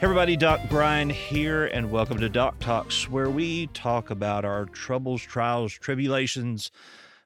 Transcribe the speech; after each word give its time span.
Hey 0.00 0.06
everybody, 0.06 0.34
Doc 0.34 0.62
Brian 0.70 1.10
here, 1.10 1.66
and 1.66 1.90
welcome 1.90 2.18
to 2.20 2.30
Doc 2.30 2.58
Talks, 2.58 3.06
where 3.10 3.28
we 3.28 3.66
talk 3.66 4.08
about 4.08 4.46
our 4.46 4.64
troubles, 4.64 5.20
trials, 5.20 5.74
tribulations, 5.74 6.70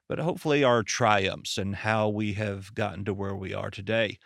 but 0.09 0.19
hopefully 0.19 0.61
our 0.61 0.83
triumphs 0.83 1.57
and 1.57 1.73
how 1.73 2.09
we 2.09 2.33
have 2.33 2.75
gotten 2.75 3.05
to 3.05 3.13
where 3.13 3.33
we 3.33 3.53
are 3.53 3.71
today. 3.71 4.19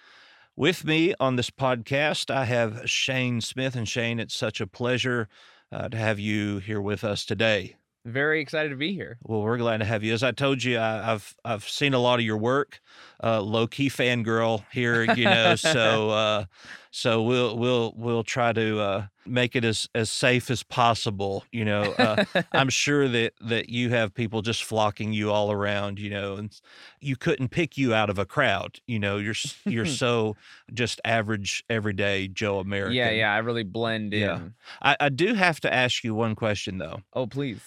With 0.55 0.83
me 0.83 1.13
on 1.19 1.35
this 1.35 1.51
podcast, 1.51 2.33
I 2.33 2.45
have 2.45 2.89
Shane 2.89 3.39
Smith. 3.41 3.75
And 3.75 3.87
Shane, 3.87 4.19
it's 4.19 4.35
such 4.35 4.59
a 4.59 4.65
pleasure 4.65 5.29
uh, 5.71 5.89
to 5.89 5.97
have 5.97 6.17
you 6.17 6.57
here 6.57 6.81
with 6.81 7.03
us 7.03 7.25
today. 7.25 7.75
Very 8.05 8.39
excited 8.39 8.69
to 8.69 8.77
be 8.77 8.93
here. 8.93 9.17
Well, 9.23 9.41
we're 9.41 9.57
glad 9.57 9.77
to 9.77 9.85
have 9.85 10.03
you. 10.03 10.13
As 10.13 10.23
I 10.23 10.31
told 10.31 10.63
you, 10.63 10.79
I, 10.79 11.03
have 11.03 11.35
I've 11.43 11.67
seen 11.67 11.93
a 11.93 11.99
lot 11.99 12.19
of 12.19 12.25
your 12.25 12.37
work. 12.37 12.79
Uh, 13.21 13.41
low 13.41 13.67
key 13.67 13.89
fangirl 13.89 14.63
here, 14.71 15.03
you 15.15 15.25
know. 15.25 15.55
so 15.57 16.09
uh, 16.09 16.45
so 16.91 17.21
we'll 17.21 17.57
we'll 17.57 17.93
we'll 17.97 18.23
try 18.23 18.53
to 18.53 18.79
uh, 18.79 19.07
make 19.25 19.53
it 19.53 19.65
as 19.65 19.89
as 19.93 20.09
safe 20.09 20.49
as 20.49 20.63
possible. 20.63 21.43
You 21.51 21.65
know, 21.65 21.93
uh, 21.97 22.23
I'm 22.53 22.69
sure 22.69 23.09
that 23.09 23.33
that 23.41 23.67
you 23.67 23.89
have 23.89 24.13
people 24.13 24.41
just 24.41 24.63
flocking 24.63 25.11
you 25.11 25.29
all 25.29 25.51
around. 25.51 25.99
You 25.99 26.09
know, 26.09 26.35
and 26.35 26.57
you 27.01 27.17
couldn't 27.17 27.49
pick 27.49 27.77
you 27.77 27.93
out 27.93 28.09
of 28.09 28.17
a 28.17 28.25
crowd. 28.25 28.79
You 28.87 28.99
know, 28.99 29.17
you're 29.17 29.35
you're 29.65 29.85
so 30.03 30.37
just 30.73 31.01
average, 31.03 31.65
everyday 31.69 32.29
Joe 32.29 32.59
American. 32.59 32.95
Yeah, 32.95 33.09
yeah. 33.09 33.33
I 33.33 33.39
really 33.39 33.63
blend 33.63 34.13
in. 34.13 34.21
Yeah. 34.21 34.39
I, 34.81 34.95
I 35.01 35.09
do 35.09 35.33
have 35.33 35.59
to 35.61 35.73
ask 35.73 36.05
you 36.05 36.15
one 36.15 36.33
question 36.35 36.77
though. 36.77 37.01
Oh, 37.11 37.27
please 37.27 37.59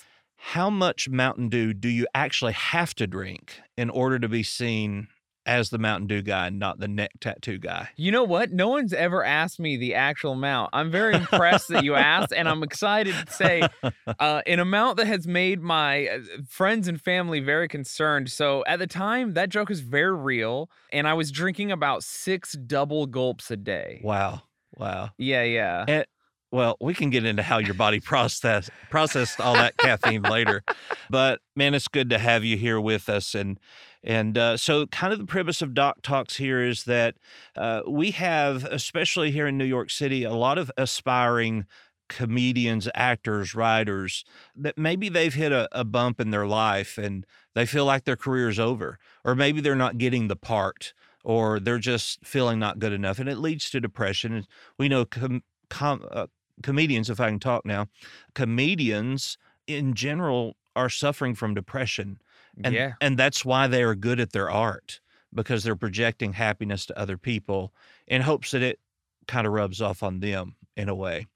how 0.45 0.69
much 0.69 1.09
Mountain 1.09 1.51
Dew 1.51 1.73
do 1.73 1.89
you 1.89 2.05
actually 2.17 2.53
have 2.53 2.97
to 2.97 3.07
drink 3.07 3.61
in 3.77 3.89
order 3.89 4.19
to 4.19 4.29
be 4.29 4.43
seen 4.43 5.07
as 5.47 5.71
the 5.71 5.79
Mountain 5.79 6.09
Dew 6.09 6.21
guy, 6.21 6.49
and 6.49 6.59
not 6.59 6.81
the 6.81 6.89
neck 6.89 7.13
tattoo 7.21 7.59
guy? 7.59 7.91
You 7.97 8.11
know 8.11 8.25
what? 8.25 8.51
No 8.51 8.67
one's 8.67 8.93
ever 8.93 9.25
asked 9.25 9.61
me 9.61 9.77
the 9.77 9.95
actual 9.95 10.33
amount. 10.33 10.71
I'm 10.73 10.91
very 10.91 11.15
impressed 11.15 11.69
that 11.69 11.85
you 11.85 11.95
asked, 11.95 12.33
and 12.33 12.49
I'm 12.49 12.65
excited 12.65 13.15
to 13.15 13.33
say 13.33 13.63
uh, 14.19 14.43
an 14.45 14.59
amount 14.59 14.97
that 14.97 15.07
has 15.07 15.29
made 15.29 15.63
my 15.63 16.09
uh, 16.09 16.19
friends 16.49 16.89
and 16.89 17.01
family 17.01 17.39
very 17.39 17.69
concerned. 17.69 18.29
So 18.29 18.65
at 18.67 18.81
the 18.81 18.89
time, 18.89 19.35
that 19.35 19.49
joke 19.49 19.71
is 19.71 19.79
very 19.79 20.15
real, 20.15 20.69
and 20.93 21.07
I 21.07 21.15
was 21.15 21.31
drinking 21.31 21.71
about 21.71 22.03
six 22.03 22.55
double 22.55 23.07
gulps 23.07 23.49
a 23.53 23.57
day. 23.57 24.01
Wow. 24.03 24.43
Wow. 24.77 25.11
Yeah, 25.19 25.43
yeah. 25.43 25.85
And 25.87 26.07
well, 26.53 26.77
we 26.81 26.95
can 26.95 27.11
get 27.11 27.25
into 27.25 27.43
how 27.43 27.59
your 27.59 27.75
body 27.75 27.99
process 27.99 28.71
processed 28.91 29.41
all 29.41 29.55
that 29.55 29.77
caffeine 29.79 30.23
later, 30.23 30.63
but 31.11 31.41
man, 31.57 31.75
it's 31.75 31.89
good 31.89 32.11
to 32.11 32.19
have 32.19 32.45
you 32.45 32.57
here 32.57 32.81
with 32.81 33.09
us. 33.09 33.35
And 33.35 33.59
and 34.05 34.37
uh, 34.37 34.57
so, 34.57 34.87
kind 34.87 35.13
of 35.13 35.19
the 35.19 35.27
premise 35.27 35.63
of 35.63 35.75
Doc 35.75 36.03
Talks 36.03 36.37
here 36.37 36.63
is 36.63 36.85
that 36.85 37.17
uh, 37.57 37.83
we 37.89 38.11
have, 38.13 38.65
especially 38.65 39.31
here 39.31 39.47
in 39.47 39.57
New 39.57 39.65
York 39.65 39.91
City, 39.91 40.25
a 40.25 40.35
lot 40.35 40.59
of 40.59 40.71
aspiring 40.77 41.67
comedians, 42.09 42.89
actors, 42.95 43.55
writers 43.55 44.25
that 44.55 44.77
maybe 44.77 45.09
they've 45.09 45.33
hit 45.33 45.53
a, 45.53 45.69
a 45.73 45.85
bump 45.85 46.21
in 46.21 46.31
their 46.31 46.47
life 46.47 46.99
and 46.99 47.25
they 47.55 47.65
feel 47.65 47.87
like 47.87 48.05
their 48.05 48.17
career 48.17 48.49
is 48.49 48.61
over, 48.61 48.99
or 49.25 49.35
maybe 49.35 49.61
they're 49.61 49.75
not 49.75 49.99
getting 49.99 50.29
the 50.29 50.37
part 50.37 50.93
or 51.25 51.61
they're 51.61 51.79
just 51.79 52.25
feeling 52.27 52.59
not 52.59 52.81
good 52.81 52.93
enough 52.93 53.19
and 53.19 53.29
it 53.29 53.39
leads 53.39 53.71
to 53.71 53.81
depression 53.81 54.35
and 54.35 54.47
we 54.77 54.89
know 54.89 55.05
com- 55.05 55.45
com- 55.71 56.05
uh, 56.11 56.27
comedians, 56.63 57.11
if 57.11 57.21
I 57.21 57.29
can 57.29 57.41
talk 57.41 57.65
now, 57.65 57.89
comedians 58.35 59.39
in 59.67 59.95
general 59.95 60.57
are 60.75 60.89
suffering 60.89 61.35
from 61.35 61.55
depression. 61.55 62.19
And, 62.63 62.75
yeah. 62.75 62.93
and 63.01 63.19
that's 63.19 63.45
why 63.45 63.67
they 63.67 63.83
are 63.83 63.95
good 63.95 64.21
at 64.21 64.33
their 64.33 64.51
art 64.51 65.01
because 65.35 65.65
they're 65.65 65.77
projecting 65.77 66.35
happiness 66.35 66.87
to 66.87 66.99
other 66.99 67.17
people 67.17 67.73
in 68.07 68.23
hopes 68.23 68.51
that 68.51 68.63
it 68.63 68.79
kind 69.27 69.47
of 69.47 69.53
rubs 69.53 69.81
off 69.81 70.03
on 70.03 70.21
them 70.21 70.57
in 70.77 70.89
a 70.89 70.95
way. 70.95 71.27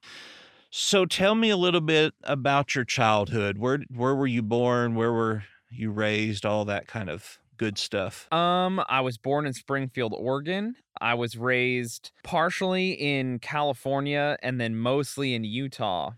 So 0.70 1.06
tell 1.06 1.34
me 1.34 1.50
a 1.50 1.56
little 1.56 1.80
bit 1.80 2.12
about 2.24 2.74
your 2.74 2.84
childhood. 2.84 3.56
Where 3.58 3.80
where 3.94 4.14
were 4.14 4.26
you 4.26 4.42
born? 4.42 4.94
Where 4.94 5.12
were 5.12 5.44
you 5.70 5.90
raised? 5.90 6.44
All 6.44 6.64
that 6.66 6.86
kind 6.86 7.08
of 7.08 7.38
good 7.56 7.78
stuff? 7.78 8.32
Um, 8.32 8.82
I 8.88 9.00
was 9.00 9.18
born 9.18 9.46
in 9.46 9.52
Springfield, 9.52 10.14
Oregon. 10.16 10.76
I 11.00 11.14
was 11.14 11.36
raised 11.36 12.12
partially 12.22 12.92
in 12.92 13.38
California 13.38 14.36
and 14.42 14.60
then 14.60 14.76
mostly 14.76 15.34
in 15.34 15.44
Utah, 15.44 16.12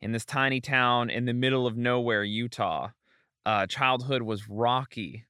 in 0.00 0.12
this 0.12 0.24
tiny 0.24 0.60
town 0.60 1.10
in 1.10 1.24
the 1.24 1.34
middle 1.34 1.66
of 1.66 1.76
nowhere, 1.76 2.24
Utah. 2.24 2.90
Uh, 3.44 3.66
childhood 3.66 4.22
was 4.22 4.48
rocky. 4.48 5.24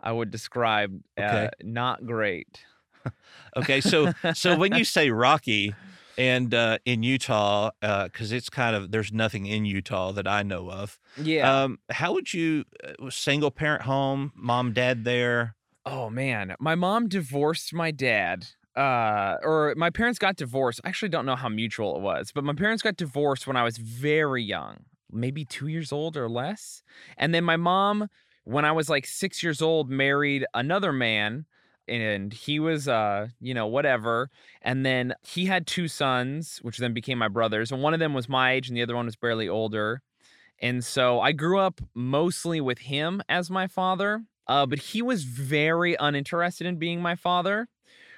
I 0.00 0.12
would 0.12 0.30
describe 0.30 1.00
uh, 1.18 1.22
okay. 1.22 1.50
not 1.62 2.06
great. 2.06 2.64
okay, 3.56 3.80
so 3.80 4.12
so 4.34 4.56
when 4.56 4.74
you 4.74 4.84
say 4.96 5.10
rocky, 5.10 5.74
and 6.18 6.54
uh, 6.54 6.78
in 6.84 7.02
Utah, 7.02 7.70
because 7.80 8.32
uh, 8.32 8.36
it's 8.36 8.48
kind 8.50 8.74
of 8.74 8.90
there's 8.90 9.12
nothing 9.12 9.46
in 9.46 9.64
Utah 9.64 10.12
that 10.12 10.26
I 10.26 10.42
know 10.42 10.70
of. 10.70 10.98
Yeah. 11.20 11.64
Um, 11.64 11.78
how 11.90 12.12
would 12.12 12.32
you 12.32 12.64
uh, 12.84 13.10
single 13.10 13.50
parent 13.50 13.82
home, 13.82 14.32
mom, 14.34 14.72
dad 14.72 15.04
there? 15.04 15.56
Oh 15.84 16.10
man, 16.10 16.54
my 16.58 16.74
mom 16.74 17.08
divorced 17.08 17.72
my 17.72 17.90
dad. 17.90 18.46
Uh, 18.76 19.38
or 19.42 19.72
my 19.78 19.88
parents 19.88 20.18
got 20.18 20.36
divorced. 20.36 20.80
I 20.84 20.90
actually 20.90 21.08
don't 21.08 21.24
know 21.24 21.36
how 21.36 21.48
mutual 21.48 21.96
it 21.96 22.02
was, 22.02 22.30
but 22.34 22.44
my 22.44 22.52
parents 22.52 22.82
got 22.82 22.96
divorced 22.96 23.46
when 23.46 23.56
I 23.56 23.62
was 23.62 23.78
very 23.78 24.42
young, 24.42 24.84
maybe 25.10 25.46
two 25.46 25.68
years 25.68 25.92
old 25.92 26.14
or 26.14 26.28
less. 26.28 26.82
And 27.16 27.34
then 27.34 27.42
my 27.42 27.56
mom, 27.56 28.08
when 28.44 28.66
I 28.66 28.72
was 28.72 28.90
like 28.90 29.06
six 29.06 29.42
years 29.42 29.62
old, 29.62 29.88
married 29.88 30.44
another 30.52 30.92
man 30.92 31.46
and 31.88 32.32
he 32.32 32.58
was 32.58 32.88
uh 32.88 33.28
you 33.40 33.54
know 33.54 33.66
whatever 33.66 34.30
and 34.62 34.84
then 34.84 35.14
he 35.22 35.46
had 35.46 35.66
two 35.66 35.88
sons 35.88 36.58
which 36.62 36.78
then 36.78 36.92
became 36.92 37.18
my 37.18 37.28
brothers 37.28 37.70
and 37.70 37.82
one 37.82 37.94
of 37.94 38.00
them 38.00 38.14
was 38.14 38.28
my 38.28 38.52
age 38.52 38.68
and 38.68 38.76
the 38.76 38.82
other 38.82 38.96
one 38.96 39.06
was 39.06 39.16
barely 39.16 39.48
older 39.48 40.02
and 40.60 40.84
so 40.84 41.20
i 41.20 41.32
grew 41.32 41.58
up 41.58 41.80
mostly 41.94 42.60
with 42.60 42.78
him 42.78 43.22
as 43.28 43.50
my 43.50 43.66
father 43.66 44.22
uh 44.48 44.66
but 44.66 44.78
he 44.78 45.02
was 45.02 45.24
very 45.24 45.96
uninterested 45.98 46.66
in 46.66 46.76
being 46.76 47.00
my 47.00 47.14
father 47.14 47.68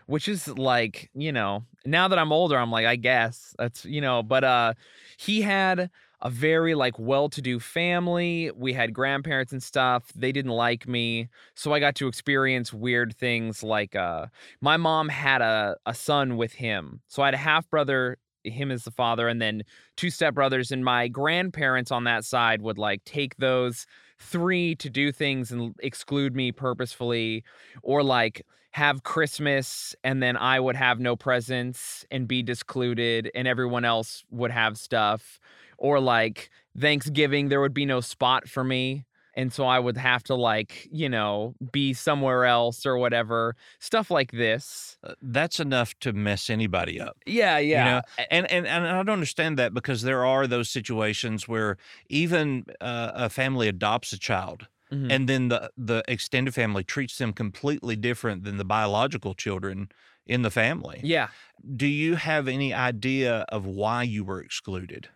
which 0.06 0.28
is 0.28 0.48
like 0.48 1.10
you 1.14 1.30
know 1.32 1.64
now 1.84 2.08
that 2.08 2.18
i'm 2.18 2.32
older 2.32 2.56
i'm 2.58 2.70
like 2.70 2.86
i 2.86 2.96
guess 2.96 3.54
that's 3.58 3.84
you 3.84 4.00
know 4.00 4.22
but 4.22 4.44
uh 4.44 4.72
he 5.18 5.42
had 5.42 5.90
a 6.20 6.30
very 6.30 6.74
like 6.74 6.98
well-to-do 6.98 7.60
family. 7.60 8.50
We 8.56 8.72
had 8.72 8.92
grandparents 8.92 9.52
and 9.52 9.62
stuff. 9.62 10.12
They 10.14 10.32
didn't 10.32 10.52
like 10.52 10.88
me, 10.88 11.28
so 11.54 11.72
I 11.72 11.80
got 11.80 11.94
to 11.96 12.08
experience 12.08 12.72
weird 12.72 13.16
things 13.16 13.62
like 13.62 13.94
uh 13.96 14.26
my 14.60 14.76
mom 14.76 15.08
had 15.08 15.42
a 15.42 15.76
a 15.86 15.94
son 15.94 16.36
with 16.36 16.52
him. 16.52 17.00
So 17.08 17.22
I 17.22 17.26
had 17.26 17.34
a 17.34 17.38
half 17.38 17.68
brother 17.70 18.18
him 18.44 18.70
as 18.70 18.84
the 18.84 18.90
father 18.90 19.28
and 19.28 19.40
then 19.42 19.62
two 19.96 20.08
stepbrothers 20.08 20.70
and 20.70 20.84
my 20.84 21.08
grandparents 21.08 21.90
on 21.90 22.04
that 22.04 22.24
side 22.24 22.62
would 22.62 22.78
like 22.78 23.04
take 23.04 23.36
those 23.36 23.86
three 24.18 24.74
to 24.76 24.90
do 24.90 25.12
things 25.12 25.50
and 25.52 25.74
exclude 25.80 26.34
me 26.34 26.50
purposefully 26.52 27.44
or 27.82 28.02
like 28.02 28.44
have 28.72 29.02
christmas 29.02 29.94
and 30.04 30.22
then 30.22 30.36
i 30.36 30.58
would 30.60 30.76
have 30.76 31.00
no 31.00 31.16
presents 31.16 32.04
and 32.10 32.28
be 32.28 32.42
discluded 32.42 33.30
and 33.34 33.48
everyone 33.48 33.84
else 33.84 34.24
would 34.30 34.50
have 34.50 34.76
stuff 34.78 35.40
or 35.78 36.00
like 36.00 36.50
Thanksgiving, 36.78 37.48
there 37.48 37.60
would 37.60 37.74
be 37.74 37.86
no 37.86 38.00
spot 38.00 38.48
for 38.48 38.64
me. 38.64 39.04
And 39.34 39.52
so 39.52 39.66
I 39.66 39.78
would 39.78 39.96
have 39.96 40.24
to 40.24 40.34
like, 40.34 40.88
you 40.90 41.08
know, 41.08 41.54
be 41.70 41.94
somewhere 41.94 42.44
else 42.44 42.84
or 42.84 42.98
whatever. 42.98 43.54
Stuff 43.78 44.10
like 44.10 44.32
this. 44.32 44.98
Uh, 45.04 45.14
that's 45.22 45.60
enough 45.60 45.96
to 46.00 46.12
mess 46.12 46.50
anybody 46.50 47.00
up. 47.00 47.16
Yeah, 47.24 47.58
yeah. 47.58 47.84
You 47.84 47.90
know? 47.90 48.00
And 48.32 48.50
and 48.50 48.66
and 48.66 48.86
I 48.86 48.96
don't 48.96 49.10
understand 49.10 49.56
that 49.58 49.72
because 49.72 50.02
there 50.02 50.26
are 50.26 50.48
those 50.48 50.68
situations 50.68 51.46
where 51.46 51.76
even 52.08 52.66
uh, 52.80 53.12
a 53.14 53.30
family 53.30 53.68
adopts 53.68 54.12
a 54.12 54.18
child 54.18 54.66
mm-hmm. 54.92 55.10
and 55.10 55.28
then 55.28 55.48
the 55.48 55.70
the 55.76 56.02
extended 56.08 56.52
family 56.54 56.84
treats 56.84 57.18
them 57.18 57.32
completely 57.32 57.94
different 57.94 58.42
than 58.44 58.56
the 58.56 58.64
biological 58.64 59.34
children 59.34 59.88
in 60.26 60.42
the 60.42 60.50
family. 60.50 61.00
Yeah. 61.02 61.28
Do 61.76 61.86
you 61.86 62.16
have 62.16 62.48
any 62.48 62.74
idea 62.74 63.46
of 63.48 63.66
why 63.66 64.02
you 64.02 64.24
were 64.24 64.40
excluded? 64.40 65.08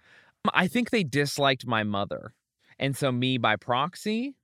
I 0.53 0.67
think 0.69 0.91
they 0.91 1.05
disliked 1.05 1.67
my 1.67 1.83
mother. 1.85 2.35
And 2.79 2.97
so 2.97 3.13
me 3.13 3.39
by 3.39 3.57
proxy, 3.57 4.35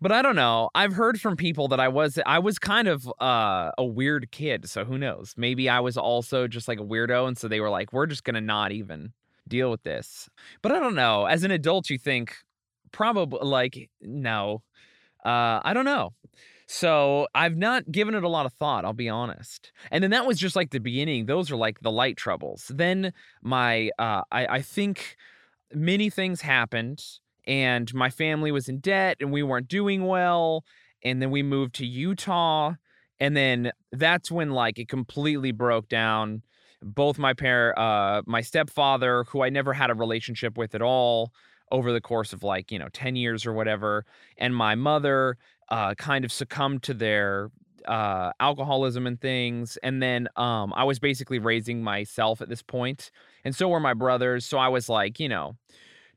But 0.00 0.12
I 0.12 0.22
don't 0.22 0.36
know. 0.36 0.70
I've 0.74 0.92
heard 0.94 1.20
from 1.20 1.36
people 1.36 1.68
that 1.68 1.80
I 1.80 1.88
was 1.88 2.18
I 2.26 2.38
was 2.40 2.58
kind 2.58 2.88
of 2.88 3.06
uh, 3.20 3.72
a 3.78 3.84
weird 3.84 4.30
kid, 4.32 4.68
so 4.68 4.84
who 4.84 4.98
knows? 4.98 5.34
Maybe 5.36 5.68
I 5.68 5.80
was 5.80 5.96
also 5.96 6.48
just 6.48 6.68
like 6.68 6.80
a 6.80 6.84
weirdo 6.84 7.28
and 7.28 7.38
so 7.38 7.48
they 7.48 7.60
were 7.60 7.70
like 7.70 7.92
we're 7.92 8.06
just 8.06 8.24
going 8.24 8.34
to 8.34 8.40
not 8.40 8.72
even 8.72 9.12
deal 9.48 9.70
with 9.70 9.82
this. 9.84 10.28
But 10.62 10.72
I 10.72 10.80
don't 10.80 10.94
know. 10.96 11.26
As 11.26 11.44
an 11.44 11.50
adult 11.52 11.90
you 11.90 11.98
think 11.98 12.36
probably 12.92 13.40
like 13.42 13.90
no. 14.02 14.62
Uh, 15.24 15.60
I 15.64 15.72
don't 15.74 15.84
know. 15.84 16.14
So 16.72 17.26
I've 17.34 17.56
not 17.56 17.90
given 17.90 18.14
it 18.14 18.22
a 18.22 18.28
lot 18.28 18.46
of 18.46 18.52
thought, 18.52 18.84
I'll 18.84 18.92
be 18.92 19.08
honest. 19.08 19.72
And 19.90 20.04
then 20.04 20.12
that 20.12 20.24
was 20.24 20.38
just 20.38 20.54
like 20.54 20.70
the 20.70 20.78
beginning. 20.78 21.26
Those 21.26 21.50
are 21.50 21.56
like 21.56 21.80
the 21.80 21.90
light 21.90 22.16
troubles. 22.16 22.70
Then 22.72 23.12
my 23.42 23.90
uh 23.98 24.22
I, 24.30 24.46
I 24.46 24.62
think 24.62 25.16
many 25.74 26.10
things 26.10 26.42
happened 26.42 27.02
and 27.44 27.92
my 27.92 28.08
family 28.08 28.52
was 28.52 28.68
in 28.68 28.78
debt 28.78 29.16
and 29.18 29.32
we 29.32 29.42
weren't 29.42 29.66
doing 29.66 30.06
well. 30.06 30.64
And 31.02 31.20
then 31.20 31.32
we 31.32 31.42
moved 31.42 31.74
to 31.76 31.86
Utah. 31.86 32.74
And 33.18 33.36
then 33.36 33.72
that's 33.90 34.30
when 34.30 34.50
like 34.50 34.78
it 34.78 34.88
completely 34.88 35.50
broke 35.50 35.88
down. 35.88 36.42
Both 36.82 37.18
my 37.18 37.34
parent, 37.34 37.78
uh, 37.78 38.22
my 38.26 38.42
stepfather, 38.42 39.24
who 39.24 39.42
I 39.42 39.48
never 39.48 39.72
had 39.72 39.90
a 39.90 39.94
relationship 39.94 40.56
with 40.56 40.76
at 40.76 40.82
all 40.82 41.32
over 41.72 41.92
the 41.92 42.00
course 42.00 42.32
of 42.32 42.44
like, 42.44 42.70
you 42.70 42.78
know, 42.78 42.88
10 42.92 43.16
years 43.16 43.46
or 43.46 43.52
whatever, 43.52 44.04
and 44.38 44.54
my 44.54 44.74
mother 44.74 45.36
uh, 45.70 45.94
kind 45.94 46.24
of 46.24 46.32
succumbed 46.32 46.82
to 46.84 46.94
their 46.94 47.50
uh, 47.86 48.32
alcoholism 48.40 49.06
and 49.06 49.20
things. 49.20 49.78
And 49.82 50.02
then 50.02 50.28
um, 50.36 50.72
I 50.74 50.84
was 50.84 50.98
basically 50.98 51.38
raising 51.38 51.82
myself 51.82 52.40
at 52.40 52.48
this 52.48 52.62
point, 52.62 53.10
and 53.44 53.54
so 53.54 53.68
were 53.68 53.80
my 53.80 53.94
brothers. 53.94 54.46
So 54.46 54.58
I 54.58 54.68
was 54.68 54.88
like, 54.88 55.20
you 55.20 55.28
know, 55.28 55.56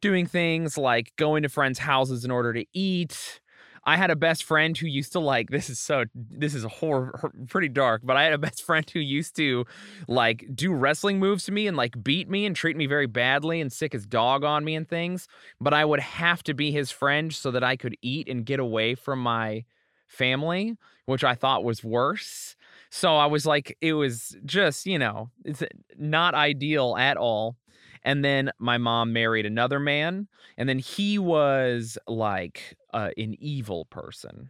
doing 0.01 0.25
things 0.25 0.77
like 0.77 1.13
going 1.15 1.43
to 1.43 1.49
friends' 1.49 1.79
houses 1.79 2.25
in 2.25 2.31
order 2.31 2.53
to 2.53 2.65
eat. 2.73 3.39
I 3.85 3.97
had 3.97 4.11
a 4.11 4.15
best 4.15 4.43
friend 4.43 4.77
who 4.77 4.87
used 4.87 5.11
to 5.13 5.19
like 5.19 5.49
this 5.49 5.69
is 5.69 5.79
so 5.79 6.05
this 6.15 6.55
is 6.55 6.63
a 6.63 6.69
horror 6.69 7.31
pretty 7.49 7.69
dark, 7.69 8.01
but 8.03 8.15
I 8.17 8.23
had 8.23 8.33
a 8.33 8.37
best 8.49 8.63
friend 8.63 8.89
who 8.89 8.99
used 8.99 9.35
to 9.37 9.65
like 10.07 10.45
do 10.53 10.73
wrestling 10.73 11.19
moves 11.19 11.45
to 11.45 11.51
me 11.51 11.67
and 11.67 11.75
like 11.75 12.01
beat 12.03 12.29
me 12.29 12.45
and 12.45 12.55
treat 12.55 12.77
me 12.77 12.85
very 12.85 13.07
badly 13.07 13.59
and 13.61 13.71
sick 13.71 13.93
his 13.93 14.05
dog 14.05 14.43
on 14.43 14.63
me 14.63 14.75
and 14.75 14.87
things, 14.87 15.27
but 15.59 15.73
I 15.73 15.85
would 15.85 15.99
have 15.99 16.43
to 16.43 16.53
be 16.53 16.71
his 16.71 16.91
friend 16.91 17.33
so 17.33 17.51
that 17.51 17.63
I 17.63 17.75
could 17.75 17.95
eat 18.01 18.29
and 18.29 18.45
get 18.45 18.59
away 18.59 18.95
from 18.95 19.19
my 19.19 19.65
family, 20.07 20.77
which 21.05 21.23
I 21.23 21.35
thought 21.35 21.63
was 21.63 21.83
worse. 21.83 22.55
So 22.89 23.15
I 23.17 23.25
was 23.25 23.45
like 23.45 23.77
it 23.81 23.93
was 23.93 24.37
just, 24.45 24.85
you 24.85 24.99
know, 24.99 25.29
it's 25.43 25.61
eh, 25.61 25.67
not 25.97 26.35
ideal 26.35 26.95
at 26.97 27.17
all. 27.17 27.57
And 28.03 28.23
then 28.23 28.51
my 28.59 28.77
mom 28.77 29.13
married 29.13 29.45
another 29.45 29.79
man, 29.79 30.27
and 30.57 30.67
then 30.67 30.79
he 30.79 31.17
was 31.17 31.97
like 32.07 32.75
uh, 32.93 33.11
an 33.17 33.35
evil 33.39 33.85
person. 33.85 34.49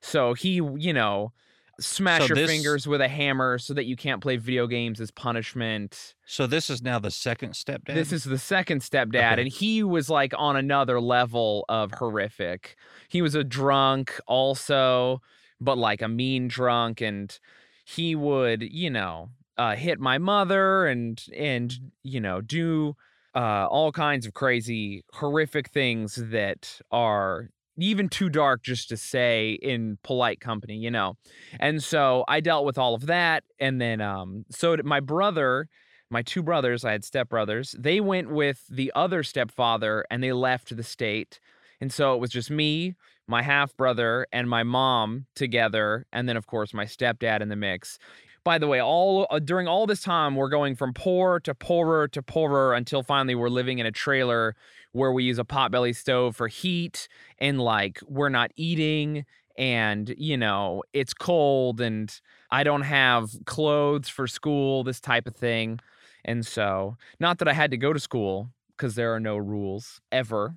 So 0.00 0.34
he, 0.34 0.54
you 0.54 0.92
know, 0.92 1.32
smash 1.80 2.22
So 2.22 2.26
your 2.28 2.36
this- 2.36 2.50
fingers 2.50 2.86
with 2.88 3.00
a 3.00 3.06
hammer 3.08 3.58
so 3.58 3.72
that 3.74 3.84
you 3.86 3.94
can't 3.96 4.20
play 4.20 4.36
video 4.36 4.66
games 4.66 5.00
as 5.00 5.10
punishment. 5.12 6.14
So 6.26 6.46
this 6.48 6.68
is 6.70 6.82
now 6.82 6.98
the 6.98 7.10
second 7.12 7.52
stepdad. 7.52 7.94
This 7.94 8.12
is 8.12 8.24
the 8.24 8.38
second 8.38 8.80
stepdad, 8.82 9.32
Okay. 9.34 9.42
and 9.42 9.50
he 9.52 9.82
was 9.84 10.10
like 10.10 10.32
on 10.36 10.56
another 10.56 11.00
level 11.00 11.64
of 11.68 11.92
horrific. 11.92 12.76
He 13.08 13.22
was 13.22 13.34
a 13.36 13.44
drunk 13.44 14.18
also, 14.26 15.22
but 15.60 15.78
like 15.78 16.02
a 16.02 16.08
mean 16.08 16.48
drunk, 16.48 17.00
and 17.00 17.36
he 17.84 18.14
would, 18.16 18.62
you 18.62 18.90
know, 18.90 19.30
uh, 19.58 19.74
hit 19.74 19.98
my 19.98 20.18
mother 20.18 20.86
and 20.86 21.22
and 21.36 21.74
you 22.02 22.20
know 22.20 22.40
do 22.40 22.94
uh, 23.34 23.66
all 23.66 23.92
kinds 23.92 24.26
of 24.26 24.32
crazy, 24.32 25.04
horrific 25.12 25.68
things 25.70 26.14
that 26.16 26.80
are 26.90 27.50
even 27.76 28.08
too 28.08 28.28
dark 28.28 28.62
just 28.62 28.88
to 28.88 28.96
say 28.96 29.52
in 29.62 29.98
polite 30.02 30.40
company, 30.40 30.74
you 30.74 30.90
know. 30.90 31.14
And 31.60 31.82
so 31.82 32.24
I 32.26 32.40
dealt 32.40 32.64
with 32.64 32.78
all 32.78 32.94
of 32.94 33.06
that, 33.06 33.44
and 33.60 33.80
then 33.80 34.00
um, 34.00 34.44
so 34.50 34.76
my 34.84 35.00
brother 35.00 35.68
my 36.10 36.22
two 36.22 36.42
brothers, 36.42 36.84
I 36.84 36.92
had 36.92 37.02
stepbrothers, 37.02 37.74
they 37.78 38.00
went 38.00 38.30
with 38.30 38.64
the 38.68 38.92
other 38.94 39.22
stepfather 39.22 40.04
and 40.10 40.22
they 40.22 40.32
left 40.32 40.74
the 40.74 40.82
state. 40.82 41.40
And 41.80 41.92
so 41.92 42.14
it 42.14 42.20
was 42.20 42.30
just 42.30 42.50
me, 42.50 42.94
my 43.26 43.42
half 43.42 43.76
brother, 43.76 44.26
and 44.32 44.48
my 44.48 44.62
mom 44.62 45.26
together. 45.34 46.06
And 46.12 46.28
then, 46.28 46.36
of 46.36 46.46
course, 46.46 46.74
my 46.74 46.86
stepdad 46.86 47.40
in 47.40 47.48
the 47.48 47.56
mix. 47.56 47.98
By 48.44 48.58
the 48.58 48.66
way, 48.66 48.80
all 48.80 49.26
uh, 49.30 49.38
during 49.38 49.68
all 49.68 49.86
this 49.86 50.02
time, 50.02 50.36
we're 50.36 50.48
going 50.48 50.74
from 50.74 50.94
poor 50.94 51.40
to 51.40 51.54
poorer 51.54 52.08
to 52.08 52.22
poorer 52.22 52.74
until 52.74 53.02
finally 53.02 53.34
we're 53.34 53.48
living 53.48 53.78
in 53.78 53.86
a 53.86 53.92
trailer 53.92 54.56
where 54.92 55.12
we 55.12 55.24
use 55.24 55.38
a 55.38 55.44
potbelly 55.44 55.94
stove 55.94 56.36
for 56.36 56.48
heat 56.48 57.08
and 57.38 57.60
like 57.60 58.00
we're 58.06 58.30
not 58.30 58.50
eating 58.56 59.26
and 59.58 60.14
you 60.16 60.36
know 60.36 60.82
it's 60.92 61.12
cold 61.12 61.80
and 61.80 62.20
I 62.50 62.64
don't 62.64 62.82
have 62.82 63.30
clothes 63.44 64.08
for 64.08 64.26
school, 64.26 64.84
this 64.84 65.00
type 65.00 65.26
of 65.26 65.36
thing. 65.36 65.80
And 66.24 66.46
so, 66.46 66.96
not 67.20 67.38
that 67.38 67.48
I 67.48 67.52
had 67.52 67.70
to 67.72 67.76
go 67.76 67.92
to 67.92 68.00
school 68.00 68.50
because 68.76 68.94
there 68.94 69.14
are 69.14 69.20
no 69.20 69.36
rules 69.36 70.00
ever. 70.10 70.56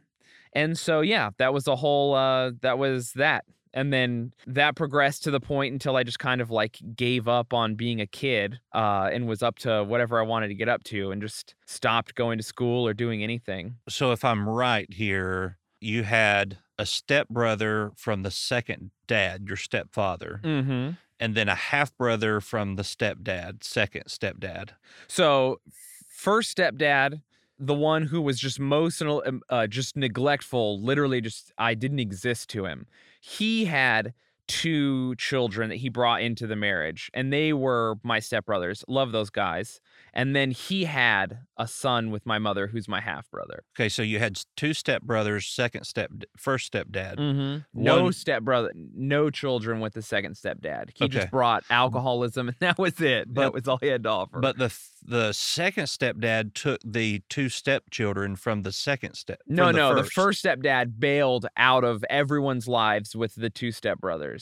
And 0.54 0.78
so, 0.78 1.01
yeah, 1.01 1.31
that 1.38 1.54
was 1.54 1.66
the 1.66 1.78
whole, 1.78 2.13
uh, 2.13 2.51
that 2.62 2.78
was 2.78 3.13
that. 3.13 3.45
And 3.73 3.94
then 3.94 4.33
that 4.47 4.75
progressed 4.75 5.23
to 5.23 5.31
the 5.31 5.39
point 5.39 5.71
until 5.73 5.95
I 5.95 6.03
just 6.03 6.19
kind 6.19 6.41
of 6.41 6.51
like 6.51 6.79
gave 6.95 7.27
up 7.27 7.53
on 7.53 7.75
being 7.75 8.01
a 8.01 8.06
kid 8.07 8.59
uh, 8.73 9.09
and 9.13 9.27
was 9.27 9.41
up 9.41 9.59
to 9.59 9.83
whatever 9.83 10.19
I 10.19 10.23
wanted 10.23 10.50
to 10.50 10.56
get 10.56 10.68
up 10.68 10.83
to 10.85 11.12
and 11.12 11.21
just 11.21 11.56
stopped 11.65 12.15
going 12.15 12.38
to 12.38 12.44
school 12.44 12.85
or 12.88 12.94
doing 12.94 13.23
anything. 13.23 13.75
so 13.88 14.12
if 14.12 14.25
I'm 14.25 14.47
right 14.50 14.91
here, 14.91 15.57
you 15.79 16.03
had 16.03 16.57
a 16.77 16.85
stepbrother 16.85 17.91
from 17.95 18.23
the 18.23 18.31
second 18.31 18.91
dad, 19.07 19.45
your 19.47 19.57
stepfather, 19.57 20.39
Mm-hmm. 20.44 20.91
and 21.19 21.35
then 21.35 21.47
a 21.47 21.56
half 21.56 21.95
brother 21.97 22.41
from 22.41 22.75
the 22.75 22.83
stepdad, 22.83 23.63
second 23.63 24.03
stepdad. 24.07 24.71
So, 25.07 25.62
first 26.09 26.56
stepdad, 26.57 27.21
the 27.59 27.73
one 27.73 28.03
who 28.07 28.21
was 28.21 28.39
just 28.39 28.59
most 28.59 29.01
uh, 29.01 29.68
just 29.68 29.95
neglectful, 29.95 30.81
literally 30.81 31.21
just 31.21 31.51
I 31.57 31.73
didn't 31.75 32.00
exist 32.00 32.50
to 32.50 32.65
him. 32.65 32.88
He 33.21 33.65
had 33.65 34.13
two 34.47 35.15
children 35.15 35.69
that 35.69 35.77
he 35.77 35.89
brought 35.89 36.21
into 36.21 36.47
the 36.47 36.55
marriage, 36.55 37.09
and 37.13 37.31
they 37.31 37.53
were 37.53 37.95
my 38.03 38.19
stepbrothers. 38.19 38.83
Love 38.88 39.11
those 39.11 39.29
guys. 39.29 39.79
And 40.13 40.35
then 40.35 40.51
he 40.51 40.83
had 40.83 41.39
a 41.57 41.67
son 41.67 42.11
with 42.11 42.25
my 42.25 42.38
mother, 42.38 42.67
who's 42.67 42.89
my 42.89 42.99
half 42.99 43.31
brother. 43.31 43.63
Okay, 43.77 43.88
so 43.88 44.01
you 44.01 44.19
had 44.19 44.41
two 44.57 44.71
stepbrothers, 44.71 45.43
second 45.49 45.85
step, 45.85 46.11
first 46.35 46.73
stepdad. 46.73 47.15
Mm-hmm. 47.15 47.57
No 47.81 48.11
stepbrother, 48.11 48.73
no 48.75 49.29
children 49.29 49.79
with 49.79 49.93
the 49.93 50.01
second 50.01 50.35
stepdad. 50.35 50.89
He 50.95 51.05
Okay. 51.05 51.19
just 51.19 51.31
brought 51.31 51.63
alcoholism, 51.69 52.47
and 52.49 52.57
that 52.59 52.77
was 52.77 52.99
it. 52.99 53.33
But- 53.33 53.41
that 53.41 53.53
was 53.53 53.67
all 53.69 53.77
he 53.77 53.87
had 53.87 54.03
to 54.03 54.09
offer. 54.09 54.39
But 54.41 54.57
the 54.57 54.77
the 55.03 55.31
second 55.31 55.85
stepdad 55.85 56.53
took 56.53 56.79
the 56.85 57.23
two 57.27 57.49
stepchildren 57.49 58.35
from 58.35 58.61
the 58.61 58.71
second 58.71 59.16
step. 59.16 59.39
No, 59.47 59.68
the 59.68 59.71
no. 59.73 59.95
first. 59.95 60.04
The 60.06 60.11
first 60.11 60.45
stepdad 60.45 60.99
bailed 60.99 61.47
out 61.57 61.83
of 61.83 62.04
everyone's 62.09 62.68
lives 62.68 63.16
with 63.16 63.33
the 63.35 63.49
two 63.49 63.69
stepbrothers. 63.69 64.41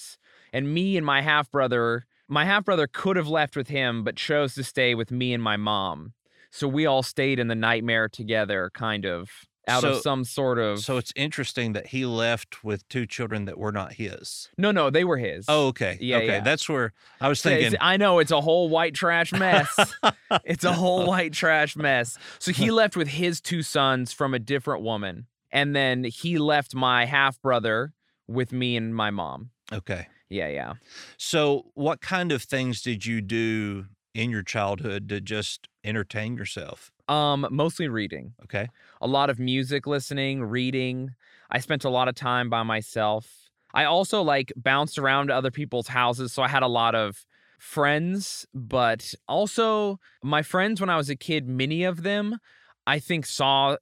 And 0.54 0.74
me 0.74 0.98
and 0.98 1.06
my 1.06 1.22
half 1.22 1.52
brother, 1.52 2.06
my 2.28 2.46
half 2.46 2.66
brother 2.66 2.88
could 2.88 3.16
have 3.18 3.28
left 3.28 3.56
with 3.56 3.68
him, 3.68 4.04
but 4.04 4.16
chose 4.16 4.56
to 4.56 4.64
stay 4.64 4.96
with 4.96 5.12
me 5.12 5.34
and 5.34 5.44
my 5.44 5.58
mom. 5.58 6.14
So 6.52 6.68
we 6.68 6.86
all 6.86 7.04
stayed 7.04 7.40
in 7.40 7.48
the 7.48 7.56
nightmare 7.56 8.10
together, 8.10 8.72
kind 8.74 9.06
of 9.06 9.30
out 9.68 9.82
So- 9.82 9.92
of 9.94 10.02
some 10.02 10.24
sort 10.24 10.58
of. 10.58 10.80
So 10.80 10.98
it's 10.98 11.14
interesting 11.16 11.74
that 11.74 11.88
he 11.88 12.04
left 12.06 12.64
with 12.64 12.88
two 12.90 13.06
children 13.06 13.46
that 13.46 13.60
were 13.60 13.72
not 13.72 13.94
his. 13.94 14.50
no, 14.58 14.72
no, 14.72 14.90
they 14.90 15.04
were 15.04 15.18
his. 15.18 15.46
Oh, 15.48 15.68
okay. 15.68 15.98
Yeah, 16.02 16.18
okay. 16.18 16.26
yeah. 16.28 16.40
That's 16.40 16.68
where 16.68 16.94
I 17.22 17.30
was 17.30 17.46
it's- 17.46 17.62
thinking. 17.62 17.78
I 17.80 17.98
know 17.98 18.18
it's 18.18 18.32
a 18.32 18.42
whole 18.42 18.70
white 18.70 18.96
trash 18.96 19.32
mess. 19.32 19.68
it's 20.44 20.64
a 20.64 20.74
whole 20.74 21.06
white 21.06 21.34
trash 21.34 21.76
mess. 21.76 22.18
So 22.40 22.52
he 22.52 22.72
left 22.82 22.96
with 22.98 23.10
his 23.10 23.40
two 23.42 23.62
sons 23.62 24.12
from 24.12 24.34
a 24.34 24.40
different 24.40 24.82
woman. 24.82 25.28
And 25.52 25.76
then 25.76 26.04
he 26.04 26.38
left 26.40 26.74
my 26.74 27.06
half 27.06 27.40
brother 27.42 27.94
with 28.28 28.52
me 28.52 28.76
and 28.76 28.96
my 28.96 29.10
mom. 29.12 29.50
Okay. 29.72 30.08
Yeah, 30.30 30.48
yeah. 30.48 30.74
So, 31.18 31.66
what 31.74 32.02
kind 32.02 32.32
of 32.32 32.44
things 32.44 32.82
did 32.82 33.06
you 33.06 33.22
do 33.22 33.86
in 34.14 34.30
your 34.30 34.44
childhood 34.44 35.10
to 35.10 35.22
just 35.22 35.68
entertain 35.84 36.36
yourself? 36.36 36.92
Um, 37.08 37.48
mostly 37.52 37.88
reading. 37.88 38.34
Okay. 38.44 38.68
A 39.02 39.08
lot 39.08 39.30
of 39.30 39.40
music 39.40 39.88
listening, 39.88 40.44
reading. 40.44 41.12
I 41.50 41.60
spent 41.60 41.84
a 41.84 41.90
lot 41.90 42.08
of 42.08 42.16
time 42.16 42.50
by 42.50 42.64
myself. 42.64 43.50
I 43.74 43.86
also 43.86 44.22
like 44.22 44.52
bounced 44.56 44.98
around 44.98 45.28
to 45.28 45.36
other 45.36 45.52
people's 45.52 45.88
houses, 45.88 46.34
so 46.34 46.44
I 46.44 46.48
had 46.48 46.64
a 46.64 46.68
lot 46.68 46.96
of 46.96 47.26
friends, 47.60 48.48
but 48.54 49.14
also 49.28 50.00
my 50.24 50.42
friends 50.42 50.80
when 50.80 50.90
I 50.90 50.98
was 50.98 51.10
a 51.10 51.16
kid, 51.16 51.48
many 51.48 51.84
of 51.84 52.04
them 52.04 52.38
I 52.88 53.00
think 53.00 53.26
saw 53.26 53.78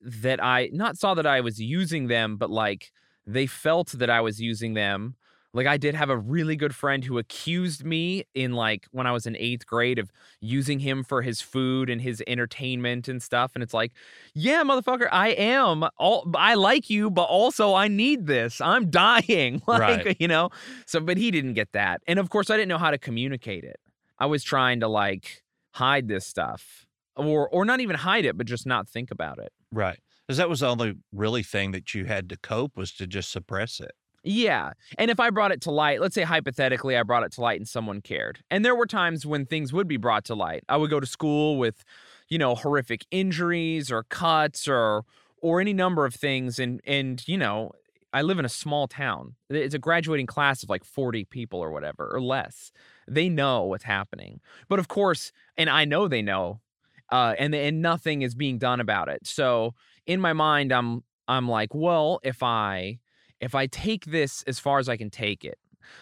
that 0.00 0.42
I 0.42 0.70
not 0.72 0.96
saw 0.96 1.14
that 1.14 1.26
I 1.26 1.40
was 1.40 1.60
using 1.60 2.08
them, 2.08 2.36
but 2.36 2.50
like 2.50 2.90
they 3.26 3.46
felt 3.46 3.90
that 3.90 4.10
I 4.10 4.20
was 4.20 4.40
using 4.40 4.74
them 4.74 5.16
Like 5.54 5.66
I 5.66 5.78
did 5.78 5.94
have 5.94 6.10
a 6.10 6.16
really 6.16 6.56
good 6.56 6.74
friend 6.74 7.02
who 7.04 7.16
accused 7.18 7.84
me 7.84 8.24
in 8.34 8.52
like 8.52 8.86
when 8.92 9.06
I 9.06 9.12
was 9.12 9.26
in 9.26 9.34
8th 9.34 9.64
grade 9.66 9.98
of 9.98 10.10
using 10.40 10.80
him 10.80 11.02
for 11.02 11.22
his 11.22 11.40
food 11.40 11.88
and 11.88 12.02
his 12.02 12.22
entertainment 12.26 13.08
and 13.08 13.22
stuff 13.22 13.52
and 13.54 13.62
it's 13.62 13.72
like, 13.72 13.92
"Yeah, 14.34 14.62
motherfucker, 14.62 15.08
I 15.10 15.30
am. 15.30 15.84
All 15.96 16.30
I 16.36 16.54
like 16.54 16.90
you, 16.90 17.10
but 17.10 17.24
also 17.24 17.74
I 17.74 17.88
need 17.88 18.26
this. 18.26 18.60
I'm 18.60 18.90
dying." 18.90 19.62
Like, 19.66 20.04
Right. 20.04 20.16
you 20.20 20.28
know. 20.28 20.50
So 20.86 21.00
but 21.00 21.16
he 21.16 21.30
didn't 21.30 21.54
get 21.54 21.72
that. 21.72 22.02
And 22.06 22.18
of 22.18 22.28
course 22.30 22.50
I 22.50 22.56
didn't 22.56 22.68
know 22.68 22.78
how 22.78 22.90
to 22.90 22.98
communicate 22.98 23.64
it. 23.64 23.76
I 24.18 24.26
was 24.26 24.42
trying 24.44 24.80
to 24.80 24.88
like 24.88 25.42
hide 25.74 26.08
this 26.08 26.26
stuff 26.26 26.86
or 27.16 27.48
or 27.48 27.64
not 27.64 27.80
even 27.80 27.96
hide 27.96 28.24
it, 28.26 28.36
but 28.36 28.46
just 28.46 28.66
not 28.66 28.88
think 28.88 29.10
about 29.10 29.38
it. 29.38 29.52
Right. 29.72 29.98
Because 30.26 30.36
that 30.36 30.50
was 30.50 30.60
the 30.60 30.68
only 30.68 30.94
really 31.10 31.42
thing 31.42 31.70
that 31.72 31.94
you 31.94 32.04
had 32.04 32.28
to 32.28 32.36
cope 32.36 32.76
was 32.76 32.92
to 32.94 33.06
just 33.06 33.30
suppress 33.32 33.80
it. 33.80 33.92
Yeah. 34.24 34.72
And 34.98 35.10
if 35.10 35.20
I 35.20 35.30
brought 35.30 35.52
it 35.52 35.60
to 35.62 35.70
light, 35.70 36.00
let's 36.00 36.14
say 36.14 36.22
hypothetically 36.22 36.96
I 36.96 37.02
brought 37.02 37.22
it 37.22 37.32
to 37.32 37.40
light 37.40 37.60
and 37.60 37.68
someone 37.68 38.00
cared. 38.00 38.40
And 38.50 38.64
there 38.64 38.74
were 38.74 38.86
times 38.86 39.24
when 39.24 39.46
things 39.46 39.72
would 39.72 39.88
be 39.88 39.96
brought 39.96 40.24
to 40.26 40.34
light. 40.34 40.64
I 40.68 40.76
would 40.76 40.90
go 40.90 41.00
to 41.00 41.06
school 41.06 41.56
with, 41.56 41.84
you 42.28 42.38
know, 42.38 42.54
horrific 42.54 43.06
injuries 43.10 43.90
or 43.90 44.02
cuts 44.04 44.66
or 44.68 45.04
or 45.40 45.60
any 45.60 45.72
number 45.72 46.04
of 46.04 46.14
things 46.14 46.58
and 46.58 46.80
and 46.84 47.26
you 47.28 47.38
know, 47.38 47.72
I 48.12 48.22
live 48.22 48.38
in 48.38 48.44
a 48.44 48.48
small 48.50 48.88
town. 48.88 49.34
It's 49.50 49.74
a 49.74 49.78
graduating 49.78 50.26
class 50.26 50.62
of 50.62 50.68
like 50.70 50.84
40 50.84 51.24
people 51.24 51.60
or 51.60 51.70
whatever 51.70 52.10
or 52.12 52.20
less. 52.20 52.72
They 53.06 53.28
know 53.28 53.62
what's 53.64 53.84
happening. 53.84 54.40
But 54.68 54.78
of 54.78 54.88
course, 54.88 55.32
and 55.56 55.70
I 55.70 55.84
know 55.84 56.08
they 56.08 56.22
know. 56.22 56.60
Uh 57.10 57.34
and 57.38 57.54
and 57.54 57.80
nothing 57.80 58.22
is 58.22 58.34
being 58.34 58.58
done 58.58 58.80
about 58.80 59.08
it. 59.08 59.26
So 59.26 59.74
in 60.06 60.20
my 60.20 60.32
mind 60.32 60.72
I'm 60.72 61.04
I'm 61.28 61.48
like, 61.48 61.74
well, 61.74 62.20
if 62.22 62.42
I 62.42 62.98
if 63.40 63.54
I 63.54 63.66
take 63.66 64.06
this 64.06 64.42
as 64.46 64.58
far 64.58 64.78
as 64.78 64.88
I 64.88 64.96
can 64.96 65.10
take 65.10 65.44
it, 65.44 65.58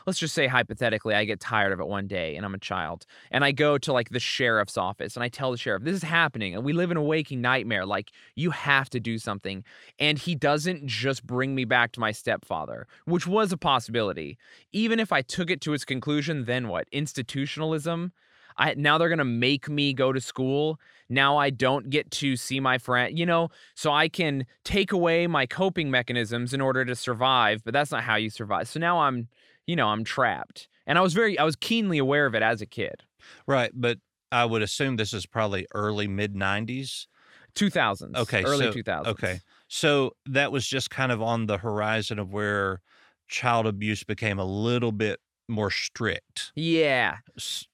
let's 0.07 0.19
just 0.19 0.35
say 0.35 0.47
hypothetically, 0.47 1.14
I 1.14 1.25
get 1.25 1.40
tired 1.40 1.73
of 1.73 1.81
it 1.81 1.87
one 1.87 2.07
day 2.07 2.37
and 2.37 2.45
I'm 2.45 2.55
a 2.55 2.59
child 2.59 3.07
and 3.31 3.45
I 3.45 3.52
go 3.52 3.78
to 3.78 3.93
like 3.93 4.11
the 4.11 4.21
sheriff's 4.21 4.76
office 4.76 5.16
and 5.16 5.23
I 5.23 5.28
tell 5.28 5.50
the 5.50 5.57
sheriff, 5.57 5.85
this 5.85 5.97
is 5.97 6.02
happening 6.02 6.55
and 6.55 6.64
we 6.64 6.73
live 6.73 6.90
in 6.90 6.97
a 6.97 7.02
waking 7.02 7.40
nightmare. 7.40 7.87
Like, 7.87 8.12
you 8.35 8.50
have 8.50 8.90
to 8.90 9.00
do 9.00 9.19
something. 9.19 9.64
And 9.99 10.19
he 10.19 10.35
doesn't 10.35 10.87
just 10.87 11.26
bring 11.26 11.55
me 11.55 11.64
back 11.64 11.93
to 11.93 12.00
my 12.00 12.12
stepfather, 12.12 12.87
which 13.05 13.26
was 13.26 13.52
a 13.52 13.57
possibility. 13.57 14.38
Even 14.73 15.00
if 15.00 15.12
I 15.12 15.23
took 15.23 15.50
it 15.50 15.61
to 15.62 15.73
its 15.73 15.85
conclusion, 15.85 16.45
then 16.45 16.69
what? 16.69 16.88
Institutionalism? 16.93 18.12
I, 18.59 18.75
now 18.75 18.99
they're 18.99 19.09
going 19.09 19.19
to 19.19 19.25
make 19.25 19.69
me 19.69 19.93
go 19.93 20.13
to 20.13 20.21
school. 20.21 20.81
Now 21.09 21.37
I 21.37 21.51
don't 21.51 21.91
get 21.91 22.11
to 22.13 22.37
see 22.37 22.59
my 22.61 22.79
friend, 22.79 23.17
you 23.19 23.27
know, 23.27 23.51
so 23.75 23.93
I 23.93 24.09
can 24.09 24.47
take 24.65 24.93
away 24.93 25.27
my 25.27 25.47
coping 25.47 25.91
mechanisms 25.91 26.53
in 26.53 26.61
order 26.61 26.85
to 26.85 26.97
survive, 26.97 27.63
but 27.65 27.73
that's 27.73 27.91
not 27.91 28.03
how 28.03 28.17
you 28.17 28.31
survive. 28.31 28.69
So 28.69 28.81
now 28.81 29.01
I'm, 29.01 29.29
you 29.67 29.77
know, 29.77 29.89
I'm 29.89 30.05
trapped. 30.05 30.69
And 30.87 30.99
I 30.99 31.01
was 31.03 31.15
very, 31.15 31.39
I 31.39 31.45
was 31.45 31.57
keenly 31.57 31.99
aware 31.99 32.27
of 32.27 32.35
it 32.35 32.43
as 32.43 32.61
a 32.61 32.67
kid. 32.67 33.03
Right. 33.47 33.71
But 33.75 33.99
I 34.33 34.45
would 34.45 34.63
assume 34.63 34.97
this 34.97 35.13
is 35.13 35.27
probably 35.27 35.67
early 35.75 36.09
mid 36.09 36.35
90s. 36.35 37.07
2000s. 37.55 38.15
Okay, 38.17 38.45
Early 38.45 38.67
so- 38.67 38.73
2000s. 38.73 39.07
Okay. 39.07 39.41
So 39.69 40.13
that 40.27 40.53
was 40.53 40.67
just 40.67 40.91
kind 40.91 41.11
of 41.11 41.21
on 41.21 41.47
the 41.47 41.59
horizon 41.59 42.19
of 42.19 42.33
where 42.33 42.81
child 43.29 43.67
abuse 43.67 44.05
became 44.05 44.39
a 44.39 44.45
little 44.45 44.93
bit 44.93 45.19
more 45.49 45.71
strict. 45.71 46.53
Yeah. 46.55 47.19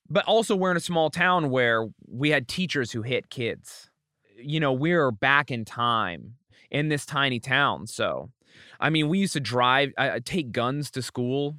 But 0.08 0.24
also, 0.26 0.54
we're 0.56 0.70
in 0.70 0.76
a 0.76 0.80
small 0.80 1.10
town 1.10 1.50
where 1.50 1.88
we 2.06 2.30
had 2.30 2.48
teachers 2.48 2.92
who 2.92 3.02
hit 3.02 3.30
kids. 3.30 3.90
You 4.36 4.60
know, 4.60 4.72
we're 4.72 5.10
back 5.10 5.50
in 5.50 5.64
time 5.64 6.34
in 6.70 6.88
this 6.88 7.06
tiny 7.06 7.40
town. 7.40 7.86
So, 7.86 8.30
I 8.80 8.90
mean, 8.90 9.08
we 9.08 9.18
used 9.18 9.34
to 9.34 9.40
drive, 9.40 9.92
uh, 9.96 10.20
take 10.24 10.52
guns 10.52 10.90
to 10.92 11.02
school, 11.02 11.56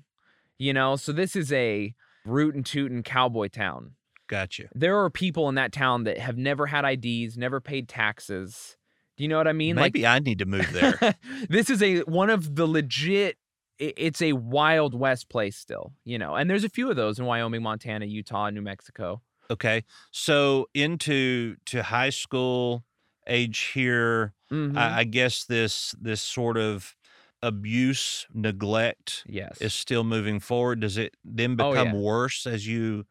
you 0.57 0.73
know, 0.73 0.95
so 0.95 1.11
this 1.11 1.35
is 1.35 1.51
a 1.51 1.93
rootin' 2.25 2.63
tootin' 2.63 3.03
cowboy 3.03 3.47
town. 3.47 3.91
Gotcha. 4.27 4.69
There 4.73 4.99
are 4.99 5.09
people 5.09 5.49
in 5.49 5.55
that 5.55 5.71
town 5.71 6.03
that 6.05 6.17
have 6.17 6.37
never 6.37 6.65
had 6.67 6.85
IDs, 6.85 7.37
never 7.37 7.59
paid 7.59 7.87
taxes. 7.87 8.77
Do 9.17 9.23
you 9.23 9.27
know 9.27 9.37
what 9.37 9.47
I 9.47 9.53
mean? 9.53 9.75
Maybe 9.75 10.07
I 10.07 10.19
need 10.19 10.39
to 10.39 10.45
move 10.45 10.71
there. 10.73 11.15
This 11.49 11.69
is 11.69 11.83
a 11.83 11.99
one 12.01 12.29
of 12.29 12.55
the 12.55 12.65
legit. 12.65 13.37
It's 13.79 14.21
a 14.21 14.33
wild 14.33 14.93
west 14.93 15.29
place 15.29 15.57
still, 15.57 15.93
you 16.05 16.17
know, 16.17 16.35
and 16.35 16.49
there's 16.49 16.63
a 16.63 16.69
few 16.69 16.89
of 16.89 16.95
those 16.95 17.19
in 17.19 17.25
Wyoming, 17.25 17.63
Montana, 17.63 18.05
Utah, 18.05 18.49
New 18.49 18.61
Mexico. 18.61 19.21
okay. 19.49 19.83
So 20.11 20.67
into 20.73 21.57
to 21.65 21.83
high 21.83 22.09
school 22.09 22.85
age 23.27 23.59
here, 23.73 24.33
Mhm. 24.51 24.75
I, 24.75 25.01
I 25.01 25.03
guess 25.03 25.45
this 25.45 25.95
this 25.99 26.21
sort 26.21 26.57
of 26.57 26.95
abuse, 27.41 28.25
neglect 28.33 29.25
yes. 29.25 29.59
is 29.59 29.73
still 29.73 30.03
moving 30.03 30.39
forward. 30.39 30.79
Does 30.81 30.97
it 30.97 31.15
then 31.23 31.55
Oh, 31.59 31.73
become 31.73 31.73
yeah. 31.73 31.93
worse 31.93 32.45
as 32.47 32.67
you 32.67 33.05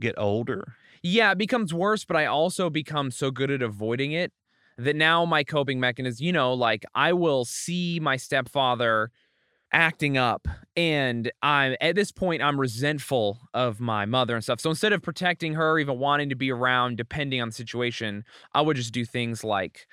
get 0.00 0.14
older? 0.18 0.76
Yeah, 1.02 1.32
it 1.32 1.38
becomes 1.38 1.72
worse, 1.72 2.04
but 2.04 2.16
I 2.16 2.26
also 2.26 2.70
become 2.70 3.10
so 3.10 3.30
good 3.30 3.50
at 3.50 3.62
avoiding 3.62 4.12
it 4.12 4.32
that 4.78 4.96
now 4.96 5.24
my 5.24 5.44
coping 5.44 5.80
mechanism, 5.80 6.24
you 6.24 6.32
know, 6.32 6.52
like 6.52 6.84
I 6.94 7.12
will 7.12 7.44
see 7.44 7.98
my 8.00 8.16
stepfather 8.16 9.10
acting 9.72 10.16
up 10.16 10.46
and 10.76 11.30
I'm 11.42 11.76
at 11.80 11.96
this 11.96 12.12
point 12.12 12.42
I'm 12.42 12.58
resentful 12.58 13.38
of 13.52 13.80
my 13.80 14.06
mother 14.06 14.34
and 14.34 14.42
stuff. 14.42 14.60
So 14.60 14.70
instead 14.70 14.92
of 14.92 15.02
protecting 15.02 15.54
her, 15.54 15.78
even 15.78 15.98
wanting 15.98 16.28
to 16.28 16.34
be 16.34 16.50
around 16.52 16.96
depending 16.96 17.40
on 17.42 17.48
the 17.48 17.54
situation, 17.54 18.24
I 18.54 18.62
would 18.62 18.76
just 18.76 18.92
do 18.92 19.04
things 19.04 19.44
like 19.44 19.86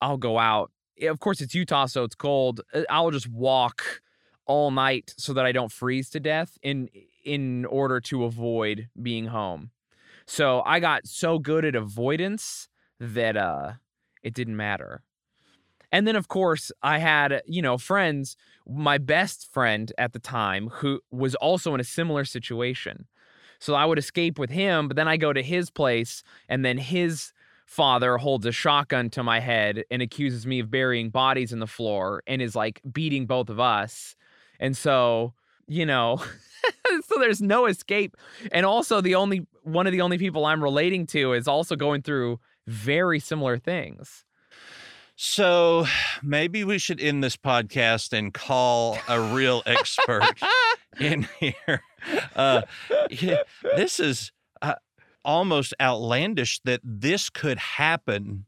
I'll 0.00 0.16
go 0.16 0.38
out. 0.38 0.72
Of 1.02 1.20
course 1.20 1.40
it's 1.40 1.54
Utah 1.54 1.86
so 1.86 2.04
it's 2.04 2.14
cold. 2.14 2.62
uh, 2.74 2.82
I'll 2.90 3.10
just 3.10 3.28
walk 3.28 4.00
all 4.46 4.70
night 4.70 5.14
so 5.18 5.32
that 5.34 5.44
I 5.44 5.52
don't 5.52 5.70
freeze 5.70 6.10
to 6.10 6.20
death 6.20 6.56
in 6.62 6.88
in 7.24 7.66
order 7.66 8.00
to 8.00 8.24
avoid 8.24 8.88
being 9.00 9.26
home. 9.26 9.70
So 10.26 10.62
I 10.64 10.80
got 10.80 11.06
so 11.06 11.38
good 11.38 11.64
at 11.64 11.74
avoidance 11.74 12.68
that 12.98 13.36
uh 13.36 13.72
it 14.22 14.34
didn't 14.34 14.56
matter. 14.56 15.02
And 15.92 16.06
then 16.06 16.16
of 16.16 16.28
course 16.28 16.70
I 16.82 16.98
had, 16.98 17.42
you 17.46 17.62
know, 17.62 17.78
friends, 17.78 18.36
my 18.66 18.98
best 18.98 19.50
friend 19.52 19.92
at 19.98 20.12
the 20.12 20.18
time 20.18 20.68
who 20.68 21.00
was 21.10 21.34
also 21.36 21.74
in 21.74 21.80
a 21.80 21.84
similar 21.84 22.24
situation. 22.24 23.06
So 23.60 23.74
I 23.74 23.84
would 23.84 23.98
escape 23.98 24.38
with 24.38 24.50
him, 24.50 24.88
but 24.88 24.96
then 24.96 25.08
I 25.08 25.16
go 25.16 25.32
to 25.32 25.42
his 25.42 25.70
place 25.70 26.22
and 26.48 26.64
then 26.64 26.78
his 26.78 27.32
father 27.66 28.16
holds 28.16 28.46
a 28.46 28.52
shotgun 28.52 29.10
to 29.10 29.22
my 29.22 29.40
head 29.40 29.84
and 29.90 30.00
accuses 30.00 30.46
me 30.46 30.60
of 30.60 30.70
burying 30.70 31.10
bodies 31.10 31.52
in 31.52 31.58
the 31.58 31.66
floor 31.66 32.22
and 32.26 32.40
is 32.40 32.56
like 32.56 32.80
beating 32.90 33.26
both 33.26 33.50
of 33.50 33.60
us. 33.60 34.16
And 34.58 34.76
so, 34.76 35.34
you 35.66 35.84
know, 35.84 36.16
so 37.06 37.18
there's 37.18 37.42
no 37.42 37.66
escape. 37.66 38.16
And 38.52 38.64
also 38.64 39.00
the 39.00 39.16
only 39.16 39.46
one 39.62 39.86
of 39.86 39.92
the 39.92 40.00
only 40.00 40.18
people 40.18 40.46
I'm 40.46 40.62
relating 40.62 41.06
to 41.08 41.34
is 41.34 41.46
also 41.46 41.76
going 41.76 42.02
through 42.02 42.40
very 42.66 43.20
similar 43.20 43.58
things. 43.58 44.24
So 45.20 45.84
maybe 46.22 46.64
we 46.64 46.78
should 46.78 47.00
end 47.00 47.22
this 47.22 47.36
podcast 47.36 48.16
and 48.16 48.32
call 48.32 48.96
a 49.08 49.20
real 49.20 49.62
expert 49.66 50.32
in 51.00 51.28
here. 51.38 51.82
Uh, 52.34 52.62
yeah, 53.10 53.42
this 53.76 54.00
is 54.00 54.32
uh, 54.62 54.76
almost 55.24 55.74
outlandish 55.80 56.60
that 56.64 56.80
this 56.84 57.28
could 57.28 57.58
happen 57.58 58.46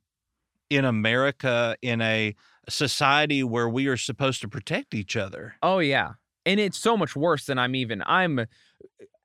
in 0.70 0.84
America 0.84 1.76
in 1.82 2.00
a 2.00 2.36
society 2.68 3.42
where 3.42 3.68
we 3.68 3.88
are 3.88 3.96
supposed 3.96 4.40
to 4.42 4.48
protect 4.48 4.94
each 4.94 5.16
other. 5.16 5.56
Oh 5.62 5.80
yeah. 5.80 6.12
And 6.46 6.60
it's 6.60 6.78
so 6.78 6.96
much 6.96 7.16
worse 7.16 7.46
than 7.46 7.58
I'm 7.58 7.74
even 7.74 8.02
I'm 8.06 8.46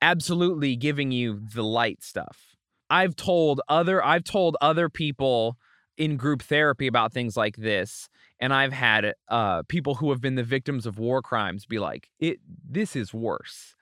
absolutely 0.01 0.75
giving 0.75 1.11
you 1.11 1.41
the 1.53 1.63
light 1.63 2.01
stuff. 2.01 2.57
I've 2.89 3.15
told 3.15 3.61
other 3.69 4.03
I've 4.03 4.23
told 4.23 4.57
other 4.61 4.89
people 4.89 5.57
in 5.97 6.17
group 6.17 6.41
therapy 6.41 6.87
about 6.87 7.13
things 7.13 7.37
like 7.37 7.57
this 7.57 8.09
and 8.39 8.53
I've 8.53 8.73
had 8.73 9.13
uh 9.29 9.63
people 9.63 9.95
who 9.95 10.09
have 10.11 10.21
been 10.21 10.35
the 10.35 10.43
victims 10.43 10.85
of 10.85 10.99
war 10.99 11.21
crimes 11.21 11.65
be 11.65 11.79
like, 11.79 12.09
"It 12.19 12.39
this 12.69 12.95
is 12.95 13.13
worse." 13.13 13.75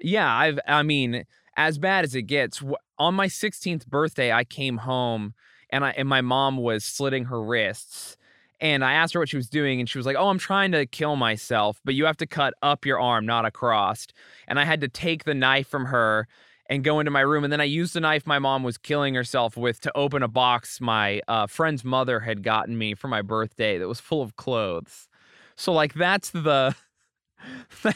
Yeah, 0.00 0.32
I've 0.34 0.58
I 0.66 0.82
mean, 0.82 1.24
as 1.56 1.78
bad 1.78 2.04
as 2.04 2.14
it 2.14 2.22
gets, 2.22 2.62
on 2.98 3.14
my 3.14 3.28
16th 3.28 3.86
birthday 3.86 4.32
I 4.32 4.44
came 4.44 4.78
home 4.78 5.34
and 5.70 5.84
I 5.84 5.90
and 5.90 6.08
my 6.08 6.20
mom 6.20 6.56
was 6.56 6.84
slitting 6.84 7.26
her 7.26 7.42
wrists 7.42 8.16
and 8.60 8.84
I 8.84 8.94
asked 8.94 9.14
her 9.14 9.20
what 9.20 9.28
she 9.28 9.36
was 9.36 9.48
doing, 9.48 9.80
and 9.80 9.88
she 9.88 9.98
was 9.98 10.06
like, 10.06 10.16
Oh, 10.16 10.28
I'm 10.28 10.38
trying 10.38 10.72
to 10.72 10.86
kill 10.86 11.16
myself, 11.16 11.80
but 11.84 11.94
you 11.94 12.06
have 12.06 12.16
to 12.18 12.26
cut 12.26 12.54
up 12.62 12.86
your 12.86 13.00
arm, 13.00 13.26
not 13.26 13.44
across. 13.44 14.06
And 14.48 14.58
I 14.58 14.64
had 14.64 14.80
to 14.80 14.88
take 14.88 15.24
the 15.24 15.34
knife 15.34 15.68
from 15.68 15.86
her 15.86 16.28
and 16.70 16.82
go 16.82 16.98
into 17.00 17.10
my 17.10 17.20
room. 17.20 17.44
And 17.44 17.52
then 17.52 17.60
I 17.60 17.64
used 17.64 17.94
the 17.94 18.00
knife 18.00 18.26
my 18.26 18.38
mom 18.38 18.62
was 18.62 18.78
killing 18.78 19.14
herself 19.14 19.56
with 19.56 19.80
to 19.80 19.96
open 19.96 20.22
a 20.22 20.28
box 20.28 20.80
my 20.80 21.20
uh, 21.28 21.46
friend's 21.46 21.84
mother 21.84 22.20
had 22.20 22.42
gotten 22.42 22.78
me 22.78 22.94
for 22.94 23.08
my 23.08 23.22
birthday 23.22 23.78
that 23.78 23.88
was 23.88 24.00
full 24.00 24.22
of 24.22 24.36
clothes. 24.36 25.08
So, 25.56 25.72
like, 25.72 25.94
that's 25.94 26.30
the. 26.30 26.74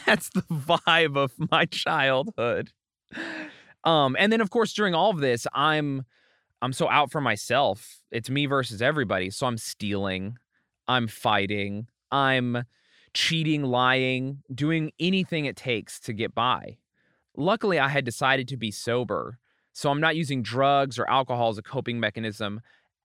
That's 0.05 0.29
the 0.29 0.43
vibe 0.43 1.17
of 1.17 1.31
my 1.49 1.65
childhood. 1.65 2.71
Um, 3.83 4.15
and 4.19 4.31
then 4.31 4.41
of 4.41 4.49
course 4.49 4.73
during 4.73 4.93
all 4.93 5.09
of 5.09 5.19
this, 5.19 5.47
I'm 5.53 6.05
I'm 6.61 6.73
so 6.73 6.89
out 6.89 7.11
for 7.11 7.21
myself. 7.21 7.99
It's 8.11 8.29
me 8.29 8.45
versus 8.45 8.81
everybody. 8.81 9.29
So 9.29 9.47
I'm 9.47 9.57
stealing, 9.57 10.37
I'm 10.87 11.07
fighting, 11.07 11.87
I'm 12.11 12.63
cheating, 13.13 13.63
lying, 13.63 14.43
doing 14.53 14.91
anything 14.99 15.45
it 15.45 15.55
takes 15.55 15.99
to 16.01 16.13
get 16.13 16.35
by. 16.35 16.77
Luckily, 17.39 17.79
I 17.79 17.87
had 17.87 18.05
decided 18.05 18.47
to 18.49 18.57
be 18.57 18.71
sober, 18.71 19.39
so 19.73 19.89
I'm 19.89 20.01
not 20.01 20.15
using 20.15 20.43
drugs 20.43 20.99
or 20.99 21.09
alcohol 21.09 21.49
as 21.49 21.57
a 21.57 21.63
coping 21.63 21.99
mechanism 21.99 22.61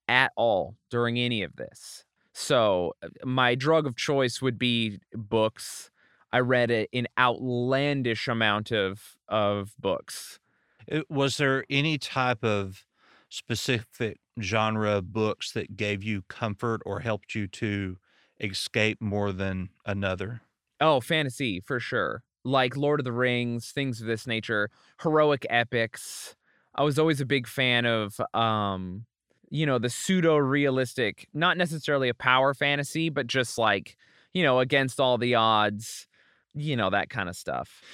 at 0.08 0.32
all 0.36 0.76
during 0.90 1.18
any 1.18 1.42
of 1.42 1.56
this. 1.56 2.04
So, 2.32 2.94
uh, 3.02 3.08
my 3.24 3.54
drug 3.54 3.86
of 3.86 3.96
choice 3.96 4.42
would 4.42 4.58
be 4.58 4.98
books. 5.12 5.90
I 6.32 6.40
read 6.40 6.70
a, 6.72 6.88
an 6.92 7.06
outlandish 7.16 8.26
amount 8.28 8.72
of 8.72 9.16
of 9.28 9.74
books. 9.78 10.40
It- 10.88 11.08
was 11.10 11.36
there 11.36 11.64
any 11.70 11.96
type 11.98 12.44
of 12.44 12.84
specific 13.28 14.18
genre 14.40 14.92
of 14.98 15.12
books 15.12 15.52
that 15.52 15.76
gave 15.76 16.02
you 16.02 16.22
comfort 16.22 16.82
or 16.84 17.00
helped 17.00 17.34
you 17.36 17.46
to 17.48 17.98
escape 18.40 19.00
more 19.00 19.32
than 19.32 19.70
another? 19.86 20.42
Oh, 20.80 21.00
fantasy 21.00 21.60
for 21.60 21.80
sure. 21.80 22.22
Like 22.44 22.76
Lord 22.76 23.00
of 23.00 23.04
the 23.04 23.12
Rings, 23.12 23.70
things 23.72 24.00
of 24.00 24.06
this 24.06 24.26
nature, 24.26 24.70
heroic 25.00 25.46
epics. 25.50 26.36
I 26.74 26.82
was 26.82 26.98
always 26.98 27.20
a 27.20 27.26
big 27.26 27.46
fan 27.46 27.86
of 27.86 28.20
um 28.34 29.06
you 29.50 29.66
know, 29.66 29.78
the 29.78 29.90
pseudo 29.90 30.36
realistic, 30.36 31.28
not 31.32 31.56
necessarily 31.56 32.08
a 32.08 32.14
power 32.14 32.54
fantasy, 32.54 33.08
but 33.08 33.28
just 33.28 33.56
like, 33.56 33.96
you 34.32 34.42
know, 34.42 34.58
against 34.58 34.98
all 34.98 35.16
the 35.16 35.36
odds, 35.36 36.08
you 36.54 36.74
know, 36.74 36.90
that 36.90 37.08
kind 37.08 37.28
of 37.28 37.36
stuff. 37.36 37.84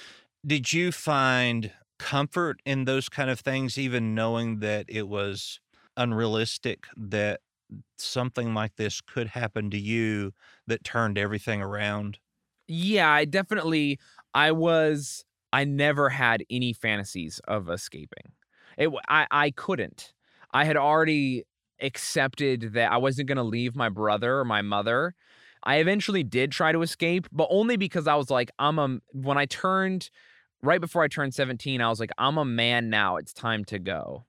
Did 0.45 0.73
you 0.73 0.91
find 0.91 1.71
comfort 1.99 2.61
in 2.65 2.85
those 2.85 3.09
kind 3.09 3.29
of 3.29 3.39
things, 3.39 3.77
even 3.77 4.15
knowing 4.15 4.59
that 4.59 4.85
it 4.87 5.07
was 5.07 5.59
unrealistic 5.97 6.87
that 6.97 7.41
something 7.97 8.53
like 8.53 8.75
this 8.75 9.01
could 9.01 9.27
happen 9.27 9.69
to 9.69 9.77
you 9.77 10.33
that 10.67 10.83
turned 10.83 11.17
everything 11.17 11.61
around? 11.61 12.19
Yeah, 12.67 13.11
I 13.11 13.25
definitely 13.25 13.99
I 14.33 14.51
was 14.51 15.25
I 15.53 15.65
never 15.65 16.09
had 16.09 16.43
any 16.49 16.73
fantasies 16.73 17.39
of 17.47 17.69
escaping. 17.69 18.31
It 18.77 18.89
I 19.07 19.27
I 19.31 19.51
couldn't. 19.51 20.13
I 20.53 20.65
had 20.65 20.77
already 20.77 21.45
accepted 21.81 22.73
that 22.73 22.91
I 22.91 22.97
wasn't 22.97 23.27
going 23.27 23.37
to 23.37 23.43
leave 23.43 23.75
my 23.75 23.89
brother 23.89 24.39
or 24.39 24.45
my 24.45 24.61
mother. 24.61 25.15
I 25.63 25.77
eventually 25.77 26.23
did 26.23 26.51
try 26.51 26.71
to 26.71 26.81
escape, 26.81 27.27
but 27.31 27.47
only 27.49 27.77
because 27.77 28.07
I 28.07 28.15
was 28.15 28.29
like 28.29 28.51
I'm 28.59 28.79
a 28.79 28.99
when 29.11 29.37
I 29.37 29.45
turned 29.45 30.09
right 30.63 30.81
before 30.81 31.03
I 31.03 31.07
turned 31.07 31.33
17, 31.33 31.81
I 31.81 31.89
was 31.89 31.99
like 31.99 32.11
I'm 32.17 32.37
a 32.37 32.45
man 32.45 32.89
now, 32.89 33.17
it's 33.17 33.33
time 33.33 33.65
to 33.65 33.79
go. 33.79 34.25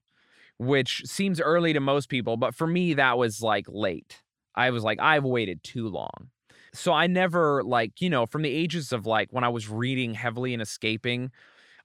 Which 0.58 1.02
seems 1.06 1.40
early 1.40 1.72
to 1.72 1.80
most 1.80 2.08
people, 2.08 2.36
but 2.36 2.54
for 2.54 2.66
me 2.66 2.94
that 2.94 3.18
was 3.18 3.42
like 3.42 3.66
late. 3.68 4.22
I 4.54 4.70
was 4.70 4.82
like 4.82 5.00
I've 5.00 5.24
waited 5.24 5.62
too 5.62 5.88
long 5.88 6.30
so 6.74 6.92
I 6.92 7.06
never 7.06 7.62
like, 7.62 8.00
you 8.00 8.08
know, 8.10 8.26
from 8.26 8.42
the 8.42 8.50
ages 8.54 8.92
of 8.92 9.06
like 9.06 9.28
when 9.30 9.44
I 9.44 9.48
was 9.48 9.68
reading 9.68 10.14
heavily 10.14 10.52
and 10.52 10.62
escaping, 10.62 11.30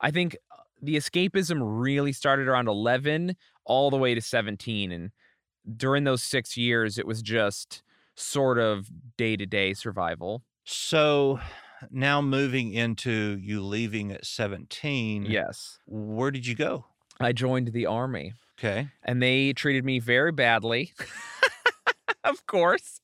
I 0.01 0.11
think 0.11 0.37
uh, 0.51 0.61
the 0.81 0.95
escapism 0.95 1.59
really 1.61 2.13
started 2.13 2.47
around 2.47 2.67
11 2.67 3.35
all 3.65 3.89
the 3.91 3.97
way 3.97 4.15
to 4.15 4.21
17 4.21 4.91
and 4.91 5.11
during 5.75 6.05
those 6.05 6.23
6 6.23 6.55
years 6.55 6.97
it 6.97 7.05
was 7.05 7.21
just 7.21 7.83
sort 8.15 8.57
of 8.57 8.89
day-to-day 9.17 9.73
survival. 9.73 10.43
So 10.63 11.39
now 11.91 12.21
moving 12.21 12.71
into 12.73 13.37
you 13.41 13.61
leaving 13.61 14.11
at 14.11 14.25
17, 14.25 15.25
Yes. 15.25 15.79
where 15.85 16.31
did 16.31 16.47
you 16.47 16.55
go? 16.55 16.85
I 17.19 17.33
joined 17.33 17.69
the 17.73 17.85
army 17.85 18.33
Okay. 18.57 18.87
and 19.03 19.21
they 19.21 19.51
treated 19.53 19.83
me 19.83 19.99
very 19.99 20.31
badly. 20.31 20.93
of 22.23 22.45
course. 22.47 23.01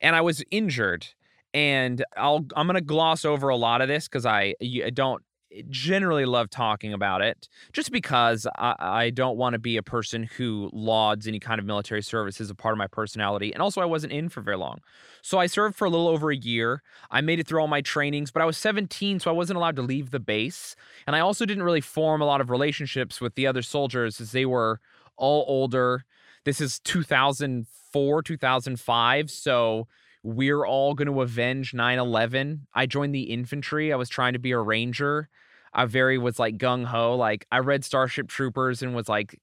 And 0.00 0.16
I 0.16 0.20
was 0.20 0.42
injured. 0.50 1.08
And 1.56 2.04
I'll 2.18 2.44
I'm 2.54 2.68
to 2.68 2.82
gloss 2.82 3.24
over 3.24 3.48
a 3.48 3.56
lot 3.56 3.80
of 3.80 3.88
this 3.88 4.06
cuz 4.08 4.26
I 4.26 4.54
don't 4.92 5.22
eh, 5.50 5.62
generally 5.70 6.26
love 6.26 6.50
talking 6.50 6.92
about 6.92 7.22
it 7.22 7.48
just 7.72 7.90
because 7.90 8.46
I, 8.58 8.74
I 8.78 9.10
don't 9.10 9.38
want 9.38 9.54
to 9.54 9.58
be 9.58 9.78
a 9.78 9.82
person 9.82 10.24
who 10.24 10.68
lauds 10.74 11.26
any 11.26 11.40
kind 11.40 11.58
of 11.58 11.64
military 11.64 12.02
service 12.02 12.42
as 12.42 12.50
a 12.50 12.54
part 12.54 12.72
of 12.72 12.78
my 12.78 12.86
personality. 12.86 13.54
And 13.54 13.62
also 13.62 13.80
I 13.80 13.86
wasn't 13.86 14.12
in 14.12 14.28
for 14.28 14.42
very 14.42 14.58
long. 14.58 14.80
So 15.22 15.38
I 15.38 15.46
served 15.46 15.76
for 15.76 15.86
a 15.86 15.90
little 15.90 16.08
over 16.08 16.30
a 16.30 16.36
year. 16.36 16.82
I 17.10 17.22
made 17.22 17.40
it 17.40 17.46
through 17.46 17.62
all 17.62 17.68
my 17.68 17.80
trainings, 17.80 18.30
but 18.30 18.42
I 18.42 18.44
was 18.44 18.58
17 18.58 19.18
so 19.20 19.30
I 19.30 19.34
wasn't 19.34 19.56
allowed 19.56 19.76
to 19.76 19.82
leave 19.82 20.10
the 20.10 20.20
base. 20.20 20.76
And 21.06 21.16
I 21.16 21.20
also 21.20 21.46
didn't 21.46 21.62
really 21.62 21.80
form 21.80 22.20
a 22.20 22.26
lot 22.26 22.42
of 22.42 22.50
relationships 22.50 23.18
with 23.18 23.34
the 23.34 23.46
other 23.46 23.62
soldiers 23.62 24.20
as 24.20 24.32
they 24.32 24.44
were 24.44 24.78
all 25.16 25.46
older. 25.48 26.04
This 26.44 26.60
is 26.60 26.80
2004, 26.80 28.22
2005. 28.22 29.30
So 29.30 29.88
we're 30.26 30.66
all 30.66 30.94
going 30.94 31.06
to 31.06 31.22
avenge 31.22 31.72
9 31.72 31.98
11. 31.98 32.66
I 32.74 32.86
joined 32.86 33.14
the 33.14 33.22
infantry. 33.22 33.92
I 33.92 33.96
was 33.96 34.08
trying 34.08 34.32
to 34.32 34.40
be 34.40 34.50
a 34.50 34.58
ranger. 34.58 35.28
I 35.72 35.84
very 35.84 36.18
was 36.18 36.40
like 36.40 36.58
gung 36.58 36.84
ho. 36.84 37.14
Like 37.14 37.46
I 37.52 37.60
read 37.60 37.84
Starship 37.84 38.26
Troopers 38.26 38.82
and 38.82 38.94
was 38.94 39.08
like, 39.08 39.40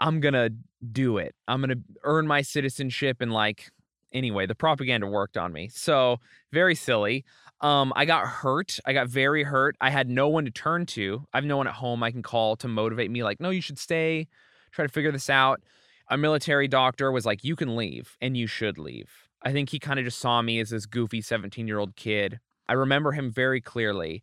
I'm 0.00 0.20
to 0.22 0.54
do 0.92 1.18
it. 1.18 1.34
I'm 1.46 1.60
to 1.70 1.82
earn 2.04 2.26
my 2.26 2.40
citizenship. 2.40 3.20
And 3.20 3.32
like, 3.32 3.70
anyway, 4.10 4.46
the 4.46 4.54
propaganda 4.54 5.06
worked 5.06 5.36
on 5.36 5.52
me. 5.52 5.68
So 5.68 6.20
very 6.52 6.74
silly. 6.74 7.26
Um, 7.60 7.92
I 7.94 8.06
got 8.06 8.26
hurt. 8.26 8.78
I 8.86 8.94
got 8.94 9.08
very 9.08 9.42
hurt. 9.42 9.76
I 9.78 9.90
had 9.90 10.08
no 10.08 10.28
one 10.28 10.46
to 10.46 10.50
turn 10.50 10.86
to. 10.86 11.26
I 11.34 11.36
have 11.36 11.44
no 11.44 11.58
one 11.58 11.66
at 11.66 11.74
home 11.74 12.02
I 12.02 12.12
can 12.12 12.22
call 12.22 12.56
to 12.56 12.68
motivate 12.68 13.10
me, 13.10 13.22
like, 13.24 13.40
no, 13.40 13.50
you 13.50 13.60
should 13.60 13.78
stay, 13.78 14.28
try 14.70 14.86
to 14.86 14.92
figure 14.92 15.12
this 15.12 15.28
out. 15.28 15.60
A 16.08 16.16
military 16.16 16.68
doctor 16.68 17.12
was 17.12 17.26
like, 17.26 17.44
you 17.44 17.56
can 17.56 17.76
leave 17.76 18.16
and 18.22 18.36
you 18.36 18.46
should 18.46 18.78
leave. 18.78 19.27
I 19.42 19.52
think 19.52 19.70
he 19.70 19.78
kind 19.78 19.98
of 19.98 20.04
just 20.04 20.18
saw 20.18 20.42
me 20.42 20.60
as 20.60 20.70
this 20.70 20.86
goofy 20.86 21.20
17 21.20 21.66
year 21.66 21.78
old 21.78 21.96
kid. 21.96 22.40
I 22.68 22.74
remember 22.74 23.12
him 23.12 23.30
very 23.30 23.60
clearly. 23.60 24.22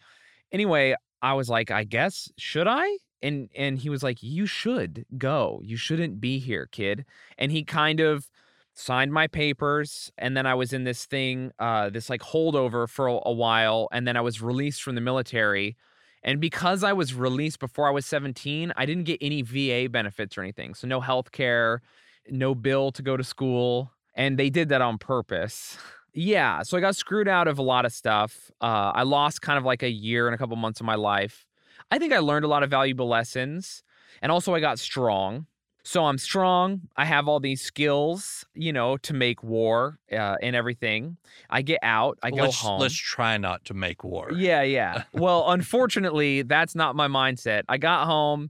Anyway, 0.51 0.95
I 1.21 1.33
was 1.33 1.49
like, 1.49 1.71
I 1.71 1.83
guess, 1.83 2.31
should 2.37 2.67
I? 2.67 2.97
And 3.21 3.49
and 3.55 3.79
he 3.79 3.89
was 3.89 4.03
like, 4.03 4.21
You 4.21 4.45
should 4.45 5.05
go. 5.17 5.61
You 5.63 5.77
shouldn't 5.77 6.21
be 6.21 6.39
here, 6.39 6.67
kid. 6.71 7.05
And 7.37 7.51
he 7.51 7.63
kind 7.63 7.99
of 7.99 8.29
signed 8.75 9.13
my 9.13 9.25
papers 9.25 10.11
and 10.17 10.35
then 10.35 10.45
i 10.45 10.53
was 10.53 10.73
in 10.73 10.83
this 10.83 11.05
thing 11.05 11.49
uh 11.59 11.89
this 11.89 12.09
like 12.09 12.21
holdover 12.21 12.89
for 12.89 13.07
a, 13.07 13.19
a 13.25 13.31
while 13.31 13.87
and 13.93 14.05
then 14.05 14.17
i 14.17 14.21
was 14.21 14.41
released 14.41 14.83
from 14.83 14.95
the 14.95 15.01
military 15.01 15.77
and 16.23 16.41
because 16.41 16.83
i 16.83 16.91
was 16.91 17.13
released 17.13 17.59
before 17.59 17.87
i 17.87 17.91
was 17.91 18.05
17 18.05 18.73
i 18.75 18.85
didn't 18.85 19.05
get 19.05 19.17
any 19.21 19.41
va 19.41 19.87
benefits 19.89 20.37
or 20.37 20.41
anything 20.41 20.73
so 20.73 20.87
no 20.87 20.99
health 20.99 21.31
care 21.31 21.81
no 22.29 22.53
bill 22.53 22.91
to 22.91 23.01
go 23.01 23.15
to 23.15 23.23
school 23.23 23.93
and 24.15 24.37
they 24.37 24.49
did 24.49 24.69
that 24.69 24.81
on 24.81 24.97
purpose 24.97 25.77
yeah 26.13 26.61
so 26.61 26.77
i 26.77 26.81
got 26.81 26.95
screwed 26.95 27.27
out 27.27 27.47
of 27.47 27.57
a 27.57 27.61
lot 27.63 27.85
of 27.85 27.93
stuff 27.93 28.51
uh 28.61 28.91
i 28.95 29.03
lost 29.03 29.41
kind 29.41 29.57
of 29.57 29.65
like 29.65 29.83
a 29.83 29.89
year 29.89 30.27
and 30.27 30.35
a 30.35 30.37
couple 30.37 30.55
months 30.55 30.79
of 30.79 30.85
my 30.85 30.95
life 30.95 31.45
i 31.91 31.99
think 31.99 32.13
i 32.13 32.19
learned 32.19 32.45
a 32.45 32.47
lot 32.47 32.63
of 32.63 32.69
valuable 32.69 33.07
lessons 33.07 33.83
and 34.21 34.31
also 34.31 34.53
i 34.53 34.59
got 34.59 34.79
strong 34.79 35.45
so 35.85 36.05
I'm 36.05 36.17
strong. 36.17 36.81
I 36.97 37.05
have 37.05 37.27
all 37.27 37.39
these 37.39 37.61
skills, 37.61 38.43
you 38.55 38.73
know, 38.73 38.97
to 38.97 39.13
make 39.13 39.43
war 39.43 39.99
uh, 40.11 40.35
and 40.41 40.55
everything. 40.55 41.17
I 41.47 41.61
get 41.61 41.77
out. 41.83 42.17
I 42.23 42.31
go 42.31 42.37
let's, 42.37 42.59
home. 42.59 42.81
Let's 42.81 42.95
try 42.95 43.37
not 43.37 43.63
to 43.65 43.75
make 43.75 44.03
war. 44.03 44.31
Yeah, 44.33 44.63
yeah. 44.63 45.03
well, 45.13 45.51
unfortunately, 45.51 46.41
that's 46.41 46.73
not 46.73 46.95
my 46.95 47.07
mindset. 47.07 47.65
I 47.69 47.77
got 47.77 48.07
home. 48.07 48.49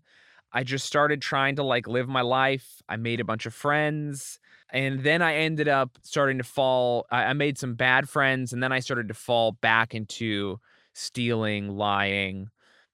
I 0.54 0.64
just 0.64 0.86
started 0.86 1.22
trying 1.22 1.58
to 1.58 1.64
like 1.64 1.90
live 1.90 2.08
my 2.08 2.22
life. 2.22 2.82
I 2.88 2.96
made 2.96 3.20
a 3.20 3.26
bunch 3.26 3.46
of 3.46 3.54
friends. 3.54 4.40
And 4.72 5.04
then 5.04 5.22
I 5.22 5.36
ended 5.36 5.68
up 5.68 5.98
starting 6.04 6.38
to 6.40 6.44
fall. 6.44 7.06
I, 7.12 7.26
I 7.26 7.34
made 7.34 7.58
some 7.58 7.76
bad 7.76 8.10
friends. 8.10 8.52
And 8.52 8.62
then 8.62 8.72
I 8.72 8.80
started 8.80 9.08
to 9.08 9.14
fall 9.14 9.54
back 9.54 9.94
into 9.94 10.60
stealing, 10.94 11.70
lying, 11.70 12.50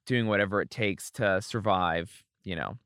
doing 0.06 0.28
whatever 0.28 0.62
it 0.62 0.70
takes 0.70 1.12
to 1.12 1.42
survive, 1.42 2.24
you 2.44 2.56
know, 2.56 2.78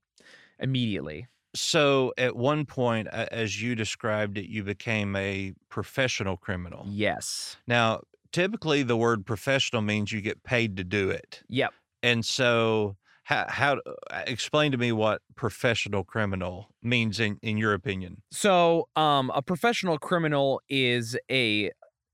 immediately. 0.60 1.28
So 1.56 2.14
at 2.18 2.36
one 2.36 2.66
point, 2.66 3.08
as 3.08 3.62
you 3.62 3.76
described 3.76 4.38
it, 4.38 4.50
you 4.50 4.64
became 4.64 5.16
a 5.16 5.54
professional 5.70 6.36
criminal. 6.36 6.86
Yes. 6.88 7.56
Now, 7.66 8.02
typically 8.34 8.84
the 8.84 8.98
word 8.98 9.26
professional 9.26 9.82
means 9.82 10.12
you 10.12 10.20
get 10.20 10.44
paid 10.44 10.76
to 10.78 10.84
do 10.84 11.10
it. 11.10 11.42
Yep. 11.48 11.74
And 12.04 12.26
so 12.26 12.98
how, 13.26 13.46
how 13.50 13.78
uh, 14.12 14.22
explain 14.28 14.72
to 14.72 14.78
me 14.78 14.92
what 14.92 15.22
professional 15.36 16.04
criminal 16.04 16.70
means 16.84 17.20
in, 17.20 17.40
in 17.42 17.58
your 17.58 17.74
opinion? 17.74 18.22
So, 18.32 18.88
um, 18.96 19.32
a 19.34 19.42
professional 19.42 19.98
criminal 19.98 20.62
is 20.70 21.18
a 21.30 21.72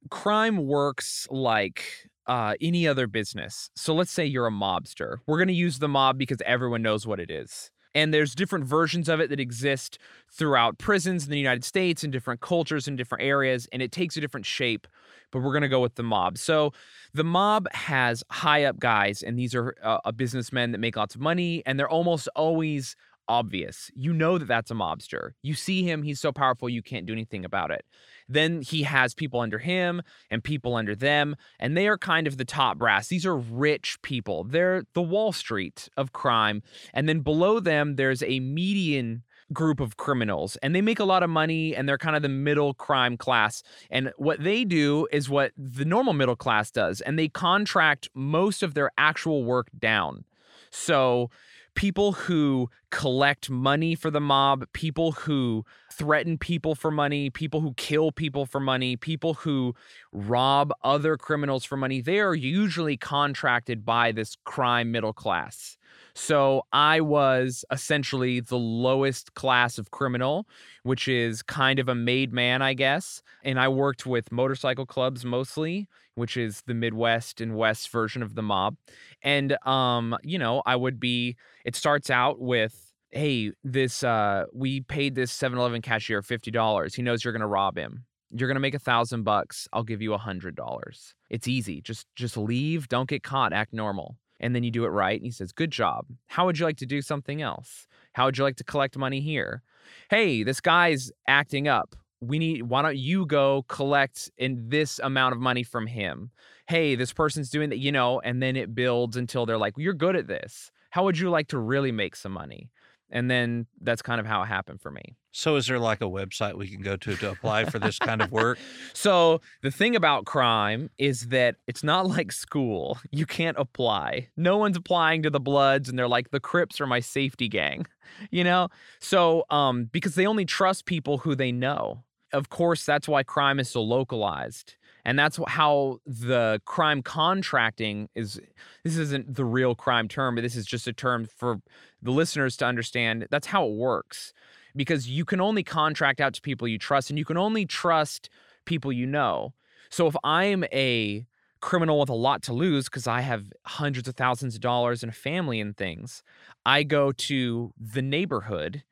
crime 0.10 0.66
works 0.66 1.28
like 1.30 1.84
uh, 2.28 2.56
any 2.62 2.88
other 2.88 3.08
business. 3.08 3.70
So, 3.76 3.94
let's 3.94 4.12
say 4.12 4.26
you're 4.26 4.48
a 4.48 4.52
mobster. 4.52 5.18
We're 5.28 5.38
going 5.38 5.50
to 5.50 5.54
use 5.54 5.80
the 5.80 5.90
mob 5.90 6.18
because 6.18 6.42
everyone 6.46 6.82
knows 6.82 7.06
what 7.06 7.20
it 7.20 7.30
is. 7.30 7.72
And 7.94 8.14
there's 8.14 8.36
different 8.36 8.66
versions 8.66 9.10
of 9.10 9.20
it 9.20 9.30
that 9.30 9.40
exist 9.40 9.98
throughout 10.30 10.78
prisons 10.78 11.26
in 11.26 11.32
the 11.32 11.38
United 11.38 11.66
States 11.66 12.04
and 12.04 12.12
different 12.12 12.42
cultures 12.42 12.88
in 12.88 12.96
different 12.96 13.24
areas, 13.24 13.68
and 13.72 13.82
it 13.82 13.92
takes 13.92 14.16
a 14.16 14.22
different 14.22 14.46
shape. 14.46 14.88
But 15.32 15.40
we're 15.40 15.52
going 15.52 15.62
to 15.62 15.70
go 15.70 15.80
with 15.80 15.96
the 15.96 16.04
mob. 16.04 16.38
So, 16.38 16.74
the 17.14 17.24
mob 17.24 17.72
has 17.74 18.24
high 18.30 18.66
up 18.66 18.80
guys, 18.80 19.24
and 19.24 19.38
these 19.38 19.56
are 19.56 19.76
uh, 19.82 20.12
businessmen 20.12 20.72
that 20.72 20.78
make 20.78 20.96
lots 20.96 21.16
of 21.16 21.22
money, 21.22 21.64
and 21.66 21.80
they're 21.80 21.90
almost 21.90 22.28
always 22.36 22.96
obvious. 23.32 23.90
You 23.96 24.12
know 24.12 24.38
that 24.38 24.50
that's 24.50 24.72
a 24.72 24.74
mobster. 24.74 25.32
You 25.42 25.54
see 25.54 25.84
him, 25.84 26.04
he's 26.04 26.20
so 26.20 26.34
powerful, 26.34 26.68
you 26.68 26.82
can't 26.82 27.06
do 27.06 27.14
anything 27.14 27.46
about 27.46 27.72
it. 27.72 27.86
Then 28.28 28.62
he 28.62 28.84
has 28.84 29.14
people 29.14 29.40
under 29.40 29.58
him 29.58 30.02
and 30.30 30.44
people 30.44 30.76
under 30.76 30.96
them, 30.96 31.38
and 31.58 31.78
they 31.78 31.88
are 31.88 31.98
kind 31.98 32.28
of 32.28 32.36
the 32.36 32.44
top 32.44 32.78
brass. 32.78 33.08
These 33.08 33.26
are 33.26 33.38
rich 33.38 34.02
people. 34.02 34.44
They're 34.44 34.84
the 34.94 35.02
Wall 35.02 35.32
Street 35.32 35.88
of 35.96 36.12
crime. 36.12 36.62
And 36.94 37.08
then 37.08 37.22
below 37.22 37.62
them, 37.62 37.96
there's 37.96 38.22
a 38.22 38.42
median 38.42 39.24
group 39.54 39.80
of 39.80 39.98
criminals 39.98 40.56
and 40.58 40.74
they 40.74 40.82
make 40.82 41.00
a 41.00 41.04
lot 41.04 41.24
of 41.24 41.30
money 41.30 41.76
and 41.76 41.88
they're 41.88 41.98
kind 41.98 42.16
of 42.16 42.22
the 42.22 42.30
middle 42.30 42.74
crime 42.74 43.18
class 43.18 43.64
and 43.90 44.14
what 44.16 44.42
they 44.42 44.64
do 44.64 45.06
is 45.12 45.30
what 45.30 45.52
the 45.58 45.84
normal 45.84 46.14
middle 46.14 46.38
class 46.38 46.72
does 46.72 47.02
and 47.02 47.20
they 47.20 47.28
contract 47.28 48.08
most 48.14 48.64
of 48.64 48.76
their 48.76 48.92
actual 48.98 49.44
work 49.44 49.68
down 49.78 50.24
so 50.70 51.30
people 51.76 52.12
who 52.14 52.70
collect 52.90 53.50
money 53.50 53.96
for 53.96 54.12
the 54.12 54.20
mob, 54.20 54.66
people 54.74 55.14
who 55.14 55.64
threaten 55.92 56.38
people 56.38 56.76
for 56.76 56.92
money, 56.92 57.30
people 57.30 57.62
who 57.62 57.74
kill 57.76 58.12
people 58.12 58.46
for 58.46 58.60
money, 58.60 58.96
people 58.96 59.36
who 59.36 59.74
rob 60.12 60.72
other 60.84 61.18
criminals 61.18 61.64
for 61.64 61.78
money, 61.78 62.02
they 62.02 62.20
are 62.20 62.36
usually 62.36 62.98
contracted 62.98 63.86
by 63.86 64.12
this 64.12 64.36
crime 64.44 64.92
middle 64.92 65.14
class. 65.14 65.78
So 66.14 66.64
I 66.74 67.02
was 67.02 67.64
essentially 67.72 68.42
the 68.42 68.58
lowest 68.58 69.34
class 69.34 69.78
of 69.78 69.92
criminal, 69.92 70.48
which 70.84 71.08
is 71.08 71.42
kind 71.42 71.80
of 71.80 71.88
a 71.88 71.96
made 71.96 72.34
man, 72.34 72.62
I 72.62 72.74
guess. 72.74 73.22
And 73.44 73.60
I 73.60 73.68
worked 73.70 74.06
with 74.06 74.32
motorcycle 74.32 74.86
clubs 74.86 75.24
mostly, 75.24 75.88
which 76.16 76.38
is 76.38 76.62
the 76.68 76.74
Midwest 76.74 77.42
and 77.42 77.56
West 77.56 77.90
version 77.90 78.22
of 78.22 78.36
the 78.36 78.42
mob. 78.42 78.76
And 79.22 79.58
um, 79.66 80.18
you 80.24 80.40
know, 80.40 80.62
I 80.66 80.76
would 80.76 81.00
be 81.00 81.36
it 81.66 81.76
starts 81.76 82.10
out 82.10 82.40
with 82.40 82.92
hey, 83.12 83.52
this 83.64 84.04
uh 84.04 84.46
we 84.54 84.82
paid 84.82 85.16
this 85.16 85.38
7-Eleven 85.38 85.82
cashier 85.82 86.22
$50. 86.22 86.96
He 86.96 87.02
knows 87.02 87.24
you're 87.24 87.34
going 87.34 87.42
to 87.42 87.48
rob 87.48 87.78
him. 87.78 88.06
You're 88.30 88.48
going 88.48 88.56
to 88.56 88.62
make 88.62 88.74
a 88.74 88.78
1000 88.78 89.24
bucks. 89.24 89.68
I'll 89.74 89.84
give 89.84 90.02
you 90.02 90.14
a 90.14 90.20
$100. 90.20 91.14
It's 91.30 91.48
easy. 91.48 91.82
Just 91.82 92.08
just 92.16 92.38
leave, 92.38 92.88
don't 92.88 93.10
get 93.10 93.24
caught, 93.24 93.54
act 93.54 93.74
normal. 93.74 94.18
And 94.40 94.56
then 94.56 94.64
you 94.64 94.72
do 94.72 94.86
it 94.86 94.90
right 94.90 95.20
and 95.20 95.26
he 95.26 95.32
says, 95.32 95.52
"Good 95.52 95.72
job. 95.72 96.08
How 96.28 96.46
would 96.46 96.58
you 96.58 96.66
like 96.66 96.78
to 96.78 96.86
do 96.86 97.02
something 97.02 97.42
else? 97.42 97.88
How 98.14 98.26
would 98.26 98.38
you 98.38 98.44
like 98.44 98.56
to 98.58 98.64
collect 98.64 98.98
money 98.98 99.22
here? 99.22 99.62
Hey, 100.10 100.44
this 100.44 100.62
guy's 100.62 101.12
acting 101.28 101.68
up 101.68 101.96
we 102.22 102.40
need 102.40 102.64
why 102.64 102.82
don't 102.82 102.98
you 102.98 103.26
go 103.26 103.64
collect 103.68 104.32
in 104.38 104.70
this 104.70 105.00
amount 105.00 105.34
of 105.34 105.42
money 105.42 105.64
from 105.64 105.88
him? 105.88 106.32
Hey 106.68 106.96
this 106.96 107.12
person's 107.12 107.50
doing 107.50 107.70
that 107.70 107.80
you 107.80 107.92
know 107.92 108.20
and 108.22 108.42
then 108.42 108.56
it 108.56 108.74
builds 108.74 109.18
until 109.18 109.46
they're 109.46 109.58
like 109.58 109.74
you're 109.78 109.94
good 109.94 110.16
at 110.16 110.28
this. 110.28 110.72
How 110.92 111.04
would 111.04 111.18
you 111.18 111.30
like 111.30 111.48
to 111.50 111.58
really 111.58 111.92
make 111.92 112.16
some 112.16 112.32
money? 112.32 112.70
And 113.14 113.30
then 113.30 113.66
that's 113.82 114.02
kind 114.02 114.22
of 114.22 114.26
how 114.26 114.42
it 114.44 114.46
happened 114.46 114.82
for 114.82 114.90
me. 114.90 115.18
So 115.32 115.56
is 115.56 115.68
there 115.68 115.80
like 115.80 116.02
a 116.02 116.06
website 116.06 116.56
we 116.56 116.70
can 116.70 116.82
go 116.82 116.96
to 116.98 117.16
to 117.18 117.32
apply 117.32 117.66
for 117.66 117.80
this 117.80 118.00
kind 118.00 118.22
of 118.22 118.32
work? 118.32 118.58
So 118.94 119.42
the 119.62 119.72
thing 119.72 119.96
about 119.96 120.26
crime 120.26 120.90
is 120.98 121.28
that 121.28 121.56
it's 121.66 121.84
not 121.84 122.08
like 122.08 122.32
school. 122.32 123.00
You 123.10 123.26
can't 123.26 123.58
apply. 123.58 124.30
No 124.38 124.58
one's 124.58 124.78
applying 124.78 125.24
to 125.24 125.30
the 125.30 125.40
bloods 125.40 125.90
and 125.90 125.98
they're 125.98 126.08
like 126.08 126.32
the 126.32 126.40
crips 126.40 126.80
are 126.80 126.88
my 126.88 127.00
safety 127.00 127.48
gang 127.50 127.88
you 128.32 128.44
know? 128.44 128.70
So 129.00 129.46
um 129.50 129.86
because 129.86 130.16
they 130.16 130.28
only 130.28 130.46
trust 130.46 130.86
people 130.86 131.20
who 131.20 131.36
they 131.36 131.52
know 131.52 132.04
of 132.34 132.50
course, 132.50 132.86
that's 132.86 133.08
why 133.08 133.24
crime 133.24 133.60
is 133.60 133.70
so 133.70 133.82
localized. 133.82 134.76
And 135.04 135.18
that's 135.18 135.40
how 135.48 136.00
the 136.06 136.62
crime 136.66 137.02
contracting 137.02 138.10
is. 138.14 138.40
This 138.84 138.98
isn't 138.98 139.36
the 139.36 139.46
real 139.46 139.74
crime 139.74 140.08
term, 140.08 140.36
but 140.36 140.42
this 140.42 140.56
is 140.56 140.66
just 140.66 140.88
a 140.88 140.94
term 140.94 141.26
for 141.26 141.60
the 142.02 142.12
listeners 142.12 142.56
to 142.58 142.66
understand. 142.66 143.28
That's 143.32 143.48
how 143.48 143.66
it 143.66 143.74
works 143.74 144.34
because 144.76 145.10
you 145.10 145.26
can 145.26 145.42
only 145.42 145.64
contract 145.64 146.22
out 146.22 146.34
to 146.34 146.42
people 146.42 146.68
you 146.68 146.78
trust 146.78 147.10
and 147.10 147.18
you 147.18 147.26
can 147.26 147.38
only 147.38 147.66
trust 147.66 148.30
people 148.66 148.92
you 148.92 149.06
know. 149.06 149.54
So 149.90 150.08
if 150.08 150.16
I'm 150.24 150.64
a 150.72 151.26
criminal 151.62 152.00
with 152.00 152.10
a 152.10 152.14
lot 152.14 152.42
to 152.44 152.54
lose 152.54 152.86
because 152.86 153.08
I 153.08 153.22
have 153.22 153.52
hundreds 153.66 154.08
of 154.08 154.16
thousands 154.16 154.56
of 154.56 154.62
dollars 154.62 155.04
and 155.04 155.12
a 155.12 155.16
family 155.16 155.60
and 155.60 155.76
things, 155.76 156.24
I 156.66 156.84
go 156.84 157.12
to 157.12 157.74
the 157.78 158.02
neighborhood 158.02 158.84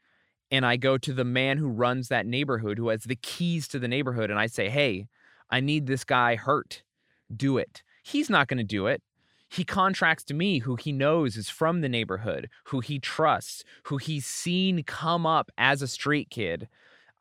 and 0.51 0.65
I 0.65 0.77
go 0.77 0.97
to 0.97 1.13
the 1.13 1.23
man 1.23 1.57
who 1.57 1.67
runs 1.67 2.07
that 2.07 2.25
neighborhood, 2.25 2.77
who 2.77 2.89
has 2.89 3.03
the 3.03 3.15
keys 3.15 3.67
to 3.69 3.79
the 3.79 3.87
neighborhood, 3.87 4.29
and 4.29 4.39
I 4.39 4.47
say, 4.47 4.69
Hey, 4.69 5.07
I 5.49 5.59
need 5.59 5.87
this 5.87 6.03
guy 6.03 6.35
hurt. 6.35 6.83
Do 7.35 7.57
it. 7.57 7.83
He's 8.03 8.29
not 8.29 8.47
going 8.47 8.57
to 8.57 8.63
do 8.63 8.87
it. 8.87 9.01
He 9.51 9.63
contracts 9.63 10.23
to 10.25 10.33
me 10.35 10.59
who 10.59 10.75
he 10.75 10.91
knows 10.91 11.35
is 11.35 11.49
from 11.49 11.81
the 11.81 11.89
neighborhood, 11.89 12.49
who 12.65 12.81
he 12.81 12.99
trusts, 12.99 13.63
who 13.83 13.97
he's 13.97 14.25
seen 14.25 14.83
come 14.83 15.25
up 15.25 15.49
as 15.57 15.81
a 15.81 15.87
street 15.87 16.29
kid. 16.29 16.67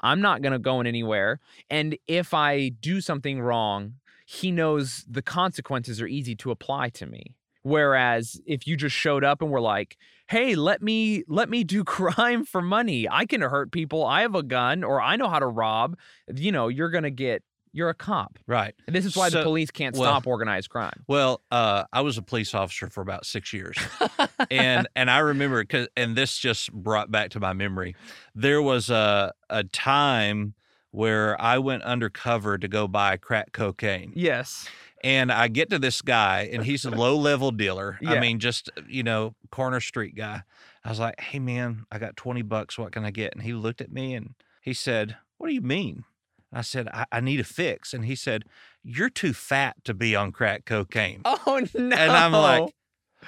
I'm 0.00 0.20
not 0.20 0.42
going 0.42 0.52
to 0.52 0.58
go 0.58 0.80
in 0.80 0.86
anywhere. 0.86 1.40
And 1.70 1.96
if 2.06 2.34
I 2.34 2.68
do 2.68 3.00
something 3.00 3.40
wrong, 3.40 3.94
he 4.26 4.50
knows 4.50 5.06
the 5.08 5.22
consequences 5.22 6.02
are 6.02 6.06
easy 6.06 6.36
to 6.36 6.50
apply 6.50 6.90
to 6.90 7.06
me. 7.06 7.34
Whereas 7.68 8.40
if 8.46 8.66
you 8.66 8.76
just 8.76 8.96
showed 8.96 9.24
up 9.24 9.42
and 9.42 9.50
were 9.50 9.60
like, 9.60 9.96
"Hey, 10.28 10.54
let 10.54 10.82
me 10.82 11.24
let 11.28 11.48
me 11.50 11.64
do 11.64 11.84
crime 11.96 12.44
for 12.44 12.62
money. 12.62 13.08
I 13.08 13.26
can 13.26 13.40
hurt 13.42 13.70
people. 13.72 14.04
I 14.04 14.22
have 14.22 14.34
a 14.34 14.42
gun 14.42 14.82
or 14.84 15.00
I 15.00 15.16
know 15.16 15.28
how 15.28 15.38
to 15.38 15.46
rob." 15.46 15.96
You 16.34 16.52
know, 16.52 16.68
you're 16.68 16.90
going 16.90 17.04
to 17.04 17.10
get 17.10 17.42
you're 17.72 17.90
a 17.90 17.94
cop. 17.94 18.38
Right. 18.46 18.74
And 18.86 18.96
this 18.96 19.04
is 19.04 19.14
why 19.14 19.28
So- 19.28 19.38
the 19.38 19.44
police 19.44 19.70
can't 19.70 19.94
well- 19.94 20.10
stop 20.10 20.26
organized 20.26 20.70
crime. 20.70 21.04
Well, 21.06 21.42
uh, 21.50 21.84
I 21.92 22.00
was 22.00 22.16
a 22.16 22.22
police 22.22 22.54
officer 22.54 22.88
for 22.88 23.02
about 23.02 23.26
six 23.26 23.52
years, 23.52 23.76
and 24.50 24.88
and 24.96 25.10
I 25.10 25.18
remember 25.18 25.62
because 25.62 25.88
and 25.96 26.16
this 26.16 26.38
just 26.38 26.72
brought 26.72 27.10
back 27.10 27.30
to 27.30 27.40
my 27.40 27.52
memory. 27.52 27.94
There 28.34 28.62
was 28.62 28.88
a 28.90 29.32
a 29.50 29.64
time 29.64 30.54
where 30.90 31.40
I 31.40 31.58
went 31.58 31.82
undercover 31.82 32.58
to 32.58 32.68
go 32.68 32.88
buy 32.88 33.16
crack 33.16 33.52
cocaine, 33.52 34.12
Yes. 34.14 34.68
and 35.04 35.30
I 35.30 35.48
get 35.48 35.70
to 35.70 35.78
this 35.78 36.02
guy, 36.02 36.48
and 36.52 36.64
he's 36.64 36.84
a 36.84 36.90
low 37.04 37.16
level 37.16 37.50
dealer. 37.50 37.98
I 38.06 38.18
mean, 38.20 38.38
just 38.38 38.70
uh, 38.76 38.82
you 38.88 39.02
know, 39.02 39.34
corner 39.50 39.80
street 39.80 40.14
guy. 40.14 40.42
I 40.84 40.88
was 40.90 40.98
like, 40.98 41.20
"Hey, 41.20 41.38
man, 41.38 41.84
I 41.92 41.98
got 41.98 42.16
twenty 42.16 42.42
bucks. 42.42 42.78
What 42.78 42.92
can 42.92 43.04
I 43.04 43.10
get?" 43.10 43.34
And 43.34 43.42
he 43.42 43.52
looked 43.52 43.80
at 43.80 43.92
me 43.92 44.14
and 44.14 44.34
he 44.62 44.72
said, 44.72 45.16
"What 45.36 45.48
do 45.48 45.54
you 45.54 45.60
mean?" 45.60 46.04
I 46.50 46.62
said, 46.62 46.88
I, 46.94 47.04
I 47.12 47.20
need 47.20 47.40
a 47.40 47.44
fix. 47.44 47.92
And 47.92 48.06
he 48.06 48.14
said, 48.14 48.44
You're 48.82 49.10
too 49.10 49.34
fat 49.34 49.76
to 49.84 49.92
be 49.92 50.16
on 50.16 50.32
crack 50.32 50.64
cocaine. 50.64 51.20
Oh 51.26 51.60
no. 51.74 51.94
And 51.94 52.10
I'm 52.10 52.32
like, 52.32 52.72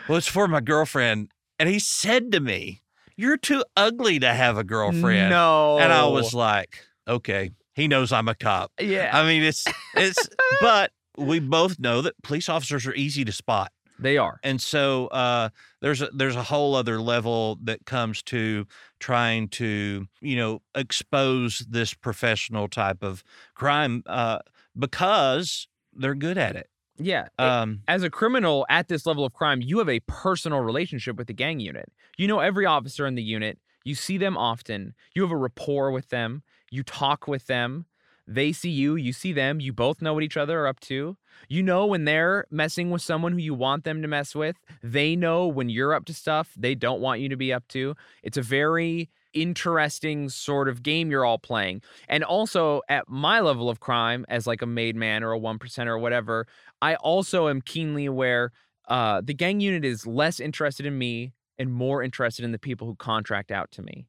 Well, 0.09 0.16
it's 0.16 0.27
for 0.27 0.49
my 0.49 0.61
girlfriend. 0.62 1.31
And 1.59 1.68
he 1.68 1.79
said 1.81 2.33
to 2.33 2.40
me, 2.40 2.81
You're 3.16 3.37
too 3.37 3.62
ugly 3.77 4.18
to 4.20 4.33
have 4.33 4.57
a 4.57 4.64
girlfriend. 4.64 5.29
No. 5.29 5.79
And 5.79 5.92
I 5.92 6.07
was 6.07 6.33
like, 6.33 6.87
Okay. 7.11 7.51
He 7.75 7.88
knows 7.88 8.12
I'm 8.12 8.29
a 8.29 8.35
cop. 8.35 8.73
Yeah. 8.81 9.11
I 9.12 9.27
mean, 9.27 9.42
it's, 9.42 9.64
it's, 9.94 10.29
but 10.61 10.92
we 11.16 11.40
both 11.40 11.79
know 11.79 12.03
that 12.03 12.14
police 12.23 12.49
officers 12.49 12.87
are 12.87 12.94
easy 12.94 13.25
to 13.25 13.33
spot. 13.33 13.73
they 13.99 14.16
are. 14.16 14.40
And 14.42 14.61
so 14.61 15.09
uh, 15.09 15.51
there's 15.83 16.01
a, 16.01 16.09
there's 16.14 16.37
a 16.37 16.42
whole 16.42 16.75
other 16.75 17.01
level 17.01 17.59
that 17.64 17.85
comes 17.85 18.23
to 18.25 18.66
trying 18.99 19.49
to 19.49 20.07
you 20.20 20.37
know 20.37 20.62
expose 20.75 21.64
this 21.68 21.92
professional 21.94 22.68
type 22.68 23.03
of 23.03 23.23
crime 23.55 24.03
uh, 24.07 24.38
because 24.79 25.68
they're 25.92 26.14
good 26.14 26.38
at 26.38 26.57
it. 26.57 26.68
Yeah. 26.96 27.29
Um, 27.38 27.83
as 27.88 28.03
a 28.03 28.11
criminal 28.11 28.66
at 28.68 28.88
this 28.88 29.07
level 29.07 29.25
of 29.25 29.33
crime, 29.33 29.61
you 29.62 29.79
have 29.79 29.88
a 29.88 30.01
personal 30.01 30.61
relationship 30.61 31.16
with 31.16 31.27
the 31.29 31.33
gang 31.35 31.61
unit. 31.61 31.90
You 32.18 32.29
know 32.29 32.40
every 32.40 32.66
officer 32.66 33.07
in 33.07 33.14
the 33.14 33.23
unit. 33.23 33.59
You 33.85 33.94
see 33.94 34.18
them 34.18 34.37
often. 34.37 34.94
You 35.14 35.23
have 35.23 35.31
a 35.31 35.37
rapport 35.37 35.90
with 35.90 36.11
them. 36.11 36.42
You 36.70 36.83
talk 36.83 37.26
with 37.26 37.46
them. 37.46 37.87
They 38.26 38.52
see 38.52 38.70
you, 38.70 38.94
you 38.94 39.12
see 39.12 39.33
them. 39.33 39.59
You 39.59 39.72
both 39.72 40.00
know 40.00 40.14
what 40.14 40.22
each 40.22 40.37
other 40.37 40.61
are 40.61 40.68
up 40.68 40.78
to. 40.80 41.16
You 41.48 41.62
know 41.62 41.87
when 41.87 42.04
they're 42.04 42.44
messing 42.50 42.90
with 42.90 43.02
someone 43.02 43.33
who 43.33 43.38
you 43.38 43.54
want 43.54 43.83
them 43.83 44.02
to 44.02 44.09
mess 44.09 44.35
with. 44.35 44.56
They 44.83 45.16
know 45.16 45.48
when 45.48 45.68
you're 45.68 45.94
up 45.94 46.04
to 46.06 46.14
stuff 46.14 46.52
they 46.56 46.74
don't 46.74 47.00
want 47.00 47.20
you 47.20 47.28
to 47.28 47.37
be 47.37 47.52
up 47.52 47.66
to. 47.68 47.96
It's 48.22 48.37
a 48.37 48.42
very 48.42 49.11
interesting 49.33 50.28
sort 50.28 50.68
of 50.68 50.83
game 50.83 51.11
you're 51.11 51.24
all 51.24 51.38
playing. 51.38 51.83
And 52.09 52.22
also 52.22 52.83
at 52.88 53.09
my 53.09 53.40
level 53.40 53.68
of 53.68 53.80
crime 53.80 54.24
as 54.28 54.46
like 54.46 54.62
a 54.62 54.66
made 54.66 54.96
man 54.96 55.22
or 55.22 55.33
a 55.33 55.38
one 55.38 55.59
or 55.78 55.98
whatever, 55.98 56.46
I 56.80 56.94
also 56.96 57.48
am 57.48 57.61
keenly 57.62 58.06
aware 58.06 58.52
uh, 58.88 59.20
the 59.24 59.35
gang 59.35 59.61
unit 59.61 59.85
is 59.85 60.06
less 60.06 60.40
interested 60.40 60.85
in 60.85 60.98
me 60.98 61.33
and 61.59 61.72
more 61.72 62.02
interested 62.02 62.44
in 62.44 62.52
the 62.52 62.59
people 62.59 62.87
who 62.87 62.96
contract 62.96 63.50
out 63.50 63.70
to 63.72 63.83
me. 63.83 64.06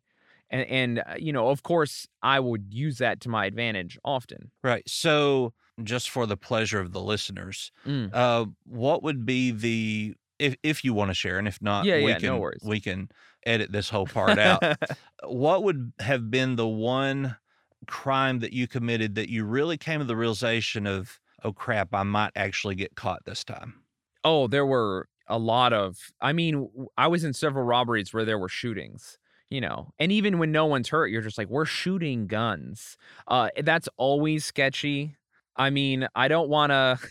And, 0.52 0.68
and 0.70 1.00
uh, 1.00 1.16
you 1.18 1.34
know, 1.34 1.50
of 1.50 1.64
course, 1.64 2.08
I 2.22 2.40
would 2.40 2.74
use 2.74 2.98
that 3.00 3.22
to 3.22 3.30
my 3.30 3.46
advantage 3.46 3.98
often. 4.04 4.52
right. 4.64 4.88
So 4.88 5.54
just 5.84 6.10
for 6.10 6.26
the 6.28 6.38
pleasure 6.38 6.80
of 6.80 6.92
the 6.92 7.02
listeners, 7.02 7.72
Mm. 7.86 8.14
uh, 8.14 8.46
what 8.66 9.02
would 9.04 9.26
be 9.26 9.52
the 9.52 10.16
if 10.40 10.56
if 10.64 10.84
you 10.84 10.94
want 10.94 11.10
to 11.10 11.16
share, 11.16 11.38
and 11.40 11.48
if 11.48 11.62
not, 11.62 11.86
Yeah, 11.86 11.98
we 11.98 12.10
yeah, 12.10 12.18
can 12.18 12.34
no 12.34 12.38
worries. 12.40 12.62
we 12.64 12.80
can 12.80 13.10
edit 13.46 13.72
this 13.72 13.90
whole 13.90 14.06
part 14.08 14.38
out. 14.38 14.62
what 15.24 15.64
would 15.64 15.94
have 16.00 16.30
been 16.30 16.56
the 16.56 16.68
one 16.68 17.38
crime 17.88 18.40
that 18.40 18.54
you 18.54 18.68
committed 18.68 19.16
that 19.16 19.30
you 19.30 19.44
really 19.46 19.78
came 19.78 20.00
to 20.00 20.06
the 20.06 20.16
realization 20.16 20.86
of, 20.86 21.20
oh 21.44 21.54
crap, 21.54 21.94
I 21.94 22.04
might 22.04 22.32
actually 22.36 22.76
get 22.76 22.96
caught 22.96 23.24
this 23.26 23.44
time? 23.44 23.84
oh, 24.24 24.48
there 24.48 24.66
were 24.66 25.08
a 25.28 25.40
lot 25.40 25.74
of. 25.74 25.98
I 26.22 26.34
mean, 26.34 26.70
i 26.98 27.08
was 27.08 27.24
in 27.24 27.34
several 27.34 27.66
robberies 27.66 28.14
where 28.14 28.26
there 28.26 28.38
were 28.40 28.50
shootings. 28.50 29.18
You 29.52 29.62
know. 29.62 29.94
And 30.00 30.12
even 30.12 30.40
when 30.40 30.52
no 30.52 30.66
one's 30.66 30.90
hurt, 30.90 31.08
you're 31.08 31.22
just 31.22 31.38
like, 31.38 31.50
we're 31.50 31.66
shooting 31.66 32.26
guns. 32.26 32.98
Uh, 33.28 33.50
that's 33.64 33.88
always 33.98 34.46
sketchy. 34.46 35.16
I 35.56 35.70
mean, 35.70 36.08
I 36.16 36.28
don't 36.28 36.50
want 36.50 36.72
to. 36.72 36.98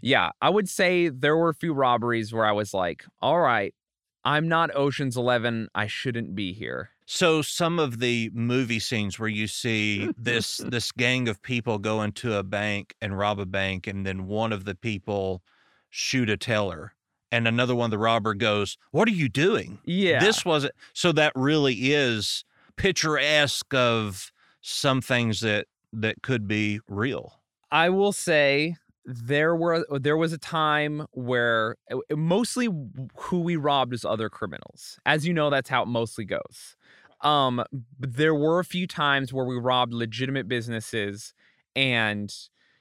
Yeah, 0.00 0.30
I 0.40 0.48
would 0.48 0.68
say 0.68 1.08
there 1.08 1.36
were 1.36 1.48
a 1.48 1.54
few 1.54 1.72
robberies 1.72 2.32
where 2.32 2.44
I 2.44 2.52
was 2.52 2.72
like, 2.72 3.04
all 3.20 3.40
right, 3.40 3.74
I'm 4.22 4.46
not 4.46 4.70
Ocean's 4.76 5.16
11. 5.16 5.68
I 5.74 5.86
shouldn't 5.88 6.36
be 6.36 6.52
here. 6.52 6.90
So 7.06 7.42
some 7.42 7.78
of 7.78 7.98
the 7.98 8.30
movie 8.32 8.78
scenes 8.78 9.18
where 9.18 9.30
you 9.30 9.46
see 9.46 10.12
this 10.16 10.58
this 10.64 10.92
gang 10.92 11.26
of 11.26 11.42
people 11.42 11.78
go 11.78 12.02
into 12.02 12.34
a 12.34 12.42
bank 12.42 12.94
and 13.00 13.18
rob 13.18 13.40
a 13.40 13.46
bank 13.46 13.86
and 13.86 14.06
then 14.06 14.26
one 14.26 14.52
of 14.52 14.66
the 14.66 14.74
people 14.74 15.42
shoot 15.90 16.30
a 16.30 16.36
teller 16.36 16.94
and 17.32 17.48
another 17.48 17.74
one 17.74 17.90
the 17.90 17.98
robber 17.98 18.34
goes, 18.34 18.78
"What 18.92 19.08
are 19.08 19.12
you 19.12 19.28
doing?" 19.28 19.80
Yeah. 19.84 20.20
This 20.20 20.44
wasn't 20.44 20.74
so 20.92 21.10
that 21.12 21.32
really 21.34 21.74
is 21.74 22.44
picturesque 22.76 23.74
of 23.74 24.30
some 24.60 25.00
things 25.00 25.40
that 25.40 25.66
that 25.92 26.22
could 26.22 26.46
be 26.46 26.78
real. 26.86 27.40
I 27.72 27.88
will 27.88 28.12
say 28.12 28.76
there 29.04 29.56
were 29.56 29.84
there 29.98 30.16
was 30.16 30.32
a 30.32 30.38
time 30.38 31.06
where 31.12 31.76
uh, 31.90 31.96
mostly 32.14 32.68
who 33.16 33.40
we 33.40 33.56
robbed 33.56 33.92
was 33.92 34.04
other 34.04 34.28
criminals. 34.28 35.00
As 35.06 35.26
you 35.26 35.34
know, 35.34 35.50
that's 35.50 35.68
how 35.68 35.82
it 35.82 35.88
mostly 35.88 36.24
goes. 36.24 36.76
Um, 37.22 37.64
there 37.98 38.34
were 38.34 38.58
a 38.58 38.64
few 38.64 38.86
times 38.86 39.32
where 39.32 39.44
we 39.44 39.56
robbed 39.56 39.94
legitimate 39.94 40.48
businesses, 40.48 41.34
and 41.74 42.32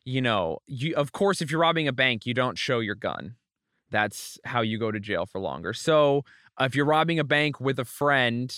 you 0.03 0.21
know, 0.21 0.59
you 0.67 0.93
of 0.95 1.11
course, 1.11 1.41
if 1.41 1.51
you're 1.51 1.61
robbing 1.61 1.87
a 1.87 1.93
bank, 1.93 2.25
you 2.25 2.33
don't 2.33 2.57
show 2.57 2.79
your 2.79 2.95
gun. 2.95 3.35
That's 3.91 4.39
how 4.43 4.61
you 4.61 4.79
go 4.79 4.91
to 4.91 4.99
jail 4.99 5.25
for 5.25 5.39
longer. 5.39 5.73
So 5.73 6.23
uh, 6.59 6.65
if 6.65 6.75
you're 6.75 6.85
robbing 6.85 7.19
a 7.19 7.23
bank 7.23 7.59
with 7.59 7.79
a 7.79 7.85
friend, 7.85 8.55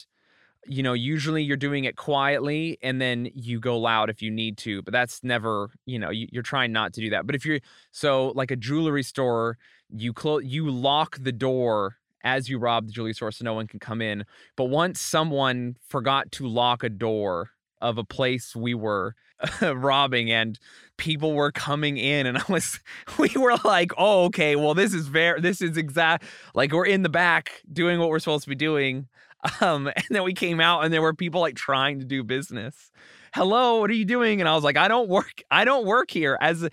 you 0.65 0.83
know, 0.83 0.93
usually 0.93 1.43
you're 1.43 1.57
doing 1.57 1.83
it 1.83 1.97
quietly 1.97 2.77
and 2.81 3.01
then 3.01 3.29
you 3.33 3.59
go 3.59 3.77
loud 3.77 4.09
if 4.09 4.21
you 4.21 4.31
need 4.31 4.57
to, 4.59 4.81
but 4.83 4.93
that's 4.93 5.23
never, 5.23 5.71
you 5.85 5.99
know, 5.99 6.09
you, 6.09 6.27
are 6.37 6.43
trying 6.43 6.71
not 6.71 6.93
to 6.93 7.01
do 7.01 7.09
that. 7.09 7.25
But 7.25 7.35
if 7.35 7.45
you're 7.45 7.59
so 7.91 8.31
like 8.35 8.51
a 8.51 8.55
jewelry 8.55 9.03
store, 9.03 9.57
you 9.89 10.13
close, 10.13 10.43
you 10.45 10.69
lock 10.69 11.17
the 11.19 11.31
door 11.31 11.97
as 12.23 12.47
you 12.47 12.57
rob 12.57 12.87
the 12.87 12.93
jewelry 12.93 13.13
store 13.13 13.31
so 13.31 13.43
no 13.43 13.53
one 13.53 13.67
can 13.67 13.79
come 13.79 14.01
in. 14.01 14.23
But 14.55 14.65
once 14.65 15.01
someone 15.01 15.75
forgot 15.87 16.31
to 16.33 16.47
lock 16.47 16.83
a 16.83 16.89
door 16.89 17.49
of 17.83 17.97
a 17.97 18.03
place 18.03 18.55
we 18.55 18.73
were 18.73 19.15
robbing 19.61 20.31
and 20.31 20.57
people 20.97 21.33
were 21.33 21.51
coming 21.51 21.97
in 21.97 22.25
and 22.25 22.37
I 22.37 22.43
was 22.49 22.79
we 23.19 23.29
were 23.35 23.55
like, 23.63 23.91
"Oh, 23.97 24.25
okay, 24.25 24.55
well 24.55 24.73
this 24.73 24.93
is 24.93 25.07
very 25.07 25.41
this 25.41 25.61
is 25.61 25.77
exact 25.77 26.23
like 26.55 26.71
we're 26.71 26.85
in 26.85 27.03
the 27.03 27.09
back 27.09 27.61
doing 27.71 27.99
what 27.99 28.09
we're 28.09 28.19
supposed 28.19 28.45
to 28.45 28.49
be 28.49 28.55
doing." 28.55 29.07
Um 29.59 29.87
and 29.87 30.05
then 30.09 30.23
we 30.23 30.33
came 30.33 30.61
out 30.61 30.85
and 30.85 30.93
there 30.93 31.01
were 31.01 31.13
people 31.13 31.41
like 31.41 31.55
trying 31.55 31.99
to 31.99 32.05
do 32.05 32.23
business. 32.23 32.93
"Hello, 33.35 33.81
what 33.81 33.89
are 33.89 33.93
you 33.93 34.05
doing?" 34.05 34.39
And 34.39 34.47
I 34.47 34.55
was 34.55 34.63
like, 34.63 34.77
"I 34.77 34.87
don't 34.87 35.09
work 35.09 35.43
I 35.51 35.65
don't 35.65 35.85
work 35.85 36.09
here." 36.11 36.37
As 36.39 36.69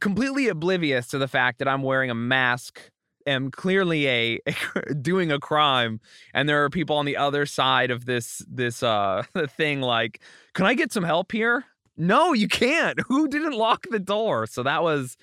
completely 0.00 0.46
oblivious 0.46 1.08
to 1.08 1.18
the 1.18 1.26
fact 1.26 1.58
that 1.58 1.66
I'm 1.66 1.82
wearing 1.82 2.10
a 2.10 2.14
mask 2.14 2.80
am 3.26 3.50
clearly 3.50 4.06
a, 4.06 4.40
a, 4.46 4.94
doing 5.00 5.32
a 5.32 5.38
crime 5.38 6.00
and 6.34 6.48
there 6.48 6.64
are 6.64 6.70
people 6.70 6.96
on 6.96 7.04
the 7.04 7.16
other 7.16 7.46
side 7.46 7.90
of 7.90 8.06
this 8.06 8.44
this 8.48 8.82
uh 8.82 9.22
thing 9.48 9.80
like 9.80 10.20
can 10.54 10.66
i 10.66 10.74
get 10.74 10.92
some 10.92 11.04
help 11.04 11.32
here? 11.32 11.64
No 11.96 12.32
you 12.32 12.48
can't. 12.48 13.00
Who 13.08 13.28
didn't 13.28 13.52
lock 13.54 13.86
the 13.90 13.98
door? 13.98 14.46
So 14.46 14.62
that 14.62 14.82
was 14.82 15.16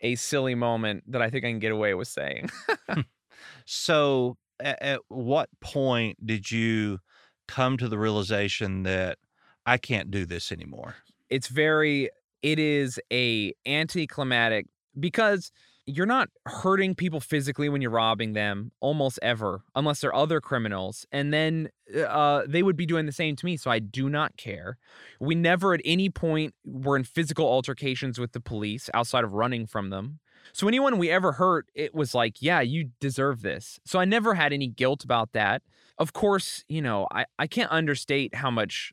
a 0.00 0.14
silly 0.16 0.54
moment 0.54 1.04
that 1.10 1.22
i 1.22 1.30
think 1.30 1.44
i 1.44 1.48
can 1.48 1.58
get 1.58 1.72
away 1.72 1.94
with 1.94 2.08
saying. 2.08 2.50
So 3.64 4.36
at, 4.60 4.80
at 4.82 5.00
what 5.08 5.48
point 5.60 6.24
did 6.24 6.50
you 6.50 7.00
come 7.48 7.76
to 7.76 7.88
the 7.88 7.98
realization 7.98 8.82
that 8.84 9.18
i 9.64 9.78
can't 9.78 10.10
do 10.10 10.26
this 10.26 10.50
anymore 10.50 10.96
it's 11.30 11.48
very 11.48 12.10
it 12.42 12.58
is 12.58 13.00
a 13.12 13.52
anticlimactic 13.66 14.66
because 14.98 15.52
you're 15.86 16.04
not 16.04 16.28
hurting 16.46 16.96
people 16.96 17.20
physically 17.20 17.68
when 17.68 17.80
you're 17.80 17.92
robbing 17.92 18.32
them 18.32 18.72
almost 18.80 19.20
ever 19.22 19.62
unless 19.76 20.00
they're 20.00 20.14
other 20.14 20.40
criminals 20.40 21.06
and 21.12 21.32
then 21.32 21.68
uh, 22.06 22.42
they 22.46 22.62
would 22.62 22.76
be 22.76 22.86
doing 22.86 23.06
the 23.06 23.12
same 23.12 23.36
to 23.36 23.46
me 23.46 23.56
so 23.56 23.70
i 23.70 23.78
do 23.78 24.10
not 24.10 24.36
care. 24.36 24.78
We 25.20 25.34
never 25.34 25.74
at 25.74 25.80
any 25.84 26.10
point 26.10 26.54
were 26.64 26.96
in 26.96 27.04
physical 27.04 27.46
altercations 27.46 28.18
with 28.18 28.32
the 28.32 28.40
police 28.40 28.90
outside 28.92 29.24
of 29.24 29.32
running 29.32 29.66
from 29.66 29.90
them. 29.90 30.18
So 30.52 30.68
anyone 30.68 30.98
we 30.98 31.10
ever 31.10 31.32
hurt 31.32 31.68
it 31.74 31.94
was 31.94 32.14
like 32.14 32.42
yeah 32.42 32.60
you 32.60 32.90
deserve 33.00 33.42
this. 33.42 33.78
So 33.84 33.98
i 33.98 34.04
never 34.04 34.34
had 34.34 34.52
any 34.52 34.66
guilt 34.68 35.04
about 35.04 35.32
that. 35.32 35.62
Of 35.98 36.12
course 36.12 36.64
you 36.68 36.82
know 36.82 37.06
i, 37.12 37.24
I 37.38 37.46
can't 37.46 37.70
understate 37.70 38.34
how 38.34 38.50
much 38.50 38.92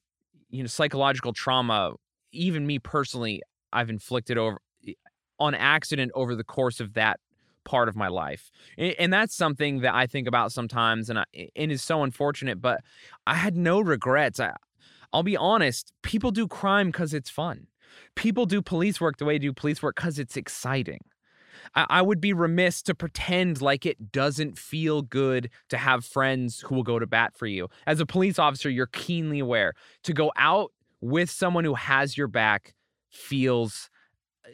you 0.50 0.62
know 0.62 0.68
psychological 0.68 1.34
trauma 1.34 1.94
even 2.32 2.66
me 2.66 2.80
personally 2.80 3.42
i've 3.74 3.90
inflicted 3.90 4.38
over 4.38 4.60
on 5.44 5.54
accident 5.56 6.12
over 6.16 6.36
the 6.36 6.44
course 6.44 6.80
of 6.80 6.94
that 6.94 7.20
part 7.66 7.88
of 7.90 7.96
my 7.96 8.08
life. 8.08 8.50
And 8.78 9.12
that's 9.12 9.36
something 9.36 9.82
that 9.82 9.94
I 9.94 10.08
think 10.08 10.28
about 10.28 10.52
sometimes 10.52 11.10
and 11.10 11.20
I, 11.20 11.26
and 11.56 11.72
is 11.72 11.82
so 11.82 12.04
unfortunate, 12.04 12.62
but 12.62 12.82
I 13.28 13.36
had 13.36 13.56
no 13.56 13.80
regrets. 13.80 14.40
I 14.40 14.54
I'll 15.12 15.24
be 15.24 15.38
honest, 15.38 15.94
people 16.02 16.32
do 16.32 16.48
crime 16.48 16.92
cuz 16.92 17.14
it's 17.14 17.30
fun. 17.30 17.68
People 18.16 18.46
do 18.46 18.62
police 18.62 19.00
work 19.00 19.18
the 19.18 19.26
way 19.26 19.36
they 19.36 19.48
do 19.48 19.54
police 19.54 19.84
work 19.84 19.96
cuz 19.96 20.18
it's 20.18 20.38
exciting. 20.38 21.02
I, 21.76 21.86
I 21.90 22.02
would 22.02 22.20
be 22.20 22.34
remiss 22.34 22.82
to 22.84 22.96
pretend 22.96 23.62
like 23.62 23.86
it 23.86 24.12
doesn't 24.12 24.58
feel 24.58 25.02
good 25.02 25.50
to 25.70 25.78
have 25.78 26.06
friends 26.06 26.62
who 26.62 26.76
will 26.76 26.84
go 26.84 27.00
to 27.00 27.08
bat 27.08 27.36
for 27.36 27.48
you. 27.48 27.70
As 27.86 28.00
a 28.00 28.06
police 28.06 28.40
officer, 28.40 28.70
you're 28.70 28.88
keenly 28.88 29.40
aware 29.40 29.74
to 30.04 30.14
go 30.14 30.32
out 30.36 30.72
with 31.02 31.30
someone 31.30 31.66
who 31.66 31.76
has 31.76 32.18
your 32.18 32.28
back 32.28 32.74
feels 33.10 33.90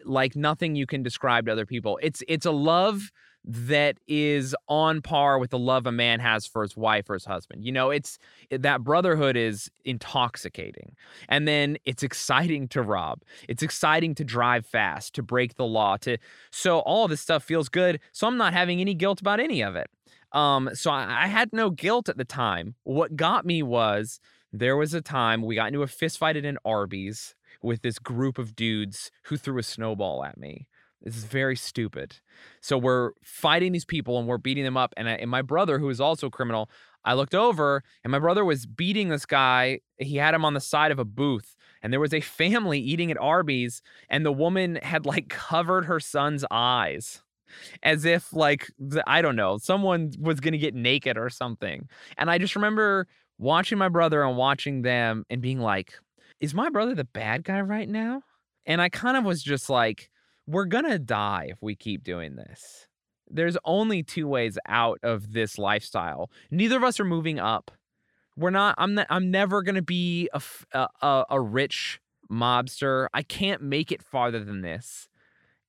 like 0.06 0.36
nothing 0.36 0.76
you 0.76 0.86
can 0.86 1.04
describe 1.04 1.46
to 1.46 1.52
other 1.52 1.66
people. 1.66 2.00
It's 2.02 2.24
it's 2.28 2.46
a 2.46 2.52
love 2.52 3.12
that 3.46 3.98
is 4.08 4.56
on 4.68 5.02
par 5.02 5.40
with 5.40 5.50
the 5.50 5.58
love 5.58 5.88
a 5.88 5.92
man 5.92 6.20
has 6.20 6.46
for 6.46 6.62
his 6.62 6.76
wife 6.76 7.10
or 7.10 7.14
his 7.14 7.26
husband. 7.26 7.64
You 7.64 7.72
know, 7.72 7.90
it's 7.90 8.20
that 8.52 8.84
brotherhood 8.84 9.38
is 9.38 9.72
intoxicating. 9.86 10.96
And 11.30 11.48
then 11.48 11.78
it's 11.86 12.04
exciting 12.04 12.68
to 12.70 12.82
rob. 12.82 13.22
It's 13.48 13.64
exciting 13.64 14.14
to 14.16 14.24
drive 14.24 14.66
fast, 14.66 15.16
to 15.16 15.24
break 15.24 15.56
the 15.56 15.66
law, 15.66 15.98
to 15.98 16.18
so 16.52 16.80
all 16.80 17.08
this 17.08 17.22
stuff 17.22 17.44
feels 17.44 17.70
good. 17.70 18.00
So 18.12 18.28
I'm 18.28 18.38
not 18.38 18.54
having 18.54 18.82
any 18.82 18.94
guilt 18.94 19.22
about 19.22 19.40
any 19.40 19.62
of 19.62 19.76
it. 19.76 19.90
Um, 20.32 20.70
so 20.74 20.92
I, 20.92 21.24
I 21.24 21.28
had 21.28 21.52
no 21.54 21.70
guilt 21.70 22.10
at 22.10 22.18
the 22.18 22.26
time. 22.26 22.76
What 22.84 23.16
got 23.16 23.46
me 23.46 23.64
was 23.64 24.20
there 24.52 24.78
was 24.78 24.94
a 24.94 25.02
time 25.02 25.42
we 25.42 25.56
got 25.56 25.68
into 25.68 25.82
a 25.82 25.88
fist 25.88 26.18
fight 26.18 26.38
at 26.38 26.46
an 26.46 26.58
Arby's 26.66 27.36
with 27.62 27.82
this 27.82 28.00
group 28.00 28.38
of 28.38 28.56
dudes 28.56 29.12
who 29.24 29.38
threw 29.38 29.58
a 29.60 29.64
snowball 29.64 30.24
at 30.24 30.38
me. 30.38 30.68
This 31.02 31.16
is 31.16 31.24
very 31.24 31.56
stupid. 31.56 32.18
So 32.62 32.78
we're 32.78 33.12
fighting 33.24 33.72
these 33.72 33.86
people 33.86 34.20
and 34.20 34.28
we're 34.28 34.38
beating 34.38 34.64
them 34.64 34.78
up. 34.78 34.94
And, 34.98 35.08
I, 35.08 35.14
and 35.14 35.30
my 35.30 35.42
brother, 35.42 35.80
who 35.80 35.90
is 35.90 36.02
also 36.02 36.28
a 36.28 36.32
criminal, 36.32 36.70
I 37.06 37.14
looked 37.14 37.36
over 37.36 37.84
and 38.04 38.12
my 38.12 38.20
brother 38.20 38.44
was 38.44 38.66
beating 38.66 39.10
this 39.10 39.26
guy. 39.26 39.80
He 39.98 40.18
had 40.18 40.34
him 40.34 40.44
on 40.44 40.54
the 40.54 40.60
side 40.60 40.92
of 40.92 41.00
a 41.00 41.06
booth. 41.06 41.56
And 41.82 41.94
there 41.94 42.00
was 42.02 42.14
a 42.14 42.20
family 42.20 42.80
eating 42.80 43.10
at 43.10 43.18
Arby's, 43.18 43.82
and 44.10 44.26
the 44.26 44.34
woman 44.34 44.80
had 44.84 45.06
like 45.06 45.30
covered 45.30 45.86
her 45.86 46.00
son's 46.00 46.44
eyes 46.52 47.22
as 47.84 48.06
if 48.06 48.34
like 48.34 48.68
I 49.08 49.22
don't 49.22 49.36
know, 49.36 49.58
someone 49.58 50.12
was 50.20 50.40
going 50.40 50.52
to 50.52 50.58
get 50.58 50.76
naked 50.76 51.18
or 51.18 51.30
something. 51.30 51.88
And 52.18 52.30
I 52.30 52.38
just 52.38 52.56
remember 52.56 53.08
watching 53.38 53.78
my 53.78 53.90
brother 53.90 54.24
and 54.24 54.38
watching 54.38 54.82
them 54.82 55.26
and 55.30 55.42
being 55.42 55.60
like, 55.60 55.94
is 56.40 56.54
my 56.54 56.70
brother 56.70 56.96
the 56.96 57.04
bad 57.04 57.44
guy 57.44 57.62
right 57.62 57.90
now? 57.90 58.24
And 58.66 58.82
I 58.82 58.90
kind 58.90 59.18
of 59.18 59.24
was 59.24 59.44
just 59.44 59.70
like, 59.70 60.10
we're 60.48 60.66
going 60.66 60.90
to 60.90 61.00
die 61.00 61.48
if 61.50 61.62
we 61.62 61.76
keep 61.76 62.04
doing 62.04 62.36
this. 62.36 62.88
There's 63.30 63.58
only 63.64 64.04
two 64.04 64.28
ways 64.28 64.58
out 64.68 65.00
of 65.04 65.34
this 65.34 65.58
lifestyle. 65.58 66.32
Neither 66.50 66.78
of 66.78 66.84
us 66.84 67.00
are 67.00 67.06
moving 67.06 67.40
up. 67.40 67.72
We're 68.36 68.50
not, 68.50 68.76
I'm, 68.78 68.96
not, 68.96 69.08
I'm 69.10 69.32
never 69.32 69.62
going 69.62 69.76
to 69.76 69.82
be 69.82 70.30
a, 70.34 70.88
a, 71.02 71.26
a 71.30 71.42
rich 71.42 72.00
mobster. 72.32 73.08
I 73.14 73.22
can't 73.22 73.62
make 73.62 73.92
it 73.92 74.02
farther 74.02 74.44
than 74.44 74.62
this, 74.62 75.10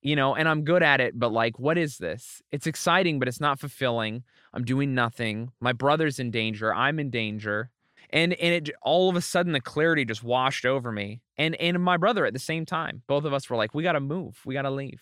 you 0.01 0.15
know, 0.15 0.35
and 0.35 0.47
I'm 0.47 0.63
good 0.63 0.81
at 0.81 1.01
it, 1.01 1.19
but 1.19 1.31
like, 1.31 1.59
what 1.59 1.77
is 1.77 1.97
this? 1.97 2.41
It's 2.51 2.67
exciting, 2.67 3.19
but 3.19 3.27
it's 3.27 3.41
not 3.41 3.59
fulfilling. 3.59 4.23
I'm 4.53 4.63
doing 4.63 4.95
nothing. 4.95 5.51
My 5.59 5.73
brother's 5.73 6.19
in 6.19 6.31
danger. 6.31 6.73
I'm 6.73 6.99
in 6.99 7.09
danger 7.09 7.69
and 8.11 8.33
and 8.33 8.53
it 8.53 8.75
all 8.81 9.09
of 9.09 9.15
a 9.15 9.21
sudden 9.21 9.53
the 9.53 9.61
clarity 9.61 10.05
just 10.05 10.23
washed 10.23 10.65
over 10.65 10.91
me 10.91 11.21
and 11.37 11.55
and 11.55 11.81
my 11.81 11.97
brother 11.97 12.25
at 12.25 12.33
the 12.33 12.39
same 12.39 12.65
time. 12.65 13.03
Both 13.07 13.25
of 13.25 13.33
us 13.33 13.49
were 13.49 13.57
like 13.57 13.73
we 13.73 13.83
got 13.83 13.93
to 13.93 13.99
move. 13.99 14.39
We 14.45 14.53
got 14.53 14.63
to 14.63 14.71
leave. 14.71 15.01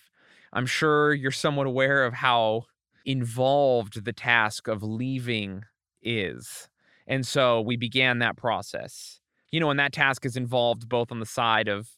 I'm 0.54 0.66
sure 0.66 1.14
you're 1.14 1.32
somewhat 1.32 1.68
aware 1.68 2.06
of 2.06 2.14
how 2.14 2.66
involved 3.06 4.04
the 4.04 4.14
task 4.14 4.68
of 4.68 4.84
leaving 4.84 5.64
is 6.02 6.70
and 7.08 7.26
so 7.26 7.62
we 7.62 7.76
began 7.76 8.20
that 8.20 8.38
process. 8.38 9.20
You 9.52 9.60
know 9.60 9.70
and 9.70 9.80
that 9.80 9.94
task 9.94 10.26
is 10.26 10.38
involved 10.38 10.88
both 10.88 11.12
on 11.12 11.20
the 11.20 11.26
side 11.26 11.68
of 11.68 11.90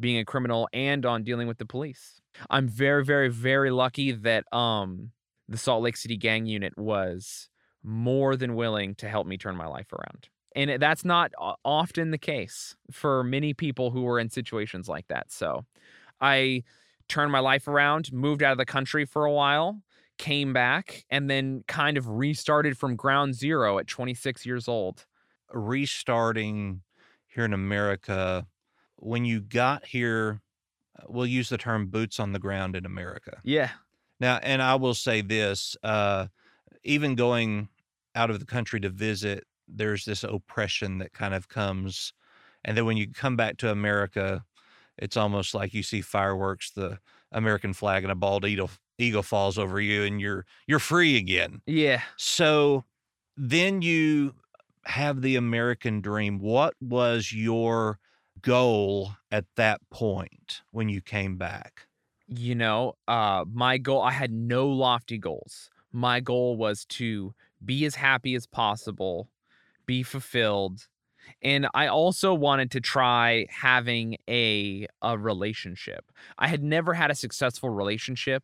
being 0.00 0.18
a 0.18 0.24
criminal 0.24 0.68
and 0.72 1.06
on 1.06 1.22
dealing 1.22 1.46
with 1.46 1.58
the 1.58 1.66
police. 1.66 2.20
I'm 2.50 2.68
very 2.68 3.04
very 3.04 3.28
very 3.28 3.70
lucky 3.70 4.12
that 4.12 4.50
um 4.52 5.10
the 5.48 5.58
salt 5.58 5.82
lake 5.82 5.96
city 5.96 6.16
gang 6.16 6.46
unit 6.46 6.76
was 6.78 7.50
more 7.82 8.34
than 8.34 8.54
willing 8.54 8.94
to 8.94 9.08
help 9.08 9.26
me 9.26 9.36
turn 9.36 9.56
my 9.56 9.66
life 9.66 9.92
around 9.92 10.28
And 10.54 10.80
that's 10.80 11.04
not 11.04 11.32
often 11.64 12.10
the 12.10 12.18
case 12.18 12.76
for 12.90 13.24
many 13.24 13.54
people 13.54 13.90
who 13.90 14.06
are 14.06 14.20
in 14.20 14.30
situations 14.30 14.88
like 14.88 15.08
that. 15.08 15.32
So 15.32 15.64
I 16.20 16.62
turned 17.08 17.32
my 17.32 17.40
life 17.40 17.66
around, 17.66 18.12
moved 18.12 18.42
out 18.42 18.52
of 18.52 18.58
the 18.58 18.64
country 18.64 19.04
for 19.04 19.24
a 19.24 19.32
while, 19.32 19.82
came 20.18 20.52
back, 20.52 21.04
and 21.10 21.28
then 21.28 21.64
kind 21.66 21.96
of 21.96 22.08
restarted 22.08 22.78
from 22.78 22.96
ground 22.96 23.34
zero 23.34 23.78
at 23.78 23.86
26 23.86 24.46
years 24.46 24.68
old. 24.68 25.06
restarting 25.52 26.80
here 27.26 27.44
in 27.44 27.52
America, 27.52 28.46
when 28.96 29.24
you 29.24 29.40
got 29.40 29.84
here, 29.86 30.40
uh, 30.98 31.04
we'll 31.08 31.26
use 31.26 31.48
the 31.48 31.58
term 31.58 31.88
boots 31.88 32.18
on 32.18 32.32
the 32.32 32.38
ground 32.38 32.76
in 32.76 32.86
America. 32.86 33.40
Yeah. 33.44 33.70
Now, 34.20 34.38
and 34.42 34.62
I 34.62 34.76
will 34.76 34.94
say 34.94 35.20
this 35.20 35.76
uh, 35.82 36.28
even 36.84 37.14
going 37.14 37.68
out 38.14 38.30
of 38.30 38.38
the 38.38 38.46
country 38.46 38.80
to 38.80 38.88
visit, 38.88 39.44
there's 39.76 40.04
this 40.04 40.24
oppression 40.24 40.98
that 40.98 41.12
kind 41.12 41.34
of 41.34 41.48
comes. 41.48 42.12
And 42.64 42.76
then 42.76 42.86
when 42.86 42.96
you 42.96 43.10
come 43.12 43.36
back 43.36 43.56
to 43.58 43.70
America, 43.70 44.44
it's 44.98 45.16
almost 45.16 45.54
like 45.54 45.74
you 45.74 45.82
see 45.82 46.00
fireworks, 46.00 46.70
the 46.70 46.98
American 47.32 47.72
flag, 47.74 48.04
and 48.04 48.12
a 48.12 48.14
bald 48.14 48.44
eagle, 48.44 48.70
eagle 48.98 49.22
falls 49.22 49.58
over 49.58 49.80
you, 49.80 50.04
and 50.04 50.20
you're 50.20 50.46
you're 50.66 50.78
free 50.78 51.16
again. 51.16 51.62
Yeah. 51.66 52.02
So 52.16 52.84
then 53.36 53.82
you 53.82 54.34
have 54.84 55.22
the 55.22 55.36
American 55.36 56.00
dream. 56.00 56.38
What 56.38 56.74
was 56.80 57.32
your 57.32 57.98
goal 58.40 59.12
at 59.30 59.46
that 59.56 59.80
point 59.90 60.62
when 60.70 60.88
you 60.88 61.00
came 61.00 61.36
back? 61.36 61.86
you 62.26 62.54
know 62.54 62.94
uh 63.08 63.44
my 63.52 63.76
goal 63.78 64.00
i 64.00 64.10
had 64.10 64.32
no 64.32 64.66
lofty 64.68 65.18
goals 65.18 65.70
my 65.92 66.20
goal 66.20 66.56
was 66.56 66.84
to 66.86 67.34
be 67.64 67.84
as 67.84 67.94
happy 67.94 68.34
as 68.34 68.46
possible 68.46 69.28
be 69.86 70.02
fulfilled 70.02 70.86
and 71.42 71.66
i 71.74 71.86
also 71.86 72.34
wanted 72.34 72.70
to 72.70 72.80
try 72.80 73.46
having 73.50 74.16
a 74.28 74.86
a 75.02 75.16
relationship. 75.18 76.04
I 76.38 76.48
had 76.48 76.62
never 76.62 76.94
had 76.94 77.10
a 77.10 77.14
successful 77.14 77.70
relationship. 77.70 78.42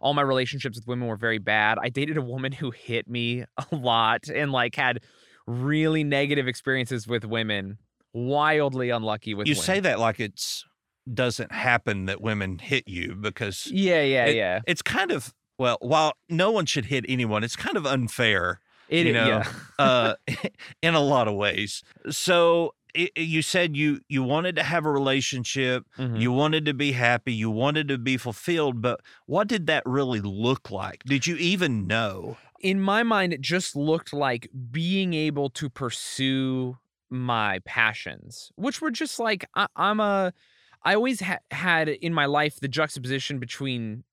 All 0.00 0.12
my 0.14 0.22
relationships 0.22 0.76
with 0.76 0.86
women 0.86 1.08
were 1.08 1.16
very 1.16 1.38
bad. 1.38 1.78
I 1.80 1.88
dated 1.88 2.16
a 2.16 2.22
woman 2.22 2.52
who 2.52 2.70
hit 2.70 3.08
me 3.08 3.44
a 3.72 3.76
lot 3.76 4.28
and 4.28 4.52
like 4.52 4.74
had 4.74 5.02
really 5.46 6.02
negative 6.04 6.46
experiences 6.48 7.06
with 7.06 7.24
women 7.24 7.78
wildly 8.12 8.90
unlucky 8.90 9.34
with 9.34 9.46
you 9.46 9.52
women. 9.52 9.64
say 9.64 9.80
that 9.80 9.98
like 10.00 10.18
it's 10.20 10.64
doesn't 11.12 11.52
happen 11.52 12.06
that 12.06 12.20
women 12.20 12.58
hit 12.58 12.88
you 12.88 13.14
because 13.14 13.66
yeah 13.70 14.02
yeah 14.02 14.24
it- 14.26 14.36
yeah. 14.36 14.60
it's 14.66 14.82
kind 14.82 15.10
of 15.12 15.32
well, 15.58 15.78
while 15.80 16.12
no 16.28 16.50
one 16.50 16.66
should 16.66 16.84
hit 16.86 17.06
anyone, 17.08 17.42
it's 17.42 17.56
kind 17.56 17.78
of 17.78 17.86
unfair 17.86 18.60
it 18.88 19.06
you 19.06 19.12
know, 19.12 19.26
yeah 19.28 19.52
uh, 19.78 20.14
in 20.82 20.94
a 20.94 21.00
lot 21.00 21.28
of 21.28 21.34
ways. 21.34 21.82
So 22.10 22.74
i 22.96 23.08
you 23.16 23.42
said 23.42 23.76
you 23.76 24.00
you 24.08 24.22
wanted 24.22 24.56
to 24.56 24.62
have 24.62 24.86
a 24.86 24.90
relationship, 24.90 25.84
Mhm. 25.98 26.20
you 26.20 26.32
wanted 26.32 26.64
to 26.66 26.74
be 26.74 26.92
happy, 26.92 27.32
you 27.34 27.50
wanted 27.50 27.88
to 27.88 27.98
be 27.98 28.16
fulfilled, 28.16 28.80
but 28.80 29.00
what 29.26 29.48
did 29.48 29.66
that 29.66 29.82
really 29.84 30.20
look 30.20 30.70
like? 30.70 31.04
Did 31.04 31.26
you 31.26 31.36
even 31.36 31.86
know? 31.86 32.38
in 32.60 32.80
my 32.80 33.02
mind, 33.02 33.34
it 33.34 33.42
just 33.42 33.76
looked 33.76 34.14
like 34.14 34.48
being 34.70 35.12
able 35.12 35.50
to 35.50 35.68
pursue 35.68 36.78
my 37.10 37.58
passions, 37.66 38.50
which 38.56 38.80
were 38.80 38.90
just 38.90 39.18
like 39.18 39.44
I, 39.54 39.66
I'm 39.76 40.00
a. 40.00 40.32
I 40.82 40.94
always 40.94 41.20
ha- 41.20 41.44
had 41.50 41.88
in 41.88 42.14
my 42.14 42.24
life 42.26 42.58
the 42.60 42.68
juxtaposition 42.68 43.38
between 43.38 44.04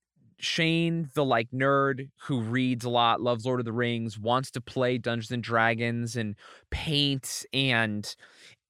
Shane, 0.43 1.09
the 1.13 1.23
like 1.23 1.49
nerd 1.51 2.09
who 2.23 2.41
reads 2.41 2.85
a 2.85 2.89
lot, 2.89 3.21
loves 3.21 3.45
Lord 3.45 3.59
of 3.59 3.65
the 3.65 3.71
Rings, 3.71 4.19
wants 4.19 4.51
to 4.51 4.61
play 4.61 4.97
Dungeons 4.97 5.31
and 5.31 5.43
Dragons 5.43 6.15
and 6.15 6.35
paint 6.69 7.45
and 7.53 8.15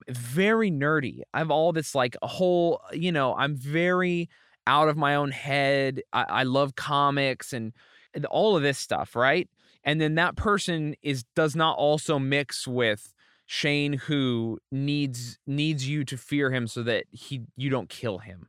very 0.08 0.70
nerdy. 0.70 1.22
I 1.34 1.40
have 1.40 1.52
all 1.52 1.72
this 1.72 1.96
like 1.96 2.16
a 2.22 2.28
whole, 2.28 2.82
you 2.92 3.12
know, 3.12 3.36
I'm 3.36 3.56
very 3.56 4.30
out 4.68 4.88
of 4.88 4.98
my 4.98 5.16
own 5.16 5.32
head. 5.32 6.02
I, 6.14 6.24
I 6.24 6.44
love 6.44 6.76
comics 6.76 7.54
and, 7.54 7.74
and 8.14 8.26
all 8.28 8.56
of 8.56 8.62
this 8.62 8.78
stuff, 8.78 9.16
right? 9.16 9.50
And 9.84 10.00
then 10.00 10.16
that 10.16 10.36
person 10.36 10.96
is 11.02 11.24
does 11.36 11.56
not 11.56 11.78
also 11.78 12.20
mix 12.20 12.68
with 12.68 13.14
Shane 13.46 13.94
who 13.94 14.60
needs 14.72 15.40
needs 15.46 15.88
you 15.88 16.06
to 16.06 16.18
fear 16.18 16.52
him 16.52 16.68
so 16.68 16.84
that 16.84 17.06
he 17.12 17.42
you 17.58 17.70
don't 17.70 17.90
kill 17.90 18.20
him. 18.20 18.48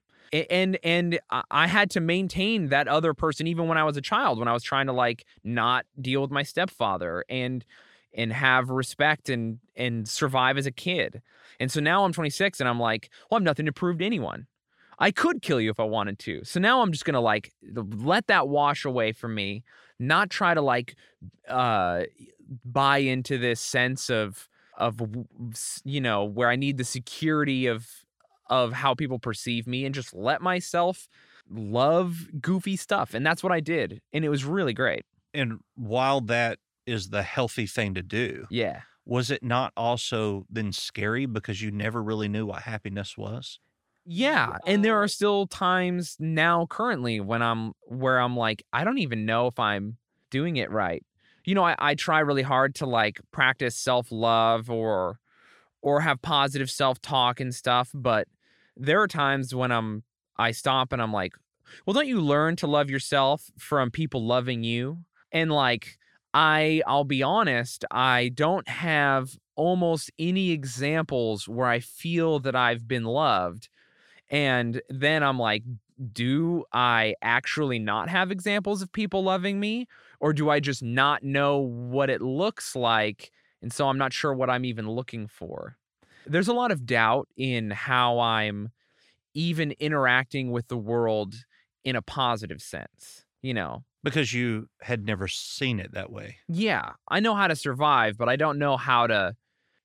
And 0.50 0.78
and 0.82 1.20
I- 1.50 1.66
had 1.68 1.90
to 1.92 2.00
maintain 2.00 2.68
that 2.68 2.88
other 2.88 3.14
person 3.14 3.46
even 3.46 3.68
when 3.68 3.78
I 3.78 3.84
was 3.84 3.96
a 3.96 4.00
child 4.00 4.38
when 4.38 4.48
I 4.48 4.52
was 4.52 4.64
trying 4.64 4.86
to 4.86 4.92
like 4.92 5.24
not 5.44 5.86
deal 6.00 6.22
with 6.22 6.30
my 6.30 6.42
stepfather 6.42 7.24
and 7.28 7.64
and 8.12 8.32
have 8.32 8.70
respect 8.70 9.28
and 9.28 9.58
and 9.76 10.08
survive 10.08 10.58
as 10.58 10.66
a 10.66 10.72
kid. 10.72 11.22
And 11.60 11.70
so 11.70 11.80
now 11.80 12.04
I'm 12.04 12.12
26 12.12 12.58
and 12.60 12.68
I'm 12.68 12.80
like, 12.80 13.10
well, 13.30 13.36
I 13.36 13.40
have 13.40 13.44
nothing 13.44 13.66
to 13.66 13.72
prove 13.72 13.98
to 13.98 14.04
anyone. 14.06 14.46
I 14.98 15.10
could 15.10 15.42
kill 15.42 15.60
you 15.60 15.70
if 15.70 15.78
I 15.80 15.84
wanted 15.84 16.18
to. 16.20 16.44
So 16.44 16.58
now 16.60 16.82
I'm 16.82 16.90
just 16.92 17.04
gonna 17.04 17.20
like 17.20 17.52
let 17.74 18.26
that 18.28 18.48
wash 18.48 18.84
away 18.84 19.12
from 19.12 19.34
me, 19.34 19.62
not 19.98 20.30
try 20.30 20.54
to 20.54 20.62
like 20.62 20.96
uh 21.48 22.04
buy 22.64 22.98
into 22.98 23.38
this 23.38 23.60
sense 23.60 24.10
of 24.10 24.48
of 24.76 25.00
you 25.84 26.00
know 26.00 26.24
where 26.24 26.48
I 26.48 26.56
need 26.56 26.78
the 26.78 26.84
security 26.84 27.66
of 27.66 28.03
of 28.48 28.72
how 28.72 28.94
people 28.94 29.18
perceive 29.18 29.66
me 29.66 29.84
and 29.84 29.94
just 29.94 30.14
let 30.14 30.40
myself 30.42 31.08
love 31.50 32.28
goofy 32.40 32.76
stuff. 32.76 33.14
And 33.14 33.24
that's 33.24 33.42
what 33.42 33.52
I 33.52 33.60
did. 33.60 34.00
And 34.12 34.24
it 34.24 34.28
was 34.28 34.44
really 34.44 34.72
great. 34.72 35.04
And 35.32 35.60
while 35.74 36.20
that 36.22 36.58
is 36.86 37.10
the 37.10 37.22
healthy 37.22 37.66
thing 37.66 37.94
to 37.94 38.02
do, 38.02 38.46
Yeah. 38.50 38.82
was 39.06 39.30
it 39.30 39.42
not 39.42 39.72
also 39.76 40.46
then 40.50 40.72
scary 40.72 41.26
because 41.26 41.60
you 41.62 41.70
never 41.70 42.02
really 42.02 42.28
knew 42.28 42.46
what 42.46 42.62
happiness 42.62 43.16
was? 43.18 43.58
Yeah, 44.06 44.58
and 44.66 44.84
there 44.84 45.02
are 45.02 45.08
still 45.08 45.46
times 45.46 46.16
now 46.20 46.66
currently 46.66 47.20
when 47.20 47.40
I'm 47.40 47.72
where 47.86 48.18
I'm 48.20 48.36
like 48.36 48.62
I 48.70 48.84
don't 48.84 48.98
even 48.98 49.24
know 49.24 49.46
if 49.46 49.58
I'm 49.58 49.96
doing 50.30 50.56
it 50.58 50.70
right. 50.70 51.02
You 51.46 51.54
know, 51.54 51.64
I, 51.64 51.74
I 51.78 51.94
try 51.94 52.18
really 52.20 52.42
hard 52.42 52.74
to 52.76 52.86
like 52.86 53.18
practice 53.32 53.76
self-love 53.76 54.68
or 54.68 55.18
or 55.80 56.02
have 56.02 56.20
positive 56.20 56.70
self-talk 56.70 57.40
and 57.40 57.54
stuff, 57.54 57.90
but 57.94 58.28
there 58.76 59.00
are 59.00 59.08
times 59.08 59.54
when 59.54 59.72
I'm 59.72 60.02
I 60.36 60.50
stop 60.50 60.92
and 60.92 61.00
I'm 61.00 61.12
like, 61.12 61.34
well, 61.86 61.94
don't 61.94 62.08
you 62.08 62.20
learn 62.20 62.56
to 62.56 62.66
love 62.66 62.90
yourself 62.90 63.50
from 63.58 63.90
people 63.90 64.24
loving 64.24 64.64
you? 64.64 64.98
And 65.32 65.50
like 65.52 65.98
I 66.32 66.82
I'll 66.86 67.04
be 67.04 67.22
honest, 67.22 67.84
I 67.90 68.30
don't 68.34 68.68
have 68.68 69.36
almost 69.56 70.10
any 70.18 70.50
examples 70.50 71.48
where 71.48 71.68
I 71.68 71.80
feel 71.80 72.40
that 72.40 72.56
I've 72.56 72.88
been 72.88 73.04
loved. 73.04 73.68
And 74.28 74.82
then 74.88 75.22
I'm 75.22 75.38
like, 75.38 75.62
do 76.12 76.64
I 76.72 77.14
actually 77.22 77.78
not 77.78 78.08
have 78.08 78.30
examples 78.30 78.82
of 78.82 78.92
people 78.92 79.22
loving 79.22 79.60
me? 79.60 79.86
Or 80.20 80.32
do 80.32 80.50
I 80.50 80.60
just 80.60 80.82
not 80.82 81.22
know 81.22 81.58
what 81.58 82.10
it 82.10 82.20
looks 82.20 82.74
like? 82.74 83.30
And 83.62 83.72
so 83.72 83.88
I'm 83.88 83.98
not 83.98 84.12
sure 84.12 84.34
what 84.34 84.50
I'm 84.50 84.64
even 84.64 84.88
looking 84.88 85.26
for. 85.26 85.76
There's 86.26 86.48
a 86.48 86.52
lot 86.54 86.70
of 86.70 86.86
doubt 86.86 87.28
in 87.36 87.70
how 87.70 88.18
I'm 88.20 88.70
even 89.34 89.72
interacting 89.80 90.50
with 90.50 90.68
the 90.68 90.76
world 90.76 91.34
in 91.84 91.96
a 91.96 92.02
positive 92.02 92.62
sense, 92.62 93.24
you 93.42 93.52
know? 93.52 93.84
Because 94.02 94.32
you 94.32 94.68
had 94.82 95.04
never 95.04 95.28
seen 95.28 95.80
it 95.80 95.92
that 95.92 96.10
way. 96.10 96.36
Yeah, 96.48 96.92
I 97.08 97.20
know 97.20 97.34
how 97.34 97.46
to 97.48 97.56
survive, 97.56 98.16
but 98.18 98.28
I 98.28 98.36
don't 98.36 98.58
know 98.58 98.76
how 98.76 99.06
to 99.06 99.36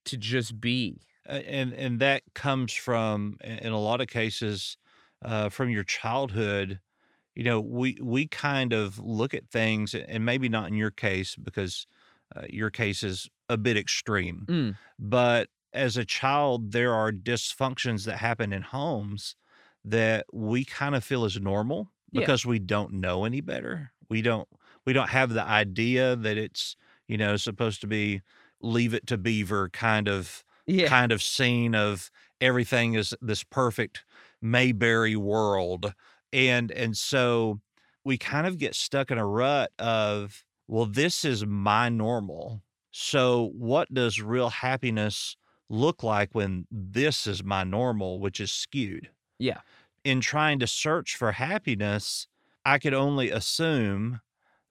to 0.05 0.17
just 0.17 0.59
be. 0.59 1.01
And 1.25 1.73
and 1.73 1.99
that 1.99 2.23
comes 2.33 2.73
from 2.73 3.37
in 3.43 3.71
a 3.71 3.79
lot 3.79 4.01
of 4.01 4.07
cases 4.07 4.77
uh, 5.23 5.49
from 5.49 5.69
your 5.69 5.83
childhood 5.83 6.79
you 7.35 7.43
know 7.43 7.61
we 7.61 7.97
we 8.01 8.27
kind 8.27 8.73
of 8.73 8.97
look 8.99 9.33
at 9.33 9.47
things 9.49 9.93
and 9.93 10.25
maybe 10.25 10.49
not 10.49 10.67
in 10.67 10.73
your 10.73 10.91
case 10.91 11.35
because 11.35 11.85
uh, 12.35 12.41
your 12.49 12.69
case 12.69 13.03
is 13.03 13.29
a 13.47 13.57
bit 13.57 13.77
extreme 13.77 14.45
Mm. 14.49 14.75
but 14.97 15.47
as 15.73 15.97
a 15.97 16.05
child 16.05 16.71
there 16.71 16.93
are 16.93 17.11
dysfunctions 17.11 18.05
that 18.05 18.17
happen 18.17 18.51
in 18.53 18.61
homes 18.61 19.35
that 19.85 20.25
we 20.33 20.65
kind 20.65 20.95
of 20.95 21.03
feel 21.03 21.25
as 21.25 21.39
normal 21.39 21.91
Yeah. 22.11 22.29
because 22.29 22.45
we 22.45 22.59
don't 22.59 22.93
know 22.93 23.25
any 23.25 23.41
better 23.41 23.91
we 24.09 24.21
don't 24.21 24.47
we 24.85 24.93
don't 24.93 25.09
have 25.09 25.29
the 25.31 25.43
idea 25.43 26.15
that 26.15 26.37
it's 26.37 26.75
you 27.07 27.17
know 27.17 27.35
supposed 27.37 27.81
to 27.81 27.87
be 27.87 28.21
leave 28.61 28.93
it 28.93 29.07
to 29.07 29.17
beaver 29.17 29.69
kind 29.69 30.07
of 30.07 30.43
Yeah. 30.65 30.89
kind 30.89 31.11
of 31.11 31.21
scene 31.21 31.75
of 31.75 32.09
everything 32.41 32.93
is 32.95 33.13
this 33.21 33.43
perfect 33.43 34.05
Mayberry 34.41 35.15
world. 35.17 35.93
And 36.31 36.71
and 36.71 36.95
so 36.95 37.59
we 38.05 38.17
kind 38.17 38.47
of 38.47 38.57
get 38.57 38.75
stuck 38.75 39.11
in 39.11 39.17
a 39.17 39.25
rut 39.25 39.71
of, 39.79 40.45
well, 40.67 40.85
this 40.85 41.25
is 41.25 41.45
my 41.45 41.89
normal. 41.89 42.63
So 42.91 43.51
what 43.53 43.93
does 43.93 44.21
real 44.21 44.49
happiness 44.49 45.35
look 45.69 46.03
like 46.03 46.33
when 46.33 46.67
this 46.71 47.27
is 47.27 47.43
my 47.43 47.63
normal, 47.63 48.19
which 48.19 48.39
is 48.39 48.51
skewed? 48.51 49.09
Yeah. 49.37 49.61
In 50.03 50.21
trying 50.21 50.59
to 50.59 50.67
search 50.67 51.15
for 51.15 51.33
happiness, 51.33 52.27
I 52.65 52.79
could 52.79 52.93
only 52.93 53.29
assume 53.29 54.21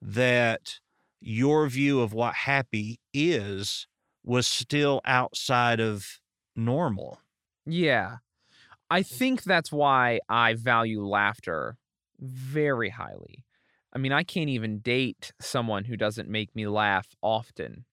that 0.01 0.79
your 1.19 1.67
view 1.67 2.01
of 2.01 2.13
what 2.13 2.33
happy 2.33 2.99
is 3.13 3.87
was 4.23 4.47
still 4.47 5.01
outside 5.05 5.79
of 5.79 6.19
normal. 6.55 7.19
Yeah. 7.65 8.17
I 8.89 9.03
think 9.03 9.43
that's 9.43 9.71
why 9.71 10.19
I 10.29 10.55
value 10.55 11.05
laughter 11.05 11.77
very 12.19 12.89
highly. 12.89 13.45
I 13.93 13.97
mean, 13.97 14.11
I 14.11 14.23
can't 14.23 14.49
even 14.49 14.79
date 14.79 15.31
someone 15.39 15.85
who 15.85 15.97
doesn't 15.97 16.29
make 16.29 16.55
me 16.55 16.67
laugh 16.67 17.07
often. 17.21 17.85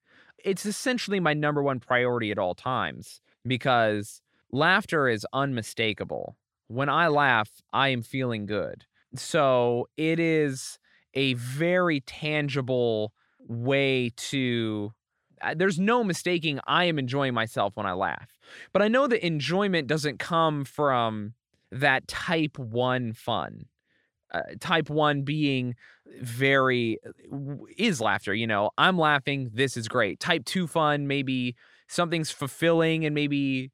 It's 0.44 0.66
essentially 0.66 1.20
my 1.20 1.34
number 1.34 1.62
one 1.62 1.80
priority 1.80 2.30
at 2.30 2.38
all 2.38 2.54
times 2.54 3.20
because 3.46 4.20
laughter 4.52 5.08
is 5.08 5.26
unmistakable. 5.32 6.36
When 6.68 6.88
I 6.88 7.08
laugh, 7.08 7.50
I 7.72 7.88
am 7.88 8.02
feeling 8.02 8.46
good. 8.46 8.84
So 9.14 9.88
it 9.96 10.18
is 10.18 10.78
a 11.14 11.34
very 11.34 12.00
tangible 12.00 13.12
way 13.40 14.10
to. 14.16 14.92
uh, 15.40 15.54
There's 15.56 15.78
no 15.78 16.04
mistaking 16.04 16.60
I 16.66 16.84
am 16.84 16.98
enjoying 16.98 17.34
myself 17.34 17.76
when 17.76 17.86
I 17.86 17.92
laugh. 17.92 18.36
But 18.72 18.82
I 18.82 18.88
know 18.88 19.06
that 19.06 19.24
enjoyment 19.26 19.86
doesn't 19.86 20.18
come 20.18 20.64
from 20.64 21.34
that 21.70 22.08
type 22.08 22.58
one 22.58 23.12
fun. 23.12 23.66
Uh, 24.32 24.42
type 24.60 24.90
one 24.90 25.22
being 25.22 25.74
very 26.20 26.98
is 27.76 28.00
laughter. 28.00 28.34
You 28.34 28.46
know, 28.46 28.70
I'm 28.76 28.98
laughing. 28.98 29.50
This 29.52 29.76
is 29.76 29.88
great. 29.88 30.20
Type 30.20 30.44
two 30.44 30.66
fun, 30.66 31.06
maybe 31.06 31.54
something's 31.88 32.30
fulfilling 32.30 33.04
and 33.04 33.14
maybe 33.14 33.70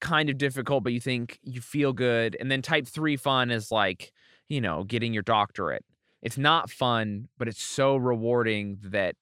kind 0.00 0.28
of 0.28 0.36
difficult, 0.36 0.82
but 0.82 0.92
you 0.92 1.00
think 1.00 1.38
you 1.44 1.60
feel 1.60 1.92
good. 1.92 2.36
And 2.40 2.50
then 2.50 2.62
type 2.62 2.88
three 2.88 3.16
fun 3.16 3.50
is 3.50 3.70
like, 3.70 4.12
you 4.48 4.60
know, 4.60 4.82
getting 4.84 5.14
your 5.14 5.22
doctorate. 5.22 5.84
It's 6.22 6.38
not 6.38 6.70
fun, 6.70 7.28
but 7.38 7.48
it's 7.48 7.62
so 7.62 7.96
rewarding 7.96 8.78
that 8.82 9.14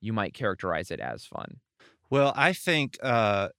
you 0.00 0.12
might 0.12 0.34
characterize 0.34 0.90
it 0.90 1.00
as 1.00 1.24
fun. 1.24 1.60
Well, 2.10 2.32
I 2.36 2.52
think, 2.52 2.98
uh, 3.02 3.50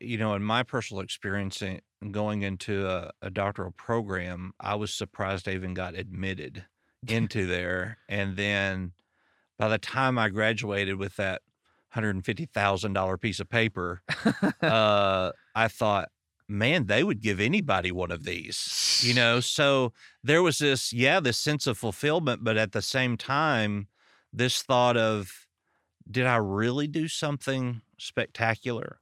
you 0.00 0.18
know, 0.18 0.34
in 0.34 0.42
my 0.42 0.62
personal 0.62 1.02
experience 1.02 1.62
going 2.10 2.42
into 2.42 2.88
a, 2.88 3.10
a 3.20 3.30
doctoral 3.30 3.72
program, 3.72 4.52
I 4.60 4.74
was 4.74 4.92
surprised 4.94 5.48
I 5.48 5.52
even 5.52 5.74
got 5.74 5.94
admitted 5.94 6.64
into 7.08 7.46
there. 7.46 7.98
And 8.08 8.36
then 8.36 8.92
by 9.58 9.68
the 9.68 9.78
time 9.78 10.18
I 10.18 10.28
graduated 10.28 10.96
with 10.96 11.16
that 11.16 11.42
$150,000 11.94 13.20
piece 13.20 13.40
of 13.40 13.48
paper, 13.48 14.02
uh, 14.62 15.32
I 15.54 15.68
thought, 15.68 16.08
man, 16.48 16.86
they 16.86 17.04
would 17.04 17.20
give 17.20 17.40
anybody 17.40 17.92
one 17.92 18.10
of 18.10 18.24
these, 18.24 19.02
you 19.04 19.14
know? 19.14 19.40
So 19.40 19.92
there 20.22 20.42
was 20.42 20.58
this, 20.58 20.92
yeah, 20.92 21.20
this 21.20 21.38
sense 21.38 21.66
of 21.66 21.76
fulfillment, 21.76 22.44
but 22.44 22.56
at 22.56 22.72
the 22.72 22.82
same 22.82 23.16
time, 23.16 23.88
this 24.32 24.62
thought 24.62 24.96
of, 24.96 25.46
did 26.10 26.26
I 26.26 26.36
really 26.36 26.86
do 26.86 27.08
something 27.08 27.82
spectacular? 27.98 28.98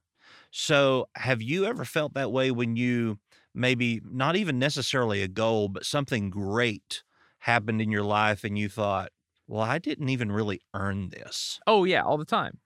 So, 0.51 1.07
have 1.15 1.41
you 1.41 1.65
ever 1.65 1.85
felt 1.85 2.13
that 2.13 2.31
way 2.31 2.51
when 2.51 2.75
you 2.75 3.19
maybe 3.53 4.01
not 4.03 4.35
even 4.35 4.59
necessarily 4.59 5.23
a 5.23 5.27
goal, 5.27 5.69
but 5.69 5.85
something 5.85 6.29
great 6.29 7.03
happened 7.39 7.81
in 7.81 7.89
your 7.91 8.03
life 8.03 8.43
and 8.43 8.57
you 8.57 8.69
thought, 8.69 9.11
well, 9.47 9.61
I 9.61 9.79
didn't 9.79 10.09
even 10.09 10.31
really 10.31 10.61
earn 10.73 11.09
this? 11.09 11.59
Oh, 11.65 11.85
yeah, 11.85 12.03
all 12.03 12.17
the 12.17 12.25
time. 12.25 12.59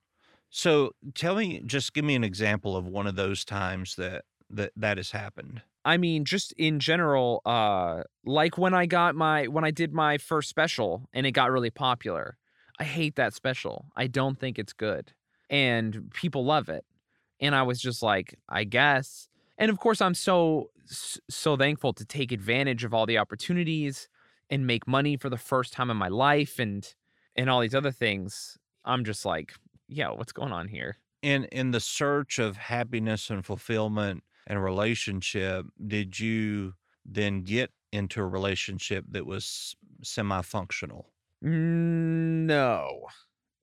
So, 0.50 0.92
tell 1.14 1.36
me, 1.36 1.62
just 1.66 1.94
give 1.94 2.06
me 2.06 2.16
an 2.16 2.24
example 2.24 2.76
of 2.76 2.88
one 2.88 3.08
of 3.08 3.16
those 3.16 3.46
times 3.46 3.96
that 3.96 4.26
that 4.50 4.72
that 4.76 4.98
has 4.98 5.12
happened. 5.12 5.62
I 5.84 5.98
mean, 5.98 6.26
just 6.26 6.52
in 6.54 6.80
general, 6.80 7.42
uh, 7.46 8.04
like 8.26 8.58
when 8.58 8.74
I 8.74 8.88
got 8.88 9.16
my 9.16 9.46
when 9.48 9.64
I 9.64 9.72
did 9.72 9.94
my 9.94 10.18
first 10.18 10.50
special 10.50 11.08
and 11.14 11.26
it 11.26 11.32
got 11.32 11.52
really 11.52 11.70
popular. 11.70 12.38
I 12.80 12.84
hate 12.84 13.16
that 13.16 13.34
special. 13.34 13.86
I 13.96 14.08
don't 14.08 14.38
think 14.38 14.60
it's 14.60 14.74
good. 14.74 15.14
And 15.50 16.12
people 16.14 16.44
love 16.44 16.68
it. 16.68 16.84
And 17.40 17.56
I 17.56 17.64
was 17.64 17.80
just 17.82 18.02
like, 18.02 18.36
I 18.50 18.64
guess. 18.64 19.28
And 19.58 19.70
of 19.72 19.80
course, 19.80 20.02
I'm 20.02 20.14
so 20.14 20.72
so 20.88 21.58
thankful 21.58 21.94
to 21.94 22.06
take 22.06 22.32
advantage 22.32 22.84
of 22.84 22.94
all 22.94 23.06
the 23.06 23.18
opportunities 23.18 24.08
and 24.50 24.68
make 24.68 24.88
money 24.88 25.18
for 25.18 25.30
the 25.30 25.38
first 25.38 25.74
time 25.74 25.90
in 25.90 25.98
my 25.98 26.08
life 26.10 26.60
and 26.60 26.94
and 27.36 27.50
all 27.50 27.62
these 27.62 27.76
other 27.76 27.92
things. 27.92 28.58
I'm 28.86 29.04
just 29.04 29.26
like, 29.26 29.54
yeah, 29.88 30.10
what's 30.12 30.32
going 30.32 30.52
on 30.52 30.68
here? 30.68 30.98
In 31.22 31.46
in 31.46 31.72
the 31.72 31.80
search 31.80 32.38
of 32.40 32.58
happiness 32.58 33.30
and 33.30 33.46
fulfillment 33.46 34.24
and 34.48 34.64
relationship, 34.64 35.66
did 35.88 36.20
you 36.20 36.74
then 37.04 37.42
get 37.42 37.72
into 37.92 38.22
a 38.22 38.26
relationship 38.28 39.06
that 39.10 39.26
was 39.26 39.76
semi-functional? 40.04 41.10
Mm, 41.44 42.46
No. 42.46 43.08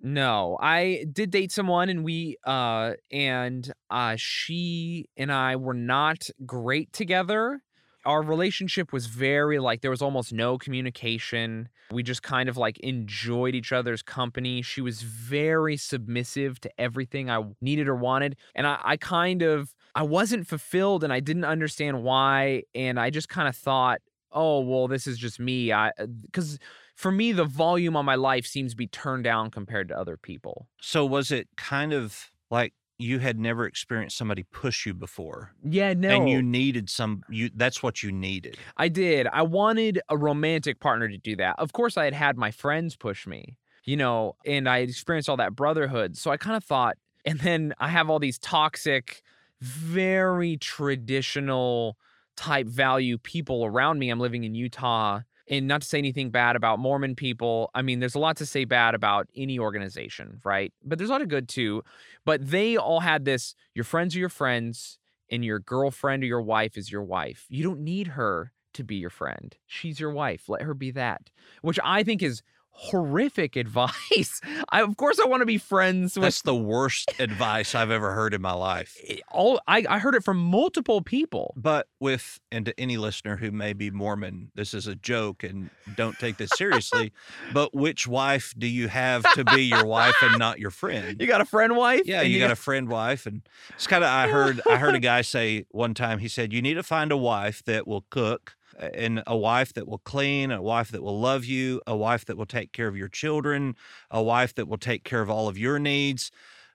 No. 0.03 0.59
I 0.61 1.07
did 1.11 1.31
date 1.31 1.53
someone 1.53 1.89
and 1.89 2.05
we 2.05 2.37
uh 2.45 2.95
and 3.13 3.73
uh 3.89 4.17
she 4.17 5.09
and 5.17 5.31
I 5.33 5.57
were 5.57 5.75
not 5.75 6.29
great 6.45 6.93
together. 6.93 7.63
Our 8.05 8.21
relationship 8.21 8.93
was 8.93 9.07
very 9.07 9.61
like 9.61 9.81
there 9.81 9.93
was 9.93 10.03
almost 10.03 10.33
no 10.33 10.59
communication. 10.59 11.69
We 11.93 12.03
just 12.03 12.25
kind 12.25 12.49
of 12.49 12.57
like 12.57 12.81
enjoyed 12.81 13.55
each 13.55 13.73
other's 13.73 14.03
company. 14.03 14.61
She 14.61 14.81
was 14.81 15.03
very 15.03 15.77
submissive 15.77 16.61
to 16.63 16.71
everything 16.81 17.31
I 17.31 17.45
needed 17.61 17.87
or 17.87 17.95
wanted. 17.95 18.37
And 18.57 18.67
I, 18.67 18.81
I 18.83 18.97
kind 18.97 19.43
of 19.43 19.73
I 19.95 20.03
wasn't 20.03 20.49
fulfilled 20.49 21.05
and 21.05 21.13
I 21.13 21.21
didn't 21.21 21.45
understand 21.45 22.03
why. 22.03 22.65
And 22.75 22.99
I 22.99 23.11
just 23.11 23.29
kind 23.29 23.47
of 23.47 23.55
thought, 23.55 24.01
oh 24.33 24.59
well, 24.61 24.89
this 24.89 25.07
is 25.07 25.17
just 25.17 25.39
me. 25.39 25.73
I 25.73 25.93
because 26.27 26.59
for 27.03 27.11
me, 27.11 27.33
the 27.33 27.45
volume 27.45 27.97
on 27.97 28.05
my 28.05 28.15
life 28.15 28.47
seems 28.47 28.71
to 28.73 28.77
be 28.77 28.87
turned 28.87 29.25
down 29.25 29.51
compared 29.51 29.89
to 29.89 29.99
other 29.99 30.17
people. 30.17 30.69
So 30.81 31.05
was 31.05 31.33
it 31.33 31.49
kind 31.57 31.93
of 31.93 32.31
like 32.49 32.75
you 32.97 33.19
had 33.19 33.41
never 33.41 33.67
experienced 33.67 34.17
somebody 34.17 34.45
push 34.45 34.87
you 34.87 34.95
before 34.95 35.53
Yeah, 35.65 35.95
no. 35.95 36.11
and 36.11 36.29
you 36.29 36.41
needed 36.41 36.89
some 36.89 37.25
you 37.29 37.51
that's 37.53 37.83
what 37.83 38.05
you 38.05 38.13
needed. 38.13 38.57
I 38.77 38.87
did. 38.89 39.27
I 39.27 39.43
wanted 39.43 40.01
a 40.09 40.17
romantic 40.17 40.79
partner 40.79 41.09
to 41.09 41.19
do 41.19 41.35
that. 41.37 41.57
Of 41.59 41.73
course, 41.73 41.97
I 41.97 42.05
had 42.05 42.15
had 42.15 42.37
my 42.37 42.53
friends 42.53 42.95
push 42.95 43.27
me, 43.27 43.57
you 43.85 43.97
know, 43.97 44.37
and 44.47 44.69
I 44.69 44.81
had 44.81 44.89
experienced 44.89 45.29
all 45.29 45.39
that 45.39 45.57
brotherhood. 45.57 46.17
So 46.17 46.31
I 46.31 46.37
kind 46.37 46.57
of 46.57 46.63
thought, 46.63 46.97
and 47.25 47.41
then 47.41 47.75
I 47.81 47.89
have 47.89 48.09
all 48.11 48.21
these 48.21 48.39
toxic, 48.39 49.23
very 49.61 50.57
traditional 50.57 51.97
type 52.37 52.69
value 52.69 53.19
people 53.19 53.65
around 53.65 53.99
me. 53.99 54.09
I'm 54.11 54.21
living 54.21 54.45
in 54.45 54.55
Utah. 54.55 55.23
And 55.53 55.69
not 55.69 55.83
to 55.83 55.87
say 55.87 55.99
anything 55.99 56.31
bad 56.31 56.57
about 56.57 56.79
Mormon 56.79 57.15
people. 57.15 57.71
I 57.75 57.83
mean, 57.83 58.01
there's 58.01 58.15
a 58.15 58.19
lot 58.19 58.39
to 58.39 58.47
say 58.47 58.65
bad 58.65 58.95
about 58.95 59.29
any 59.37 59.59
organization, 59.59 60.41
right? 60.45 60.73
But 60.83 60.99
there's 60.99 61.11
a 61.11 61.13
lot 61.13 61.21
of 61.21 61.29
good 61.29 61.47
too. 61.49 61.83
But 62.25 62.51
they 62.51 62.77
all 62.79 63.01
had 63.01 63.27
this 63.27 63.55
your 63.75 63.85
friends 63.85 64.17
are 64.17 64.19
your 64.19 64.31
friends, 64.31 64.99
and 65.31 65.45
your 65.45 65.59
girlfriend 65.59 66.23
or 66.23 66.27
your 66.27 66.43
wife 66.43 66.77
is 66.77 66.93
your 66.93 67.03
wife. 67.03 67.47
You 67.49 67.65
don't 67.65 67.81
need 67.81 68.09
her 68.09 68.53
to 68.75 68.85
be 68.85 68.97
your 68.97 69.11
friend. 69.11 69.57
She's 69.67 70.01
your 70.01 70.11
wife. 70.11 70.49
Let 70.49 70.63
her 70.63 70.75
be 70.75 70.91
that. 70.93 71.31
Which 71.63 71.79
I 71.85 72.03
think 72.03 72.23
is 72.23 72.43
horrific 72.75 73.55
advice. 73.65 74.41
I 74.71 74.83
of 74.83 74.97
course 74.97 75.19
I 75.21 75.27
want 75.27 75.41
to 75.43 75.47
be 75.47 75.59
friends 75.59 76.17
with 76.17 76.25
That's 76.25 76.43
the 76.43 76.55
worst 76.55 77.13
advice 77.21 77.75
I've 77.75 77.91
ever 77.91 78.13
heard 78.13 78.35
in 78.35 78.43
my 78.43 78.53
life. 78.53 78.97
all 79.31 79.61
I, 79.69 79.85
I 79.89 79.99
heard 79.99 80.15
it 80.15 80.25
from 80.25 80.39
multiple 80.39 81.01
people. 81.03 81.55
But 81.57 81.87
with, 82.01 82.41
and 82.51 82.67
to 82.67 82.79
any 82.81 82.97
listener 82.97 83.37
who 83.37 83.51
may 83.53 83.73
be 83.73 83.91
Mormon, 83.91 84.51
this 84.55 84.75
is 84.75 84.87
a 84.87 84.95
joke 84.95 85.45
and 85.45 85.71
don't 85.97 86.19
take 86.19 86.39
this 86.39 86.51
seriously. 86.57 87.13
but 87.53 87.75
which 87.75 88.07
wife 88.09 88.55
do 88.59 88.67
you 88.67 88.89
have 88.89 89.23
to 89.35 89.45
be 89.45 89.63
your 89.63 89.85
wife 89.85 90.17
and 90.23 90.39
not 90.39 90.59
your 90.59 90.71
friend? 90.71 91.21
You 91.21 91.27
got 91.27 91.41
a 91.41 91.45
friend 91.45 91.77
wife? 91.77 92.03
Yeah, 92.05 92.23
And 92.23 92.31
you, 92.31 92.39
got, 92.41 92.51
a 92.51 92.57
friend 92.57 92.89
wife, 92.89 93.27
and 93.27 93.43
it's 93.75 93.87
kind 93.87 94.03
of. 94.03 94.11
I 94.11 94.29
heard. 94.29 94.61
I 94.69 94.77
heard 94.77 94.95
a 94.95 94.99
guy 94.99 95.23
say 95.23 95.65
one 95.71 95.95
time. 95.95 96.19
He 96.19 96.29
said, 96.29 96.53
"You 96.53 96.61
need 96.63 96.75
to 96.75 96.83
find 96.83 97.13
a 97.13 97.17
wife 97.17 97.63
that 97.65 97.87
will 97.87 98.05
cook, 98.11 98.57
and 98.79 99.23
a 99.27 99.37
wife 99.37 99.73
that 99.75 99.87
will 99.87 99.99
clean, 99.99 100.51
a 100.51 100.63
wife 100.63 100.91
that 100.91 101.03
will 101.03 101.21
love 101.21 101.45
you, 101.45 101.81
a 101.87 101.97
wife 101.97 102.25
that 102.27 102.37
will 102.37 102.47
take 102.47 102.73
care 102.73 102.89
of 102.89 102.97
your 102.97 103.09
children, 103.09 103.77
a 104.11 104.23
wife 104.23 104.55
that 104.55 104.69
will 104.69 104.79
take 104.79 105.05
care 105.05 105.23
of 105.23 105.31
all 105.31 105.49
of 105.49 105.59
your 105.59 105.79
needs, 105.79 106.31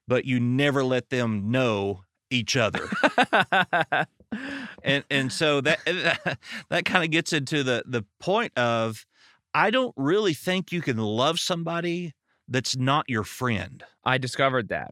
but 0.08 0.26
you 0.26 0.40
never 0.40 0.84
let 0.84 1.10
them 1.10 1.52
know 1.52 2.04
each 2.30 2.56
other." 2.56 2.90
and 4.84 5.04
and 5.10 5.32
so 5.32 5.62
that 5.62 6.38
that 6.70 6.86
kind 6.86 7.04
of 7.04 7.12
gets 7.12 7.34
into 7.34 7.64
the 7.64 7.84
the 7.86 8.06
point 8.20 8.58
of 8.58 9.06
I 9.54 9.72
don't 9.72 9.94
really 9.98 10.34
think 10.34 10.72
you 10.72 10.82
can 10.82 10.98
love 10.98 11.40
somebody 11.40 12.14
that's 12.48 12.78
not 12.78 13.06
your 13.08 13.24
friend. 13.24 13.84
I 14.04 14.18
discovered 14.18 14.70
that. 14.70 14.92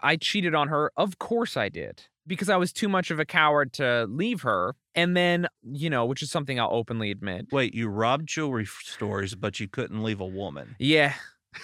I 0.00 0.16
cheated 0.16 0.54
on 0.54 0.68
her. 0.68 0.92
Of 0.96 1.18
course 1.18 1.56
I 1.56 1.68
did. 1.68 2.02
Because 2.26 2.48
I 2.48 2.56
was 2.56 2.72
too 2.72 2.88
much 2.88 3.10
of 3.10 3.18
a 3.18 3.24
coward 3.24 3.72
to 3.74 4.06
leave 4.08 4.42
her. 4.42 4.76
And 4.94 5.16
then, 5.16 5.48
you 5.62 5.90
know, 5.90 6.04
which 6.06 6.22
is 6.22 6.30
something 6.30 6.60
I'll 6.60 6.72
openly 6.72 7.10
admit. 7.10 7.46
Wait, 7.50 7.74
you 7.74 7.88
robbed 7.88 8.28
jewelry 8.28 8.66
stores, 8.66 9.34
but 9.34 9.58
you 9.60 9.66
couldn't 9.68 10.02
leave 10.02 10.20
a 10.20 10.26
woman. 10.26 10.76
Yeah. 10.78 11.14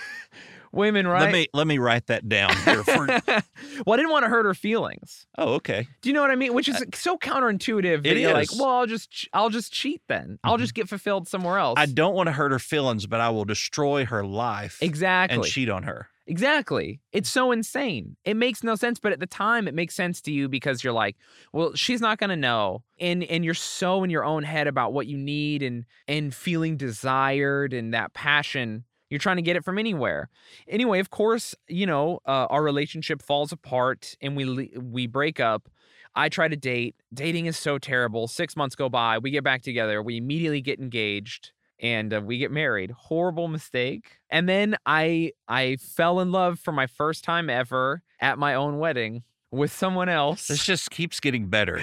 Women, 0.72 1.04
right? 1.08 1.22
Let 1.22 1.32
me 1.32 1.48
let 1.52 1.66
me 1.66 1.78
write 1.78 2.06
that 2.06 2.28
down 2.28 2.54
here. 2.64 2.84
For, 2.84 3.06
well, 3.26 3.94
I 3.94 3.96
didn't 3.96 4.10
want 4.12 4.24
to 4.24 4.28
hurt 4.28 4.44
her 4.44 4.54
feelings. 4.54 5.26
oh, 5.36 5.54
okay. 5.54 5.88
Do 6.00 6.08
you 6.08 6.12
know 6.12 6.20
what 6.22 6.30
I 6.30 6.36
mean? 6.36 6.54
Which 6.54 6.68
is 6.68 6.84
so 6.94 7.18
counterintuitive. 7.18 8.04
That 8.04 8.16
It 8.16 8.20
you're 8.20 8.32
like, 8.32 8.50
well, 8.56 8.68
I'll 8.68 8.86
just, 8.86 9.28
I'll 9.32 9.50
just 9.50 9.72
cheat 9.72 10.00
then. 10.08 10.38
I'll 10.44 10.56
Mhm. 10.58 10.60
just 10.60 10.74
get 10.74 10.88
fulfilled 10.88 11.26
somewhere 11.26 11.58
else. 11.58 11.74
I 11.76 11.86
don't 11.86 12.14
want 12.14 12.28
to 12.28 12.32
hurt 12.32 12.52
her 12.52 12.60
feelings, 12.60 13.06
but 13.08 13.20
I 13.20 13.30
will 13.30 13.44
destroy 13.44 14.04
her 14.06 14.24
life 14.24 14.78
exactly. 14.80 15.38
and 15.38 15.44
cheat 15.44 15.68
on 15.68 15.82
her. 15.82 16.08
Exactly. 16.30 17.00
It's 17.10 17.28
so 17.28 17.50
insane. 17.50 18.16
It 18.24 18.36
makes 18.36 18.62
no 18.62 18.76
sense, 18.76 19.00
but 19.00 19.10
at 19.12 19.18
the 19.18 19.26
time 19.26 19.66
it 19.66 19.74
makes 19.74 19.96
sense 19.96 20.20
to 20.22 20.32
you 20.32 20.48
because 20.48 20.84
you're 20.84 20.92
like, 20.92 21.16
well, 21.52 21.74
she's 21.74 22.00
not 22.00 22.18
going 22.18 22.30
to 22.30 22.36
know. 22.36 22.84
And 23.00 23.24
and 23.24 23.44
you're 23.44 23.52
so 23.54 24.04
in 24.04 24.10
your 24.10 24.24
own 24.24 24.44
head 24.44 24.68
about 24.68 24.92
what 24.92 25.08
you 25.08 25.18
need 25.18 25.60
and 25.64 25.84
and 26.06 26.32
feeling 26.32 26.76
desired 26.76 27.72
and 27.72 27.92
that 27.94 28.14
passion. 28.14 28.84
You're 29.10 29.18
trying 29.18 29.38
to 29.38 29.42
get 29.42 29.56
it 29.56 29.64
from 29.64 29.76
anywhere. 29.76 30.28
Anyway, 30.68 31.00
of 31.00 31.10
course, 31.10 31.56
you 31.66 31.84
know, 31.84 32.20
uh, 32.26 32.46
our 32.48 32.62
relationship 32.62 33.22
falls 33.22 33.50
apart 33.50 34.14
and 34.22 34.36
we 34.36 34.70
we 34.80 35.08
break 35.08 35.40
up. 35.40 35.68
I 36.14 36.28
try 36.28 36.46
to 36.46 36.56
date. 36.56 36.94
Dating 37.12 37.46
is 37.46 37.58
so 37.58 37.76
terrible. 37.78 38.28
6 38.28 38.56
months 38.56 38.76
go 38.76 38.88
by, 38.88 39.18
we 39.18 39.32
get 39.32 39.42
back 39.42 39.62
together, 39.62 40.00
we 40.00 40.16
immediately 40.16 40.60
get 40.60 40.78
engaged 40.78 41.50
and 41.82 42.12
uh, 42.14 42.20
we 42.24 42.38
get 42.38 42.50
married. 42.50 42.90
Horrible 42.90 43.48
mistake. 43.48 44.18
And 44.30 44.48
then 44.48 44.76
I 44.86 45.32
I 45.48 45.76
fell 45.76 46.20
in 46.20 46.30
love 46.32 46.58
for 46.60 46.72
my 46.72 46.86
first 46.86 47.24
time 47.24 47.48
ever 47.50 48.02
at 48.20 48.38
my 48.38 48.54
own 48.54 48.78
wedding 48.78 49.22
with 49.50 49.72
someone 49.72 50.08
else. 50.20 50.46
This 50.48 50.64
just 50.64 50.90
keeps 50.90 51.20
getting 51.20 51.48
better. 51.48 51.80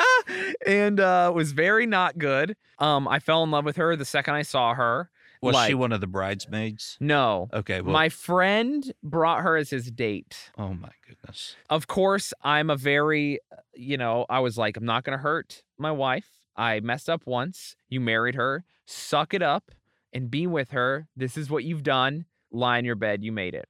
and 0.66 1.00
uh 1.00 1.30
was 1.34 1.52
very 1.52 1.86
not 1.86 2.18
good. 2.18 2.56
Um 2.78 3.06
I 3.08 3.18
fell 3.18 3.42
in 3.44 3.50
love 3.50 3.64
with 3.64 3.76
her 3.76 3.96
the 3.96 4.04
second 4.04 4.34
I 4.34 4.42
saw 4.42 4.74
her. 4.74 5.10
Was 5.42 5.66
she 5.66 5.74
one 5.74 5.92
of 5.92 6.00
the 6.00 6.06
bridesmaids? 6.06 6.96
No. 7.00 7.50
Okay. 7.52 7.82
Well, 7.82 7.92
My 7.92 8.08
friend 8.08 8.90
brought 9.02 9.42
her 9.42 9.58
as 9.58 9.68
his 9.68 9.90
date. 9.90 10.50
oh 10.56 10.72
my 10.72 10.88
goodness. 11.06 11.56
Of 11.68 11.86
course, 11.86 12.32
I'm 12.42 12.70
a 12.70 12.76
very, 12.76 13.40
uh, 13.52 13.56
you 13.74 13.98
know, 13.98 14.24
I 14.30 14.40
was 14.40 14.56
like, 14.56 14.78
I'm 14.78 14.86
not 14.86 15.04
going 15.04 15.18
to 15.18 15.22
hurt 15.22 15.62
my 15.76 15.90
wife. 15.92 16.26
I 16.56 16.80
messed 16.80 17.08
up 17.10 17.22
once. 17.26 17.76
You 17.88 18.00
married 18.00 18.34
her. 18.34 18.64
Suck 18.86 19.34
it 19.34 19.42
up 19.42 19.70
and 20.12 20.30
be 20.30 20.46
with 20.46 20.70
her. 20.70 21.08
This 21.16 21.36
is 21.36 21.50
what 21.50 21.64
you've 21.64 21.82
done. 21.82 22.26
Lie 22.52 22.78
in 22.78 22.84
your 22.84 22.94
bed. 22.94 23.22
You 23.24 23.32
made 23.32 23.54
it. 23.54 23.68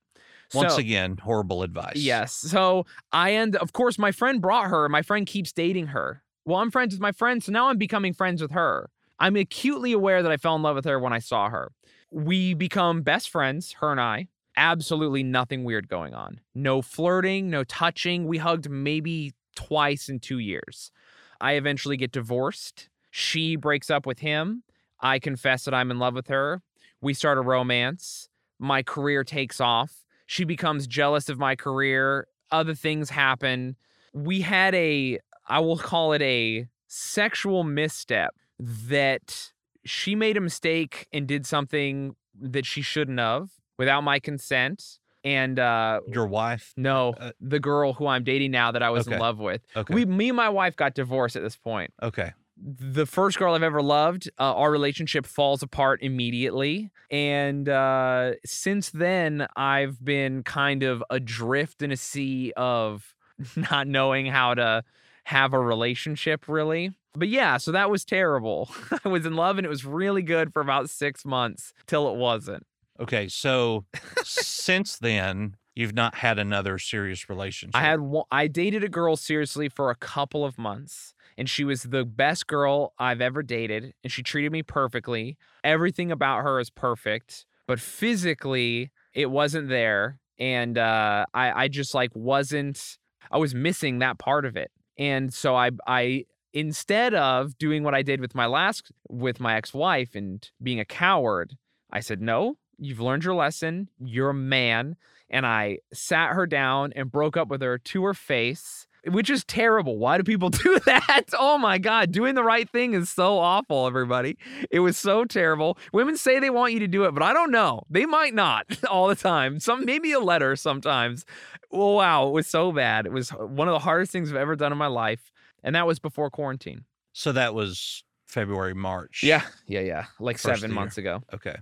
Once 0.53 0.75
So- 0.75 0.79
again, 0.79 1.17
horrible 1.17 1.63
advice. 1.63 1.97
Yes. 1.97 2.33
So 2.33 2.87
I 3.13 3.33
end, 3.35 3.57
of 3.57 3.73
course, 3.73 3.99
my 3.99 4.13
friend 4.13 4.41
brought 4.43 4.69
her. 4.71 4.89
My 4.89 5.03
friend 5.03 5.27
keeps 5.27 5.53
dating 5.53 5.89
her. 5.89 6.23
Well, 6.45 6.59
I'm 6.59 6.71
friends 6.71 6.93
with 6.95 7.01
my 7.01 7.13
friend. 7.13 7.43
So 7.43 7.51
now 7.53 7.69
I'm 7.71 7.79
becoming 7.79 8.13
friends 8.13 8.43
with 8.43 8.51
her. 8.51 8.91
I'm 9.19 9.37
acutely 9.37 9.93
aware 9.93 10.23
that 10.23 10.31
I 10.31 10.37
fell 10.37 10.57
in 10.57 10.63
love 10.63 10.77
with 10.77 10.85
her 10.85 10.99
when 10.99 11.13
I 11.13 11.19
saw 11.21 11.49
her. 11.49 11.73
We 12.11 12.53
become 12.55 13.03
best 13.03 13.31
friends, 13.31 13.73
her 13.81 13.91
and 13.91 14.01
I. 14.01 14.29
Absolutely 14.57 15.23
nothing 15.23 15.65
weird 15.65 15.89
going 15.89 16.15
on. 16.15 16.41
No 16.55 16.83
flirting, 16.83 17.49
no 17.51 17.65
touching. 17.65 18.27
We 18.27 18.39
hugged 18.39 18.69
maybe 18.69 19.33
twice 19.57 20.09
in 20.09 20.21
two 20.21 20.39
years. 20.39 20.93
I 21.41 21.53
eventually 21.53 21.97
get 21.97 22.13
divorced. 22.13 22.89
She 23.11 23.57
breaks 23.57 23.91
up 23.91 24.07
with 24.07 24.21
him. 24.21 24.63
I 25.01 25.19
confess 25.19 25.65
that 25.65 25.75
I'm 25.75 25.91
in 25.91 25.99
love 25.99 26.15
with 26.15 26.29
her. 26.29 26.63
We 27.01 27.15
start 27.15 27.39
a 27.39 27.43
romance. 27.43 28.29
My 28.59 28.83
career 28.83 29.25
takes 29.25 29.61
off. 29.61 30.05
She 30.27 30.45
becomes 30.45 30.87
jealous 30.87 31.29
of 31.29 31.39
my 31.39 31.55
career. 31.55 32.27
Other 32.51 32.75
things 32.75 33.11
happen. 33.11 33.77
We 34.13 34.41
had 34.41 34.75
a, 34.75 35.19
I 35.47 35.61
will 35.61 35.79
call 35.93 36.13
it 36.13 36.23
a 36.23 36.67
sexual 36.87 37.65
misstep 37.65 38.35
that 38.59 39.53
she 39.85 40.15
made 40.15 40.37
a 40.37 40.41
mistake 40.41 41.07
and 41.13 41.27
did 41.27 41.47
something 41.47 42.17
that 42.41 42.65
she 42.65 42.83
shouldn't 42.83 43.19
have 43.19 43.51
without 43.79 44.03
my 44.03 44.19
consent. 44.19 44.99
And 45.25 45.59
uh, 45.59 46.01
Your 46.07 46.27
wife? 46.27 46.73
no, 46.77 47.15
Uh, 47.19 47.33
the 47.41 47.59
girl 47.61 47.95
who 47.95 48.07
I'm 48.07 48.25
dating 48.25 48.51
now 48.51 48.73
that 48.73 48.83
I 48.83 48.91
was 48.91 49.07
Okay. 49.09 49.17
in 49.17 49.21
love 49.21 49.39
with. 49.39 49.63
Okay. 49.75 49.95
We, 49.95 50.05
me 50.05 50.29
and 50.29 50.37
my 50.37 50.51
wife 50.51 50.77
got 50.77 50.95
divorced 50.95 51.35
at 51.37 51.43
this 51.43 51.57
point. 51.57 51.93
okay. 52.03 52.33
The 52.57 53.05
first 53.05 53.37
girl 53.39 53.55
I've 53.55 53.65
ever 53.65 53.83
loved, 53.83 54.31
uh, 54.39 54.55
our 54.55 54.71
relationship 54.71 55.27
falls 55.27 55.61
apart 55.65 56.01
immediately. 56.03 56.93
And 57.11 57.69
uh, 57.69 58.35
since 58.47 58.91
then, 58.91 59.49
I've 59.57 60.03
been 60.05 60.45
kind 60.45 60.85
of 60.85 61.03
adrift 61.11 61.83
in 61.83 61.91
a 61.91 61.97
sea 61.97 62.53
of 62.57 63.17
not 63.57 63.89
knowing 63.89 64.27
how 64.27 64.55
to 64.55 64.85
have 65.25 65.53
a 65.53 65.59
relationship, 65.59 66.47
really. 66.47 66.93
But 67.17 67.29
yeah, 67.29 67.57
so 67.57 67.73
that 67.73 67.91
was 67.91 68.05
terrible. 68.05 68.71
I 69.05 69.09
was 69.09 69.27
in 69.27 69.35
love 69.35 69.59
and 69.59 69.65
it 69.67 69.71
was 69.71 69.85
really 69.85 70.23
good 70.23 70.53
for 70.53 70.63
about 70.63 70.91
six 70.91 71.25
months 71.25 71.73
till 71.89 72.09
it 72.09 72.17
wasn't. 72.17 72.65
Okay. 73.01 73.29
So 73.29 73.85
since 74.23 74.99
then, 74.99 75.57
you've 75.75 75.95
not 75.95 76.17
had 76.17 76.39
another 76.39 76.79
serious 76.79 77.29
relationship. 77.29 77.77
I 77.77 77.83
had 77.83 78.01
one, 78.01 78.25
I 78.31 78.47
dated 78.47 78.85
a 78.85 78.89
girl 78.89 79.17
seriously 79.17 79.69
for 79.69 79.91
a 79.91 79.97
couple 79.97 80.45
of 80.45 80.59
months 80.59 81.15
and 81.37 81.51
she 81.51 81.65
was 81.65 81.83
the 81.83 82.05
best 82.05 82.47
girl 82.47 82.93
I've 82.99 83.21
ever 83.21 83.43
dated 83.43 83.93
and 84.03 84.13
she 84.13 84.23
treated 84.23 84.53
me 84.53 84.63
perfectly. 84.63 85.37
Everything 85.65 86.13
about 86.13 86.43
her 86.43 86.61
is 86.61 86.71
perfect, 86.71 87.47
but 87.67 87.81
physically 87.81 88.91
it 89.13 89.31
wasn't 89.31 89.69
there 89.69 90.21
and 90.39 90.79
uh 90.79 91.27
I 91.35 91.65
I 91.65 91.69
just 91.69 91.95
like 91.95 92.11
wasn't 92.15 92.99
I 93.31 93.39
was 93.39 93.55
missing 93.55 93.99
that 93.99 94.19
part 94.19 94.45
of 94.45 94.57
it. 94.57 94.71
And 94.97 95.35
so 95.35 95.57
I 95.57 95.71
I 95.87 96.27
instead 96.53 97.15
of 97.15 97.59
doing 97.59 97.83
what 97.83 97.95
I 97.95 98.03
did 98.03 98.21
with 98.21 98.35
my 98.35 98.47
last 98.47 98.93
with 99.09 99.41
my 99.41 99.57
ex-wife 99.57 100.15
and 100.15 100.49
being 100.63 100.79
a 100.79 100.85
coward, 100.85 101.57
I 101.91 102.01
said, 102.01 102.21
"No, 102.21 102.57
you've 102.79 103.01
learned 103.01 103.25
your 103.25 103.35
lesson. 103.35 103.89
You're 103.99 104.31
a 104.31 104.35
man." 104.35 104.97
and 105.31 105.47
I 105.47 105.79
sat 105.93 106.31
her 106.31 106.47
down 106.47 106.93
and 106.95 107.11
broke 107.11 107.37
up 107.37 107.49
with 107.49 107.63
her 107.63 107.79
to 107.79 108.05
her 108.05 108.15
face, 108.15 108.87
which 109.07 109.29
is 109.29 109.45
terrible. 109.45 109.99
Why 109.99 110.17
do 110.17 110.23
people 110.23 110.51
do 110.51 110.79
that? 110.87 111.25
Oh 111.37 111.59
my 111.59 111.79
God. 111.79 112.13
Doing 112.13 112.35
the 112.35 112.45
right 112.45 112.69
thing 112.71 112.95
is 112.95 113.11
so 113.11 113.39
awful, 113.39 113.87
everybody. 113.87 114.37
It 114.71 114.81
was 114.81 114.97
so 114.97 115.25
terrible. 115.25 115.77
Women 115.93 116.17
say 116.17 116.39
they 116.39 116.51
want 116.51 116.73
you 116.73 116.79
to 116.81 116.87
do 116.87 117.05
it, 117.05 117.13
but 117.15 117.23
I 117.23 117.33
don't 117.33 117.51
know. 117.51 117.83
They 117.91 118.07
might 118.07 118.35
not 118.35 118.67
all 118.91 119.09
the 119.09 119.17
time. 119.17 119.61
Some 119.61 119.85
maybe 119.85 120.13
a 120.13 120.21
letter 120.21 120.57
sometimes. 120.57 121.25
Oh, 121.73 121.95
wow. 121.95 122.29
It 122.29 122.33
was 122.33 122.47
so 122.47 122.71
bad. 122.71 123.07
It 123.07 123.13
was 123.13 123.31
one 123.31 123.67
of 123.67 123.73
the 123.73 123.81
hardest 123.81 124.13
things 124.13 124.31
I've 124.31 124.37
ever 124.37 124.57
done 124.57 124.73
in 124.73 124.79
my 124.79 124.87
life. 124.87 125.33
And 125.63 125.75
that 125.75 125.87
was 125.87 125.99
before 125.99 126.31
quarantine. 126.31 126.85
So 127.13 127.33
that 127.33 127.55
was 127.55 128.05
February, 128.27 128.75
March. 128.75 129.23
Yeah. 129.25 129.43
Yeah. 129.67 129.81
Yeah. 129.81 130.05
Like 130.21 130.39
First 130.39 130.61
seven 130.61 130.73
months 130.73 130.99
ago. 130.99 131.23
Okay. 131.33 131.57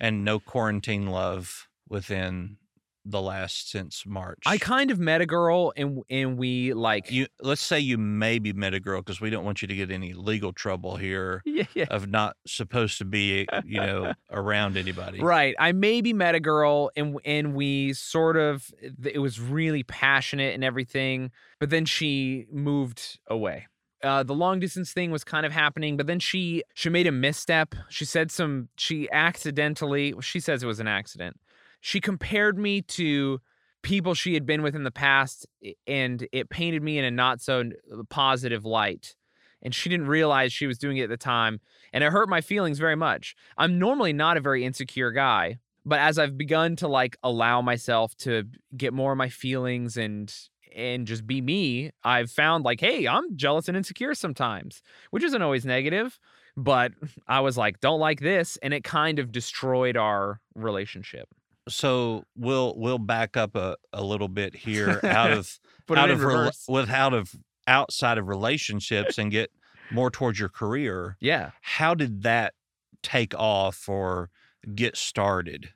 And 0.00 0.24
no 0.24 0.40
quarantine 0.40 1.06
love 1.06 1.68
within 1.88 2.56
the 3.04 3.20
last 3.20 3.70
since 3.70 4.04
March. 4.06 4.42
I 4.46 4.58
kind 4.58 4.90
of 4.90 4.98
met 4.98 5.20
a 5.20 5.26
girl 5.26 5.72
and 5.76 6.02
and 6.08 6.38
we 6.38 6.72
like 6.72 7.10
you 7.10 7.26
let's 7.40 7.62
say 7.62 7.80
you 7.80 7.98
maybe 7.98 8.52
met 8.52 8.74
a 8.74 8.80
girl 8.80 9.00
because 9.00 9.20
we 9.20 9.30
don't 9.30 9.44
want 9.44 9.62
you 9.62 9.68
to 9.68 9.74
get 9.74 9.90
any 9.90 10.12
legal 10.12 10.52
trouble 10.52 10.96
here 10.96 11.42
yeah, 11.46 11.64
yeah. 11.74 11.86
of 11.90 12.08
not 12.08 12.36
supposed 12.46 12.98
to 12.98 13.04
be 13.04 13.46
you 13.64 13.80
know 13.80 14.12
around 14.30 14.76
anybody. 14.76 15.20
Right. 15.20 15.54
I 15.58 15.72
maybe 15.72 16.12
met 16.12 16.34
a 16.34 16.40
girl 16.40 16.90
and 16.96 17.18
and 17.24 17.54
we 17.54 17.92
sort 17.92 18.36
of 18.36 18.72
it 19.04 19.18
was 19.18 19.40
really 19.40 19.82
passionate 19.82 20.54
and 20.54 20.62
everything, 20.62 21.30
but 21.58 21.70
then 21.70 21.84
she 21.84 22.46
moved 22.50 23.18
away. 23.26 23.66
Uh, 24.02 24.22
the 24.22 24.34
long 24.34 24.58
distance 24.58 24.92
thing 24.92 25.10
was 25.10 25.22
kind 25.22 25.46
of 25.46 25.52
happening, 25.52 25.96
but 25.96 26.06
then 26.06 26.18
she 26.18 26.62
she 26.74 26.90
made 26.90 27.06
a 27.06 27.12
misstep. 27.12 27.74
She 27.88 28.04
said 28.04 28.30
some 28.30 28.68
she 28.76 29.08
accidentally 29.10 30.14
she 30.20 30.40
says 30.40 30.62
it 30.62 30.66
was 30.66 30.80
an 30.80 30.88
accident. 30.88 31.38
She 31.80 32.00
compared 32.00 32.58
me 32.58 32.82
to 32.82 33.40
people 33.82 34.14
she 34.14 34.34
had 34.34 34.46
been 34.46 34.62
with 34.62 34.74
in 34.74 34.84
the 34.84 34.90
past 34.90 35.46
and 35.86 36.26
it 36.32 36.48
painted 36.48 36.82
me 36.82 36.98
in 36.98 37.04
a 37.04 37.10
not 37.10 37.40
so 37.40 37.70
positive 38.08 38.64
light. 38.64 39.14
And 39.60 39.74
she 39.74 39.88
didn't 39.88 40.08
realize 40.08 40.52
she 40.52 40.66
was 40.66 40.78
doing 40.78 40.96
it 40.96 41.04
at 41.04 41.08
the 41.08 41.16
time 41.16 41.60
and 41.92 42.02
it 42.02 42.10
hurt 42.10 42.28
my 42.28 42.40
feelings 42.40 42.78
very 42.78 42.96
much. 42.96 43.36
I'm 43.56 43.78
normally 43.78 44.12
not 44.12 44.36
a 44.36 44.40
very 44.40 44.64
insecure 44.64 45.12
guy, 45.12 45.58
but 45.84 45.98
as 45.98 46.18
I've 46.18 46.38
begun 46.38 46.76
to 46.76 46.88
like 46.88 47.16
allow 47.22 47.60
myself 47.62 48.16
to 48.18 48.44
get 48.76 48.92
more 48.92 49.12
of 49.12 49.18
my 49.18 49.28
feelings 49.28 49.96
and 49.96 50.32
and 50.74 51.06
just 51.06 51.26
be 51.26 51.40
me, 51.40 51.90
I've 52.04 52.30
found 52.30 52.64
like, 52.64 52.80
hey, 52.80 53.06
I'm 53.06 53.36
jealous 53.36 53.68
and 53.68 53.76
insecure 53.76 54.14
sometimes, 54.14 54.82
which 55.10 55.22
isn't 55.24 55.42
always 55.42 55.64
negative, 55.64 56.18
but 56.56 56.92
I 57.28 57.40
was 57.40 57.56
like, 57.56 57.80
don't 57.80 58.00
like 58.00 58.20
this, 58.20 58.58
and 58.62 58.72
it 58.74 58.84
kind 58.84 59.18
of 59.18 59.32
destroyed 59.32 59.96
our 59.96 60.40
relationship. 60.54 61.28
So 61.68 62.24
we'll 62.36 62.74
we'll 62.76 62.98
back 62.98 63.36
up 63.36 63.54
a, 63.54 63.76
a 63.92 64.02
little 64.02 64.28
bit 64.28 64.54
here 64.56 65.00
out 65.04 65.30
of 65.38 65.60
out 65.96 66.10
of 66.10 66.18
rela- 66.18 66.26
reverse. 66.26 66.64
with 66.68 66.90
out 66.90 67.14
of 67.14 67.32
outside 67.68 68.18
of 68.18 68.26
relationships 68.28 69.18
and 69.18 69.30
get 69.30 69.50
more 69.92 70.10
towards 70.10 70.40
your 70.40 70.48
career. 70.48 71.16
yeah. 71.20 71.50
How 71.60 71.94
did 71.94 72.22
that 72.22 72.54
take 73.02 73.34
off 73.36 73.88
or 73.88 74.30
get 74.74 74.96
started? 74.96 75.70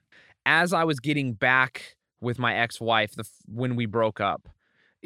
as 0.48 0.72
I 0.72 0.84
was 0.84 1.00
getting 1.00 1.32
back 1.32 1.96
with 2.20 2.38
my 2.38 2.54
ex-wife 2.56 3.16
the, 3.16 3.24
when 3.46 3.74
we 3.74 3.84
broke 3.84 4.20
up, 4.20 4.48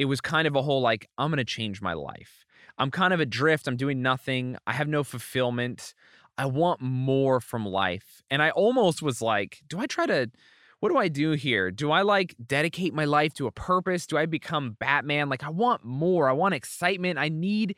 it 0.01 0.07
was 0.07 0.23
kind 0.23 0.49
of 0.49 0.57
a 0.57 0.63
whole 0.63 0.81
like 0.81 1.11
I'm 1.19 1.31
going 1.31 1.37
to 1.37 1.45
change 1.45 1.83
my 1.83 1.93
life. 1.93 2.47
I'm 2.79 2.91
kind 2.91 3.13
of 3.13 3.21
adrift, 3.21 3.69
I'm 3.69 3.77
doing 3.77 4.01
nothing. 4.01 4.57
I 4.67 4.73
have 4.73 4.89
no 4.89 5.05
fulfillment. 5.05 5.93
I 6.39 6.47
want 6.47 6.81
more 6.81 7.39
from 7.39 7.67
life. 7.67 8.23
And 8.31 8.43
I 8.43 8.49
almost 8.49 9.03
was 9.03 9.21
like, 9.21 9.61
do 9.69 9.79
I 9.79 9.85
try 9.85 10.07
to 10.07 10.31
what 10.79 10.89
do 10.89 10.97
I 10.97 11.09
do 11.09 11.33
here? 11.33 11.71
Do 11.71 11.91
I 11.91 12.01
like 12.01 12.35
dedicate 12.47 12.95
my 12.95 13.05
life 13.05 13.35
to 13.35 13.47
a 13.47 13.53
purpose? 13.53 14.07
Do 14.07 14.17
I 14.17 14.25
become 14.25 14.79
Batman? 14.81 15.29
Like 15.29 15.45
I 15.45 15.51
want 15.51 15.85
more. 15.85 16.31
I 16.31 16.33
want 16.33 16.55
excitement. 16.55 17.19
I 17.19 17.29
need 17.29 17.77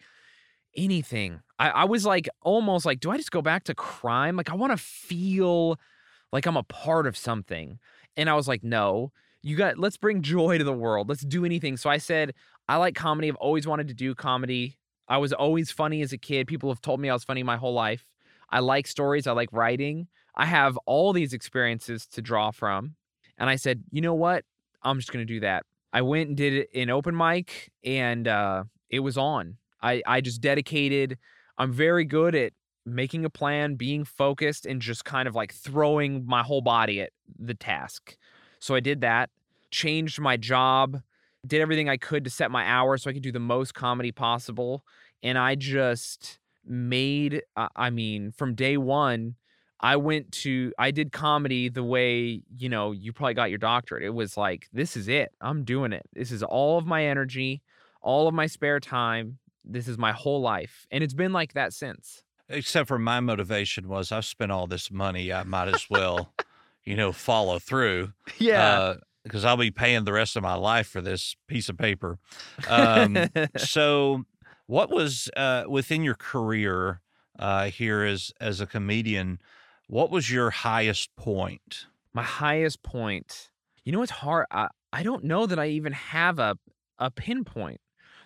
anything. 0.77 1.41
I, 1.59 1.71
I 1.71 1.85
was 1.87 2.07
like 2.07 2.29
almost 2.41 2.87
like, 2.87 3.01
do 3.01 3.11
I 3.11 3.17
just 3.17 3.33
go 3.33 3.43
back 3.43 3.65
to 3.65 3.75
crime? 3.75 4.37
Like 4.37 4.49
I 4.49 4.55
want 4.55 4.71
to 4.71 4.77
feel 4.77 5.77
like 6.33 6.47
I'm 6.47 6.57
a 6.57 6.63
part 6.63 7.09
of 7.09 7.17
something. 7.17 7.81
And 8.17 8.31
I 8.31 8.35
was 8.35 8.47
like, 8.47 8.63
no, 8.63 9.11
you 9.43 9.57
got 9.57 9.79
let's 9.79 9.97
bring 9.97 10.23
joy 10.23 10.59
to 10.59 10.65
the 10.65 10.73
world. 10.73 11.09
Let's 11.09 11.23
do 11.23 11.45
anything. 11.45 11.77
So 11.77 11.91
I 11.91 11.99
said, 11.99 12.35
I 12.69 12.77
like 12.77 12.95
comedy. 12.95 13.29
I've 13.29 13.37
always 13.37 13.67
wanted 13.67 13.89
to 13.89 13.95
do 13.95 14.15
comedy. 14.15 14.79
I 15.09 15.19
was 15.19 15.33
always 15.33 15.71
funny 15.71 16.01
as 16.03 16.13
a 16.13 16.19
kid. 16.19 16.47
People 16.47 16.71
have 16.71 16.81
told 16.81 17.01
me 17.01 17.11
I 17.11 17.13
was 17.13 17.25
funny 17.25 17.43
my 17.43 17.57
whole 17.57 17.75
life. 17.75 18.07
I 18.51 18.61
like 18.61 18.87
stories. 18.87 19.27
I 19.27 19.33
like 19.33 19.49
writing. 19.53 20.07
I 20.37 20.47
have 20.47 20.79
all 20.87 21.13
these 21.13 21.33
experiences 21.33 22.07
to 22.09 22.23
draw 22.23 22.51
from. 22.51 22.95
And 23.39 23.51
I 23.51 23.57
said, 23.57 23.83
you 23.91 24.01
know 24.01 24.15
what? 24.15 24.45
I'm 24.83 24.99
just 24.99 25.13
going 25.13 25.27
to 25.27 25.33
do 25.33 25.41
that. 25.41 25.65
I 25.93 26.03
went 26.03 26.29
and 26.29 26.37
did 26.37 26.69
an 26.75 26.91
open 26.91 27.17
mic 27.17 27.71
and 27.85 28.27
uh, 28.27 28.65
it 28.89 29.01
was 29.01 29.19
on. 29.19 29.57
I, 29.83 30.03
I 30.07 30.21
just 30.21 30.41
dedicated. 30.41 31.19
I'm 31.59 31.73
very 31.73 32.05
good 32.05 32.35
at 32.35 32.53
making 32.87 33.25
a 33.25 33.31
plan, 33.31 33.75
being 33.75 34.05
focused, 34.05 34.67
and 34.67 34.81
just 34.81 35.05
kind 35.05 35.29
of 35.29 35.35
like 35.35 35.53
throwing 35.53 36.25
my 36.27 36.43
whole 36.43 36.63
body 36.63 37.01
at 37.01 37.11
the 37.39 37.55
task. 37.55 38.17
So 38.63 38.77
I 38.77 38.81
did 38.81 39.01
that, 39.01 39.31
changed 39.73 40.21
my 40.21 40.37
job, 40.37 41.03
did 41.45 41.61
everything 41.61 41.89
I 41.89 41.97
could 41.97 42.23
to 42.23 42.31
set 42.31 42.53
my 42.53 42.65
hours 42.65 43.03
so 43.03 43.11
I 43.11 43.13
could 43.13 43.23
do 43.23 43.33
the 43.33 43.41
most 43.41 43.75
comedy 43.75 44.13
possible. 44.13 44.85
And 45.21 45.37
I 45.37 45.57
just 45.57 46.39
made, 46.65 47.43
I 47.57 47.91
mean, 47.91 48.31
from 48.31 48.55
day 48.55 48.77
one, 48.77 49.35
I 49.81 49.97
went 49.97 50.31
to, 50.43 50.73
I 50.79 50.93
did 50.93 51.11
comedy 51.11 51.71
the 51.71 51.83
way, 51.83 52.43
you 52.57 52.69
know, 52.69 52.93
you 52.93 53.13
probably 53.13 53.35
got 53.35 53.51
your 53.51 53.59
doctorate. 53.59 54.05
It 54.05 54.15
was 54.15 54.37
like, 54.37 54.69
this 54.73 54.97
is 54.97 55.09
it. 55.09 55.33
I'm 55.41 55.65
doing 55.65 55.93
it. 55.93 56.07
This 56.13 56.31
is 56.31 56.45
all 56.45 56.79
of 56.79 56.87
my 56.87 57.05
energy, 57.05 57.63
all 58.01 58.29
of 58.29 58.35
my 58.35 58.47
spare 58.47 58.79
time. 58.79 59.39
This 59.65 59.89
is 59.89 59.99
my 59.99 60.13
whole 60.13 60.41
life. 60.41 60.87
And 60.93 61.03
it's 61.03 61.15
been 61.15 61.33
like 61.33 61.55
that 61.55 61.73
since. 61.73 62.23
Except 62.49 62.87
for 62.87 63.01
my 63.01 63.19
motivation 63.19 63.89
was 63.89 64.13
I've 64.13 64.25
spent 64.25 64.53
all 64.53 64.69
this 64.69 64.89
money. 64.89 65.33
I 65.33 65.43
might 65.43 65.67
as 65.67 65.91
well, 65.91 66.33
you 66.85 66.97
know, 66.97 67.13
follow 67.13 67.59
through. 67.59 68.13
Yeah. 68.39 68.79
Uh, 68.79 68.97
because 69.25 69.45
I'll 69.45 69.57
be 69.57 69.71
paying 69.71 70.05
the 70.05 70.13
rest 70.13 70.37
of 70.37 70.43
my 70.43 70.55
life 70.55 70.89
for 70.89 71.01
this 71.01 71.37
piece 71.47 71.69
of 71.69 71.79
paper. 71.79 72.19
Um, 72.69 73.29
so, 73.57 74.25
what 74.67 74.91
was 74.91 75.31
uh, 75.37 75.65
within 75.69 76.03
your 76.03 76.15
career 76.15 77.01
uh, 77.39 77.67
here 77.67 78.03
as 78.05 78.33
as 78.41 78.61
a 78.61 78.67
comedian? 78.67 79.39
What 79.87 80.11
was 80.11 80.31
your 80.31 80.51
highest 80.51 81.15
point? 81.17 81.87
My 82.13 82.23
highest 82.23 82.83
point. 82.83 83.51
You 83.85 83.93
know, 83.93 84.03
it's 84.03 84.13
hard. 84.13 84.47
I, 84.51 84.69
I 84.93 85.03
don't 85.03 85.25
know 85.25 85.47
that 85.47 85.59
I 85.59 85.69
even 85.69 85.93
have 85.93 86.39
a 86.39 86.57
a 86.99 87.11
pinpoint. 87.11 87.81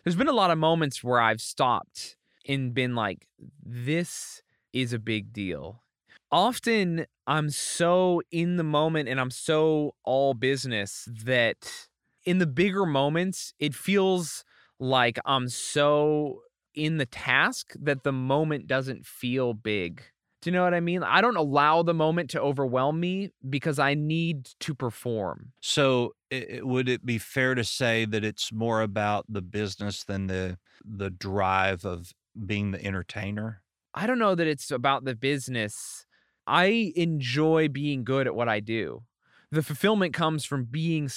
There's 0.04 0.16
been 0.16 0.28
a 0.28 0.32
lot 0.32 0.50
of 0.50 0.58
moments 0.58 1.02
where 1.02 1.20
I've 1.20 1.40
stopped 1.40 2.16
and 2.46 2.72
been 2.72 2.94
like, 2.94 3.26
"This 3.62 4.42
is 4.72 4.92
a 4.92 4.98
big 4.98 5.32
deal." 5.32 5.82
Often 6.30 7.06
I'm 7.26 7.50
so 7.50 8.22
in 8.30 8.56
the 8.56 8.64
moment 8.64 9.08
and 9.08 9.20
I'm 9.20 9.30
so 9.30 9.94
all 10.04 10.34
business 10.34 11.08
that 11.24 11.88
in 12.24 12.38
the 12.38 12.46
bigger 12.46 12.86
moments, 12.86 13.52
it 13.58 13.74
feels 13.74 14.44
like 14.78 15.18
I'm 15.24 15.48
so 15.48 16.42
in 16.74 16.98
the 16.98 17.06
task 17.06 17.72
that 17.80 18.04
the 18.04 18.12
moment 18.12 18.66
doesn't 18.66 19.06
feel 19.06 19.54
big. 19.54 20.02
Do 20.42 20.50
you 20.50 20.52
know 20.52 20.62
what 20.62 20.74
I 20.74 20.80
mean? 20.80 21.02
I 21.02 21.20
don't 21.20 21.36
allow 21.36 21.82
the 21.82 21.94
moment 21.94 22.30
to 22.30 22.40
overwhelm 22.40 23.00
me 23.00 23.30
because 23.48 23.78
I 23.78 23.94
need 23.94 24.50
to 24.60 24.74
perform. 24.74 25.52
So, 25.60 26.14
it, 26.30 26.66
would 26.66 26.88
it 26.88 27.06
be 27.06 27.18
fair 27.18 27.54
to 27.54 27.64
say 27.64 28.04
that 28.04 28.22
it's 28.24 28.52
more 28.52 28.82
about 28.82 29.24
the 29.28 29.42
business 29.42 30.04
than 30.04 30.26
the 30.26 30.58
the 30.84 31.10
drive 31.10 31.84
of 31.84 32.12
being 32.44 32.70
the 32.72 32.84
entertainer? 32.84 33.62
I 33.94 34.06
don't 34.06 34.18
know 34.18 34.34
that 34.34 34.46
it's 34.46 34.70
about 34.70 35.04
the 35.04 35.14
business 35.14 36.05
I 36.46 36.92
enjoy 36.96 37.68
being 37.68 38.04
good 38.04 38.26
at 38.26 38.34
what 38.34 38.48
I 38.48 38.60
do. 38.60 39.02
The 39.50 39.62
fulfillment 39.62 40.12
comes 40.12 40.44
from 40.44 40.64
being 40.64 41.08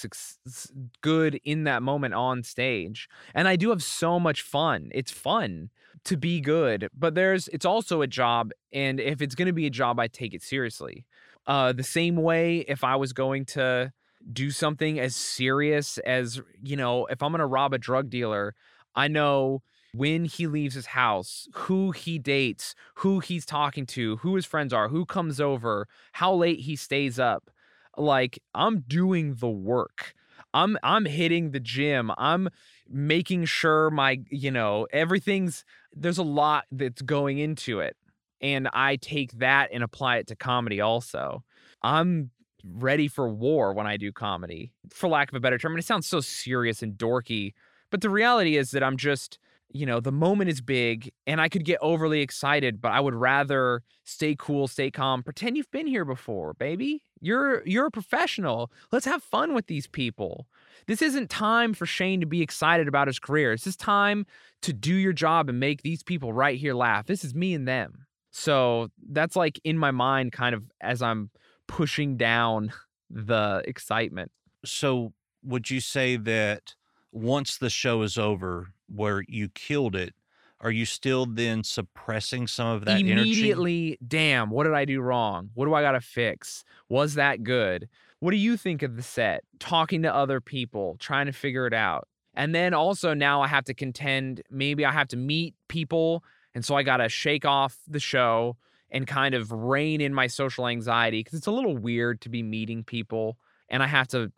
good 1.02 1.40
in 1.44 1.64
that 1.64 1.82
moment 1.82 2.14
on 2.14 2.44
stage. 2.44 3.10
And 3.34 3.48
I 3.48 3.56
do 3.56 3.70
have 3.70 3.84
so 3.84 4.20
much 4.20 4.42
fun. 4.42 4.90
It's 4.94 5.12
fun 5.12 5.72
to 6.06 6.16
be 6.16 6.40
good, 6.40 6.88
but 6.98 7.16
there's 7.16 7.48
it's 7.50 7.66
also 7.66 8.02
a 8.02 8.08
job 8.08 8.52
and 8.72 9.00
if 9.00 9.22
it's 9.22 9.36
going 9.36 9.48
to 9.48 9.54
be 9.54 9.66
a 9.66 9.72
job 9.72 10.00
I 10.00 10.08
take 10.08 10.34
it 10.34 10.42
seriously. 10.42 11.06
Uh 11.46 11.74
the 11.74 11.84
same 11.84 12.16
way 12.16 12.60
if 12.60 12.84
I 12.84 12.96
was 12.96 13.12
going 13.12 13.46
to 13.48 13.92
do 14.32 14.52
something 14.52 15.00
as 15.00 15.16
serious 15.16 15.98
as, 16.00 16.42
you 16.62 16.76
know, 16.76 17.06
if 17.08 17.22
I'm 17.24 17.32
going 17.32 17.40
to 17.40 17.46
rob 17.46 17.74
a 17.74 17.78
drug 17.78 18.10
dealer, 18.10 18.54
I 18.96 19.08
know 19.08 19.62
when 19.94 20.26
he 20.26 20.48
leaves 20.48 20.76
his 20.76 20.88
house, 20.88 21.48
who 21.54 21.92
he 21.92 22.20
dates, 22.20 22.76
who 22.96 23.20
he's 23.20 23.46
talking 23.46 23.86
to, 23.88 24.18
who 24.18 24.36
his 24.36 24.46
friends 24.46 24.74
are, 24.74 24.90
who 24.90 25.06
comes 25.06 25.42
over, 25.42 25.88
how 26.14 26.34
late 26.34 26.62
he 26.62 26.76
stays 26.76 27.20
up. 27.20 27.50
Like 27.98 28.40
I'm 28.54 28.82
doing 28.82 29.36
the 29.36 29.50
work. 29.50 30.14
I'm 30.54 30.78
I'm 30.84 31.06
hitting 31.06 31.52
the 31.52 31.60
gym. 31.60 32.12
I'm 32.18 32.50
making 32.88 33.46
sure 33.46 33.90
my, 33.90 34.22
you 34.30 34.52
know, 34.52 34.88
everything's 34.92 35.66
there's 35.94 36.18
a 36.18 36.24
lot 36.24 36.66
that's 36.72 37.02
going 37.02 37.40
into 37.40 37.80
it. 37.80 37.96
And 38.42 38.70
I 38.74 38.96
take 38.96 39.34
that 39.40 39.70
and 39.74 39.84
apply 39.84 40.18
it 40.18 40.28
to 40.28 40.36
comedy 40.36 40.80
also. 40.80 41.44
I'm 41.82 42.32
ready 42.64 43.08
for 43.08 43.30
war 43.30 43.74
when 43.74 43.88
I 43.88 43.98
do 43.98 44.12
comedy, 44.12 44.72
for 44.92 45.10
lack 45.10 45.30
of 45.30 45.36
a 45.36 45.40
better 45.40 45.58
term. 45.58 45.74
And 45.74 45.80
it 45.80 45.86
sounds 45.86 46.08
so 46.08 46.22
serious 46.22 46.82
and 46.82 46.94
dorky, 46.94 47.54
but 47.90 48.02
the 48.02 48.10
reality 48.10 48.56
is 48.58 48.72
that 48.72 48.84
I'm 48.84 48.98
just 48.98 49.40
you 49.72 49.86
know, 49.86 50.00
the 50.00 50.12
moment 50.12 50.50
is 50.50 50.62
big 50.62 51.12
and 51.28 51.40
I 51.40 51.48
could 51.48 51.64
get 51.64 51.78
overly 51.82 52.22
excited, 52.22 52.82
but 52.82 52.92
I 52.92 53.00
would 53.00 53.14
rather 53.14 53.84
stay 54.04 54.36
cool, 54.38 54.68
stay 54.68 54.90
calm, 54.90 55.22
pretend 55.22 55.58
you've 55.58 55.72
been 55.72 55.88
here 55.88 56.06
before, 56.06 56.56
baby. 56.56 57.04
You're 57.22 57.66
you're 57.68 57.88
a 57.88 57.92
professional. 57.92 58.72
Let's 58.92 59.06
have 59.06 59.22
fun 59.22 59.54
with 59.54 59.68
these 59.68 59.88
people. 59.88 60.48
This 60.88 61.02
isn't 61.02 61.30
time 61.30 61.74
for 61.74 61.86
Shane 61.86 62.20
to 62.22 62.26
be 62.26 62.42
excited 62.42 62.88
about 62.88 63.08
his 63.08 63.20
career. 63.20 63.54
This 63.54 63.68
is 63.68 63.76
time 63.76 64.26
to 64.64 64.74
do 64.74 64.96
your 64.96 65.14
job 65.14 65.50
and 65.50 65.60
make 65.60 65.84
these 65.84 66.02
people 66.02 66.34
right 66.34 66.58
here 66.58 66.74
laugh. 66.74 67.06
This 67.06 67.24
is 67.24 67.36
me 67.36 67.54
and 67.54 67.68
them. 67.68 68.06
So 68.32 68.90
that's 69.12 69.36
like 69.36 69.60
in 69.64 69.78
my 69.78 69.92
mind 69.92 70.32
kind 70.32 70.56
of 70.56 70.64
as 70.82 71.02
I'm 71.02 71.30
pushing 71.68 72.18
down 72.18 72.74
the 73.10 73.64
excitement. 73.66 74.32
So 74.66 75.14
would 75.44 75.70
you 75.70 75.80
say 75.80 76.16
that 76.18 76.76
once 77.12 77.58
the 77.58 77.70
show 77.70 78.02
is 78.02 78.18
over, 78.18 78.74
where 78.94 79.24
you 79.28 79.50
killed 79.50 79.96
it, 79.96 80.14
are 80.62 80.72
you 80.72 80.86
still 80.86 81.26
then 81.26 81.64
suppressing 81.64 82.48
some 82.48 82.68
of 82.68 82.86
that 82.86 83.00
immediately 83.00 83.88
energy? 83.88 84.00
damn 84.06 84.50
what 84.50 84.66
did 84.66 84.74
i 84.74 84.86
do 84.86 85.00
wrong? 85.02 85.50
What 85.54 85.66
do 85.66 85.74
i 85.74 85.82
gotta 85.82 86.02
fix? 86.02 86.64
Was 86.90 87.16
that 87.16 87.44
good? 87.44 87.88
What 88.20 88.32
do 88.32 88.38
you 88.38 88.58
think 88.58 88.84
of 88.84 88.98
the 88.98 89.02
set? 89.02 89.44
Talking 89.60 90.02
to 90.04 90.14
other 90.14 90.42
people 90.42 90.98
trying 91.00 91.28
to 91.28 91.32
figure 91.32 91.66
it 91.66 91.74
out. 91.74 92.08
And 92.34 92.54
then 92.54 92.74
also 92.74 93.14
now 93.14 93.42
i 93.42 93.48
have 93.48 93.66
to 93.66 93.74
contend 93.74 94.42
maybe 94.50 94.86
i 94.86 94.92
have 94.92 95.08
to 95.10 95.18
meet 95.18 95.56
people 95.68 96.24
and 96.54 96.66
so 96.66 96.76
i 96.76 96.84
gotta 96.84 97.10
shake 97.10 97.46
off 97.46 97.78
the 97.88 98.00
show 98.00 98.58
and 98.92 99.06
kind 99.08 99.36
of 99.36 99.52
rein 99.52 100.02
in 100.02 100.14
my 100.14 100.28
social 100.28 100.68
anxiety 100.68 101.20
because 101.20 101.38
it's 101.38 101.48
a 101.48 101.52
little 101.52 101.78
weird 101.78 102.22
to 102.22 102.30
be 102.30 102.44
meeting 102.44 102.84
people 102.84 103.38
and 103.70 103.84
i 103.84 103.88
have 103.88 104.08
to 104.08 104.32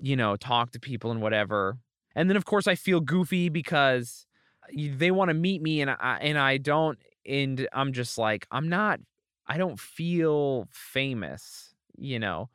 you 0.00 0.16
know 0.16 0.36
talk 0.36 0.72
to 0.72 0.80
people 0.80 1.10
and 1.10 1.22
whatever 1.22 1.78
and 2.14 2.28
then 2.28 2.36
of 2.36 2.44
course 2.44 2.66
I 2.66 2.74
feel 2.74 3.00
goofy 3.00 3.48
because 3.48 4.26
they 4.74 5.10
want 5.10 5.28
to 5.28 5.34
meet 5.34 5.62
me 5.62 5.80
and 5.80 5.90
I 5.90 6.18
and 6.20 6.38
I 6.38 6.58
don't 6.58 6.98
and 7.26 7.66
I'm 7.72 7.92
just 7.92 8.18
like 8.18 8.46
I'm 8.50 8.68
not 8.68 9.00
I 9.46 9.58
don't 9.58 9.78
feel 9.78 10.68
famous, 10.70 11.74
you 11.96 12.18
know. 12.18 12.48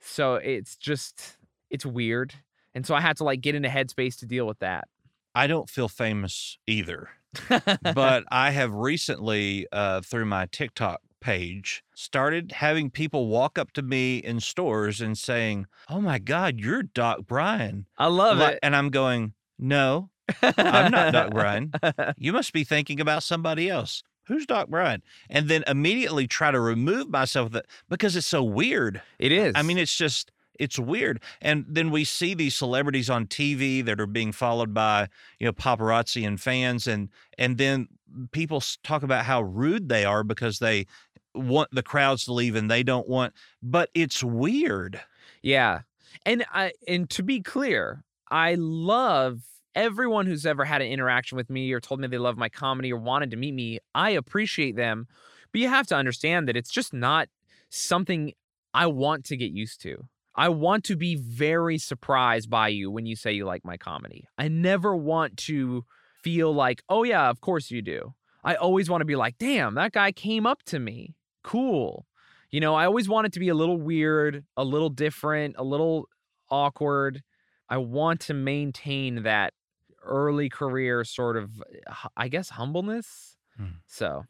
So 0.00 0.34
it's 0.34 0.76
just 0.76 1.36
it's 1.70 1.86
weird. 1.86 2.34
And 2.74 2.86
so 2.86 2.94
I 2.94 3.00
had 3.00 3.16
to 3.18 3.24
like 3.24 3.40
get 3.40 3.54
into 3.54 3.68
headspace 3.68 4.18
to 4.18 4.26
deal 4.26 4.46
with 4.46 4.58
that. 4.60 4.88
I 5.34 5.46
don't 5.46 5.68
feel 5.68 5.88
famous 5.88 6.58
either. 6.66 7.08
but 7.94 8.24
I 8.30 8.50
have 8.50 8.72
recently 8.72 9.66
uh, 9.72 10.02
through 10.02 10.26
my 10.26 10.46
TikTok 10.46 11.00
page 11.24 11.82
started 11.94 12.52
having 12.52 12.90
people 12.90 13.28
walk 13.28 13.58
up 13.58 13.72
to 13.72 13.82
me 13.82 14.18
in 14.18 14.38
stores 14.40 15.00
and 15.00 15.16
saying, 15.16 15.66
"Oh 15.88 16.00
my 16.00 16.18
God, 16.18 16.60
you're 16.60 16.82
Doc 16.82 17.20
Brian. 17.26 17.86
I 17.96 18.08
love 18.08 18.40
it, 18.40 18.58
and 18.62 18.76
I'm 18.76 18.90
going, 18.90 19.32
"No, 19.58 20.10
I'm 20.42 20.92
not 20.92 21.12
Doc 21.14 21.30
Brian. 21.30 21.72
You 22.18 22.34
must 22.34 22.52
be 22.52 22.62
thinking 22.62 23.00
about 23.00 23.22
somebody 23.22 23.70
else." 23.70 24.02
Who's 24.26 24.46
Doc 24.46 24.68
Brian? 24.68 25.02
And 25.28 25.48
then 25.48 25.64
immediately 25.66 26.26
try 26.26 26.50
to 26.50 26.60
remove 26.60 27.08
myself 27.08 27.52
that 27.52 27.66
because 27.88 28.16
it's 28.16 28.26
so 28.26 28.42
weird. 28.42 29.00
It 29.18 29.32
is. 29.32 29.52
I 29.54 29.62
mean, 29.62 29.78
it's 29.78 29.96
just 29.96 30.30
it's 30.58 30.78
weird. 30.78 31.20
And 31.40 31.64
then 31.68 31.90
we 31.90 32.04
see 32.04 32.34
these 32.34 32.54
celebrities 32.54 33.10
on 33.10 33.26
TV 33.26 33.84
that 33.84 34.00
are 34.00 34.06
being 34.06 34.32
followed 34.32 34.72
by, 34.72 35.08
you 35.38 35.46
know, 35.46 35.52
paparazzi 35.52 36.26
and 36.26 36.40
fans 36.40 36.86
and 36.86 37.08
and 37.38 37.56
then 37.58 37.88
people 38.32 38.62
talk 38.82 39.02
about 39.02 39.24
how 39.24 39.42
rude 39.42 39.88
they 39.88 40.04
are 40.04 40.22
because 40.22 40.58
they 40.58 40.86
want 41.34 41.68
the 41.72 41.82
crowds 41.82 42.24
to 42.24 42.32
leave 42.32 42.54
and 42.54 42.70
they 42.70 42.82
don't 42.82 43.08
want 43.08 43.32
but 43.62 43.90
it's 43.94 44.22
weird 44.22 45.00
yeah 45.42 45.80
and 46.24 46.44
i 46.52 46.72
and 46.86 47.10
to 47.10 47.22
be 47.22 47.40
clear 47.40 48.04
i 48.30 48.54
love 48.54 49.40
everyone 49.74 50.26
who's 50.26 50.46
ever 50.46 50.64
had 50.64 50.80
an 50.80 50.88
interaction 50.88 51.36
with 51.36 51.50
me 51.50 51.72
or 51.72 51.80
told 51.80 52.00
me 52.00 52.06
they 52.06 52.18
love 52.18 52.36
my 52.36 52.48
comedy 52.48 52.92
or 52.92 52.98
wanted 52.98 53.30
to 53.30 53.36
meet 53.36 53.52
me 53.52 53.78
i 53.94 54.10
appreciate 54.10 54.76
them 54.76 55.06
but 55.52 55.60
you 55.60 55.68
have 55.68 55.86
to 55.86 55.96
understand 55.96 56.48
that 56.48 56.56
it's 56.56 56.70
just 56.70 56.92
not 56.92 57.28
something 57.68 58.32
i 58.72 58.86
want 58.86 59.24
to 59.24 59.36
get 59.36 59.50
used 59.50 59.80
to 59.80 60.06
I 60.36 60.48
want 60.48 60.84
to 60.84 60.96
be 60.96 61.14
very 61.14 61.78
surprised 61.78 62.50
by 62.50 62.68
you 62.68 62.90
when 62.90 63.06
you 63.06 63.14
say 63.14 63.32
you 63.32 63.44
like 63.44 63.64
my 63.64 63.76
comedy. 63.76 64.26
I 64.36 64.48
never 64.48 64.96
want 64.96 65.36
to 65.38 65.84
feel 66.22 66.52
like, 66.52 66.82
oh, 66.88 67.04
yeah, 67.04 67.30
of 67.30 67.40
course 67.40 67.70
you 67.70 67.82
do. 67.82 68.14
I 68.42 68.56
always 68.56 68.90
want 68.90 69.00
to 69.02 69.06
be 69.06 69.16
like, 69.16 69.38
damn, 69.38 69.74
that 69.76 69.92
guy 69.92 70.10
came 70.10 70.46
up 70.46 70.62
to 70.64 70.78
me. 70.78 71.14
Cool. 71.44 72.06
You 72.50 72.60
know, 72.60 72.74
I 72.74 72.86
always 72.86 73.08
want 73.08 73.26
it 73.26 73.32
to 73.34 73.40
be 73.40 73.48
a 73.48 73.54
little 73.54 73.78
weird, 73.80 74.44
a 74.56 74.64
little 74.64 74.90
different, 74.90 75.56
a 75.58 75.64
little 75.64 76.08
awkward. 76.50 77.22
I 77.68 77.78
want 77.78 78.20
to 78.22 78.34
maintain 78.34 79.22
that 79.24 79.54
early 80.02 80.48
career 80.48 81.04
sort 81.04 81.36
of, 81.36 81.62
I 82.16 82.28
guess, 82.28 82.50
humbleness. 82.50 83.36
Hmm. 83.56 83.78
So, 83.86 84.24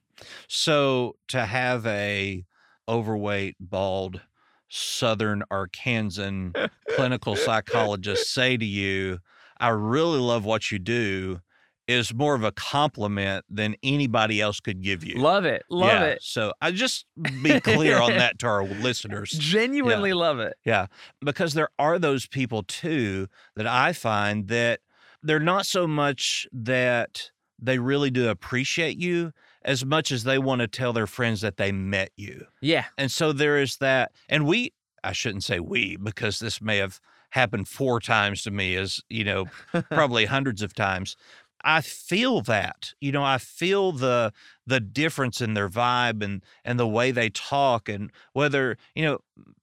So 0.48 1.16
to 1.28 1.44
have 1.46 1.86
a 1.86 2.44
overweight, 2.88 3.56
bald, 3.60 4.22
Southern 4.68 5.42
Arkansan 5.50 6.56
clinical 6.88 7.36
psychologist 7.36 8.32
say 8.32 8.56
to 8.56 8.64
you, 8.64 9.18
"I 9.58 9.68
really 9.68 10.18
love 10.20 10.44
what 10.44 10.70
you 10.70 10.78
do," 10.78 11.40
is 11.86 12.14
more 12.14 12.34
of 12.34 12.42
a 12.44 12.52
compliment 12.52 13.44
than 13.50 13.76
anybody 13.82 14.40
else 14.40 14.60
could 14.60 14.80
give 14.82 15.04
you. 15.04 15.16
love 15.20 15.44
it. 15.44 15.62
Love 15.68 15.88
Yeah, 15.90 16.04
it. 16.04 16.22
So 16.22 16.52
I 16.60 16.70
just 16.70 17.06
be 17.42 17.60
clear 17.60 17.98
on 17.98 18.10
that 18.12 18.38
to 18.40 18.46
our 18.46 18.64
listeners. 18.64 19.30
Genuinely 19.30 20.12
love 20.14 20.38
it. 20.38 20.54
Yeah, 20.64 20.86
because 21.20 21.54
there 21.54 21.68
are 21.78 21.98
those 21.98 22.26
people 22.26 22.62
too 22.62 23.28
that 23.56 23.66
I 23.66 23.92
find 23.92 24.48
that 24.48 24.80
they're 25.22 25.40
not 25.40 25.66
so 25.66 25.86
much 25.86 26.46
that 26.52 27.30
they 27.58 27.78
really 27.78 28.10
do 28.10 28.28
appreciate 28.28 28.98
you 28.98 29.32
as 29.64 29.84
much 29.84 30.12
as 30.12 30.24
they 30.24 30.38
want 30.38 30.60
to 30.60 30.68
tell 30.68 30.92
their 30.92 31.06
friends 31.06 31.40
that 31.40 31.56
they 31.56 31.72
met 31.72 32.10
you. 32.16 32.44
Yeah. 32.60 32.84
And 32.98 33.10
so 33.10 33.32
there 33.32 33.58
is 33.58 33.76
that. 33.78 34.12
And 34.28 34.46
we, 34.46 34.72
I 35.02 35.12
shouldn't 35.12 35.44
say 35.44 35.60
we, 35.60 35.96
because 35.96 36.38
this 36.38 36.60
may 36.60 36.76
have 36.78 37.00
happened 37.30 37.66
four 37.66 38.00
times 38.00 38.42
to 38.42 38.50
me, 38.50 38.76
as 38.76 39.00
you 39.08 39.24
know, 39.24 39.46
probably 39.90 40.26
hundreds 40.26 40.60
of 40.60 40.74
times. 40.74 41.16
I 41.64 41.80
feel 41.80 42.42
that, 42.42 42.94
you 43.00 43.10
know, 43.12 43.24
I 43.24 43.38
feel 43.38 43.92
the 43.92 44.32
the 44.66 44.80
difference 44.80 45.40
in 45.40 45.54
their 45.54 45.68
vibe 45.68 46.22
and 46.22 46.44
and 46.64 46.78
the 46.78 46.88
way 46.88 47.10
they 47.10 47.30
talk 47.30 47.88
and 47.88 48.12
whether, 48.34 48.76
you 48.94 49.04
know, 49.04 49.18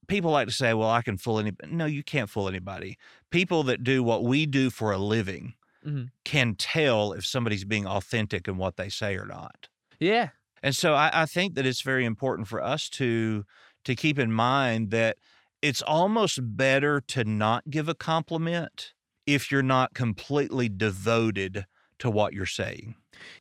people 0.08 0.32
like 0.32 0.48
to 0.48 0.54
say, 0.54 0.74
well, 0.74 0.90
I 0.90 1.02
can 1.02 1.18
fool 1.18 1.40
anybody. 1.40 1.72
No, 1.72 1.86
you 1.86 2.04
can't 2.04 2.30
fool 2.30 2.48
anybody. 2.48 2.98
People 3.30 3.64
that 3.64 3.84
do 3.84 4.04
what 4.04 4.24
we 4.24 4.46
do 4.46 4.70
for 4.70 4.92
a 4.92 4.98
living 4.98 5.56
Mhm. 5.84 6.12
can 6.26 6.56
tell 6.56 7.14
if 7.14 7.26
somebody's 7.26 7.66
being 7.66 7.88
authentic 7.88 8.48
in 8.48 8.58
what 8.58 8.78
they 8.78 8.90
say 8.90 9.18
or 9.18 9.26
not. 9.26 9.70
Yeah. 10.00 10.32
And 10.64 10.76
so 10.76 10.94
I, 10.94 11.24
I 11.24 11.26
think 11.26 11.56
that 11.56 11.66
it's 11.66 11.82
very 11.82 12.06
important 12.06 12.48
for 12.48 12.62
us 12.62 12.90
to 12.92 13.46
to 13.84 13.96
keep 13.96 14.20
in 14.20 14.32
mind 14.32 14.92
that 14.92 15.18
it's 15.62 15.82
almost 15.82 16.40
better 16.56 17.02
to 17.02 17.24
not 17.24 17.70
give 17.70 17.90
a 17.90 17.96
compliment 17.96 18.94
if 19.26 19.52
you're 19.52 19.64
not 19.64 19.94
completely 19.96 20.70
devoted 20.70 21.66
to 22.02 22.10
what 22.10 22.34
you're 22.34 22.46
saying. 22.46 22.96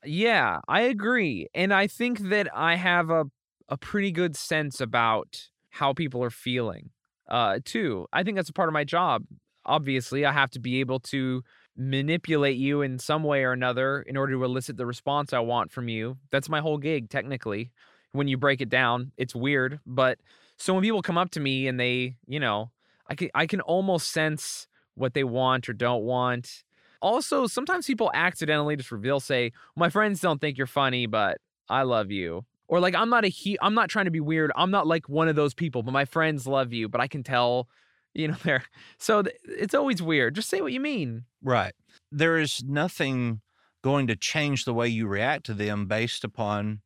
Yeah, 0.05 0.61
I 0.69 0.83
agree. 0.83 1.49
And 1.55 1.73
I 1.73 1.87
think 1.87 2.31
that 2.31 2.49
I 2.55 2.77
have 2.77 3.11
a 3.11 3.25
a 3.69 3.77
pretty 3.77 4.11
good 4.11 4.37
sense 4.37 4.81
about 4.81 5.49
how 5.71 5.93
people 5.93 6.23
are 6.23 6.31
feeling. 6.31 6.91
Uh 7.29 7.61
too. 7.65 8.07
I 8.13 8.23
think 8.23 8.37
that's 8.37 8.51
a 8.51 8.53
part 8.53 8.69
of 8.69 8.73
my 8.73 8.85
job. 8.85 9.25
Obviously, 9.65 10.27
I 10.27 10.33
have 10.33 10.51
to 10.51 10.61
be 10.61 10.81
able 10.81 11.01
to 11.01 11.43
manipulate 11.77 12.57
you 12.59 12.83
in 12.83 12.99
some 12.99 13.23
way 13.25 13.45
or 13.45 13.53
another 13.53 14.03
in 14.03 14.17
order 14.17 14.33
to 14.35 14.45
elicit 14.45 14.77
the 14.77 14.85
response 14.85 15.33
I 15.33 15.39
want 15.39 15.73
from 15.73 15.89
you. 15.89 16.19
That's 16.31 16.49
my 16.49 16.61
whole 16.61 16.79
gig 16.79 17.09
technically. 17.09 17.71
When 18.13 18.29
you 18.29 18.37
break 18.37 18.61
it 18.61 18.69
down, 18.69 19.13
it's 19.17 19.35
weird, 19.35 19.81
but 19.87 20.19
so 20.59 20.75
when 20.75 20.83
people 20.83 21.01
come 21.01 21.17
up 21.17 21.31
to 21.31 21.41
me 21.41 21.69
and 21.69 21.81
they, 21.81 22.17
you 22.27 22.41
know, 22.41 22.71
I 23.07 23.15
can 23.15 23.31
I 23.35 23.47
can 23.47 23.61
almost 23.63 24.09
sense 24.13 24.67
what 24.95 25.15
they 25.15 25.25
want 25.25 25.69
or 25.69 25.73
don't 25.73 26.03
want. 26.03 26.65
Also, 27.03 27.47
sometimes 27.47 27.87
people 27.87 28.11
accidentally 28.15 28.77
just 28.77 28.93
reveal, 28.93 29.21
say, 29.21 29.53
"My 29.77 29.89
friends 29.91 30.21
don't 30.21 30.41
think 30.41 30.59
you're 30.59 30.67
funny, 30.67 31.07
but 31.07 31.39
I 31.69 31.83
love 31.83 32.11
you," 32.11 32.45
or 32.69 32.81
like, 32.81 32.95
"I'm 32.95 33.09
not 33.11 33.25
a 33.25 33.29
he, 33.29 33.59
I'm 33.63 33.75
not 33.75 33.89
trying 33.91 34.07
to 34.07 34.11
be 34.11 34.21
weird. 34.21 34.53
I'm 34.57 34.71
not 34.71 34.87
like 34.87 35.09
one 35.09 35.29
of 35.29 35.37
those 35.37 35.55
people, 35.55 35.83
but 35.83 35.93
my 35.93 36.05
friends 36.05 36.47
love 36.47 36.73
you." 36.73 36.89
But 36.89 37.01
I 37.01 37.09
can 37.09 37.23
tell, 37.23 37.69
you 38.15 38.29
know, 38.29 38.37
they're 38.43 38.65
so 38.99 39.23
th- 39.23 39.37
it's 39.45 39.75
always 39.75 40.03
weird. 40.03 40.35
Just 40.35 40.49
say 40.51 40.61
what 40.61 40.73
you 40.73 40.81
mean. 40.81 41.25
Right. 41.43 41.75
There 42.13 42.39
is 42.39 42.63
nothing 42.65 43.41
going 43.83 44.07
to 44.09 44.17
change 44.17 44.65
the 44.65 44.75
way 44.75 44.89
you 44.89 45.07
react 45.07 45.47
to 45.47 45.55
them 45.55 45.87
based 45.87 46.25
upon 46.25 46.83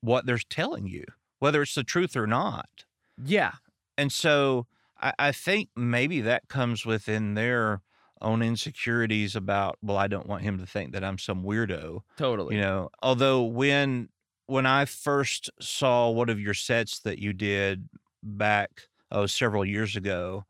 what 0.00 0.26
they're 0.26 0.38
telling 0.38 0.86
you, 0.86 1.04
whether 1.40 1.62
it's 1.62 1.74
the 1.74 1.84
truth 1.84 2.16
or 2.16 2.26
not. 2.26 2.84
Yeah, 3.22 3.52
And 3.98 4.12
so 4.12 4.66
I, 5.00 5.12
I 5.18 5.32
think 5.32 5.70
maybe 5.76 6.20
that 6.22 6.48
comes 6.48 6.84
within 6.86 7.34
their 7.34 7.82
own 8.20 8.42
insecurities 8.42 9.36
about, 9.36 9.78
well, 9.82 9.96
I 9.96 10.08
don't 10.08 10.26
want 10.26 10.42
him 10.42 10.58
to 10.58 10.66
think 10.66 10.92
that 10.92 11.04
I'm 11.04 11.18
some 11.18 11.42
weirdo. 11.42 12.00
totally. 12.16 12.56
You 12.56 12.60
know, 12.62 12.90
although 13.02 13.42
when 13.42 14.08
when 14.46 14.66
I 14.66 14.84
first 14.84 15.50
saw 15.60 16.08
one 16.10 16.28
of 16.28 16.38
your 16.38 16.54
sets 16.54 17.00
that 17.00 17.18
you 17.18 17.32
did 17.32 17.88
back 18.22 18.82
oh 19.10 19.26
several 19.26 19.64
years 19.64 19.96
ago, 19.96 20.44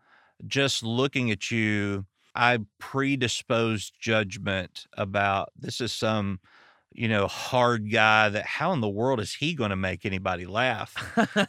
just 0.46 0.82
looking 0.82 1.30
at 1.30 1.50
you, 1.50 2.06
I 2.34 2.58
predisposed 2.78 3.94
judgment 4.00 4.86
about 4.94 5.50
this 5.58 5.80
is 5.80 5.92
some 5.92 6.40
you 6.92 7.08
know 7.08 7.26
hard 7.26 7.90
guy 7.90 8.28
that 8.28 8.44
how 8.46 8.72
in 8.72 8.80
the 8.80 8.88
world 8.88 9.20
is 9.20 9.34
he 9.34 9.54
going 9.54 9.70
to 9.70 9.76
make 9.76 10.06
anybody 10.06 10.46
laugh? 10.46 10.94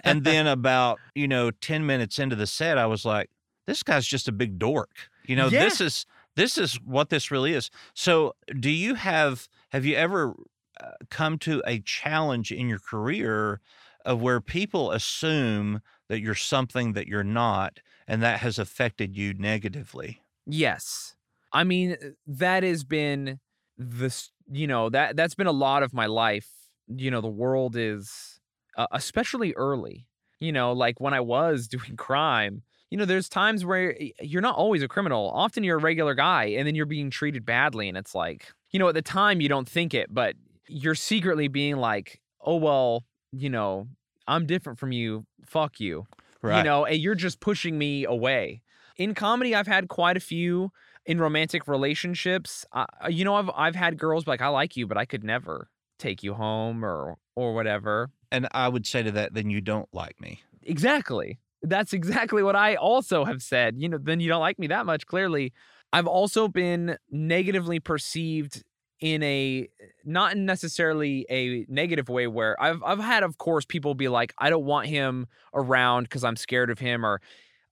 and 0.03 0.24
then 0.26 0.47
about 0.47 0.99
you 1.15 1.28
know 1.28 1.51
10 1.51 1.86
minutes 1.86 2.20
into 2.20 2.36
the 2.36 2.47
set 2.47 2.78
i 2.78 2.86
was 2.86 3.05
like 3.05 3.30
this 3.65 3.82
guy's 3.82 4.05
just 4.05 4.28
a 4.28 4.32
big 4.32 4.59
dork 4.59 5.09
you 5.28 5.36
know 5.36 5.49
Yeah. 5.49 5.65
this 5.65 5.82
is 5.82 6.05
this 6.36 6.57
is 6.57 6.75
what 6.82 7.09
this 7.09 7.32
really 7.32 7.53
is 7.53 7.69
so 7.93 8.36
do 8.59 8.69
you 8.69 8.95
have 8.95 9.47
have 9.69 9.86
you 9.86 9.95
ever 9.95 10.34
uh, 10.80 10.91
come 11.09 11.38
to 11.39 11.61
a 11.65 11.80
challenge 11.80 12.51
in 12.51 12.67
your 12.69 12.80
career 12.80 13.61
of 14.05 14.21
where 14.21 14.39
people 14.39 14.91
assume 14.91 15.82
that 16.07 16.19
you're 16.21 16.36
something 16.36 16.93
that 16.93 17.07
you're 17.07 17.23
not 17.23 17.80
and 18.07 18.21
that 18.21 18.39
has 18.39 18.57
affected 18.59 19.15
you 19.17 19.34
negatively 19.34 20.21
Yes. 20.45 21.15
I 21.51 21.63
mean, 21.63 21.93
uh, 22.01 22.09
that 22.25 22.63
has 22.63 22.84
been 22.84 23.39
this, 23.78 24.32
you 24.49 24.67
know, 24.67 24.89
that 24.89 25.15
that's 25.15 25.36
been 25.36 25.47
a 25.47 25.51
lot 25.51 25.84
of 25.84 25.93
my 25.93 26.05
life. 26.05 26.49
You 26.88 27.11
know, 27.11 27.21
the 27.21 27.28
world 27.28 27.75
is 27.75 28.39
uh, 28.78 28.88
especially 28.91 29.53
early. 29.53 30.07
You 30.39 30.51
know, 30.51 30.71
like 30.71 30.99
when 31.01 31.13
I 31.13 31.19
was 31.19 31.67
doing 31.75 31.97
crime, 31.97 32.63
you 32.89 32.97
know, 32.97 33.05
there's 33.05 33.29
times 33.29 33.65
where 33.65 33.97
you're 34.21 34.41
not 34.41 34.55
always 34.55 34.81
a 34.81 34.88
criminal. 34.88 35.29
Often 35.33 35.63
you're 35.63 35.77
a 35.77 35.81
regular 35.81 36.15
guy 36.15 36.45
and 36.45 36.67
then 36.67 36.75
you're 36.75 36.85
being 36.85 37.09
treated 37.09 37.45
badly 37.45 37.89
and 37.89 37.97
it's 37.97 38.15
like, 38.15 38.53
you 38.71 38.79
know, 38.79 38.88
at 38.88 38.95
the 38.95 39.01
time 39.01 39.41
you 39.41 39.49
don't 39.49 39.67
think 39.67 39.93
it, 39.93 40.13
but 40.13 40.35
you're 40.67 40.95
secretly 40.95 41.47
being 41.47 41.77
like, 41.77 42.21
"Oh 42.41 42.57
well, 42.57 43.05
you 43.31 43.49
know, 43.49 43.88
I'm 44.27 44.45
different 44.45 44.79
from 44.79 44.91
you. 44.91 45.25
Fuck 45.45 45.79
you." 45.79 46.07
Right. 46.41 46.59
you 46.59 46.63
know, 46.63 46.85
and 46.85 46.97
you're 46.97 47.15
just 47.15 47.39
pushing 47.39 47.77
me 47.77 48.05
away. 48.05 48.61
In 48.95 49.13
comedy, 49.15 49.55
I've 49.55 49.67
had 49.67 49.88
quite 49.88 50.17
a 50.17 50.19
few 50.19 50.71
in 51.05 51.19
romantic 51.19 51.67
relationships. 51.67 52.65
Uh, 52.71 52.85
you 53.09 53.25
know, 53.25 53.35
I've 53.35 53.49
I've 53.55 53.75
had 53.75 53.97
girls 53.97 54.25
be 54.25 54.31
like, 54.31 54.41
"I 54.41 54.49
like 54.49 54.75
you, 54.77 54.85
but 54.88 54.97
I 54.97 55.05
could 55.05 55.23
never 55.23 55.69
take 55.97 56.21
you 56.23 56.33
home 56.33 56.83
or 56.83 57.17
or 57.35 57.53
whatever." 57.53 58.09
and 58.29 58.45
i 58.51 58.67
would 58.67 58.85
say 58.85 59.01
to 59.01 59.09
that 59.09 59.33
then 59.33 59.49
you 59.49 59.61
don't 59.61 59.88
like 59.93 60.19
me 60.19 60.41
Exactly. 60.67 61.39
That's 61.62 61.93
exactly 61.93 62.43
what 62.43 62.55
I 62.55 62.76
also 62.76 63.26
have 63.26 63.41
said. 63.41 63.76
You 63.78 63.89
know, 63.89 63.97
then 63.97 64.20
you 64.20 64.30
don't 64.30 64.41
like 64.41 64.60
me 64.60 64.68
that 64.68 64.86
much. 64.86 65.05
Clearly, 65.05 65.53
I've 65.91 66.08
also 66.08 66.47
been 66.47 66.97
negatively 67.10 67.80
perceived 67.80 68.64
in 68.99 69.22
a 69.22 69.68
not 70.05 70.38
necessarily 70.38 71.26
a 71.30 71.66
negative 71.70 72.10
way 72.10 72.28
where 72.28 72.62
I've 72.62 72.82
I've 72.84 72.99
had 72.99 73.24
of 73.24 73.38
course 73.38 73.64
people 73.64 73.93
be 73.93 74.08
like 74.08 74.34
I 74.39 74.49
don't 74.49 74.66
want 74.66 74.88
him 74.88 75.28
around 75.53 76.03
because 76.03 76.24
I'm 76.24 76.36
scared 76.36 76.72
of 76.72 76.80
him 76.80 77.05
or 77.05 77.22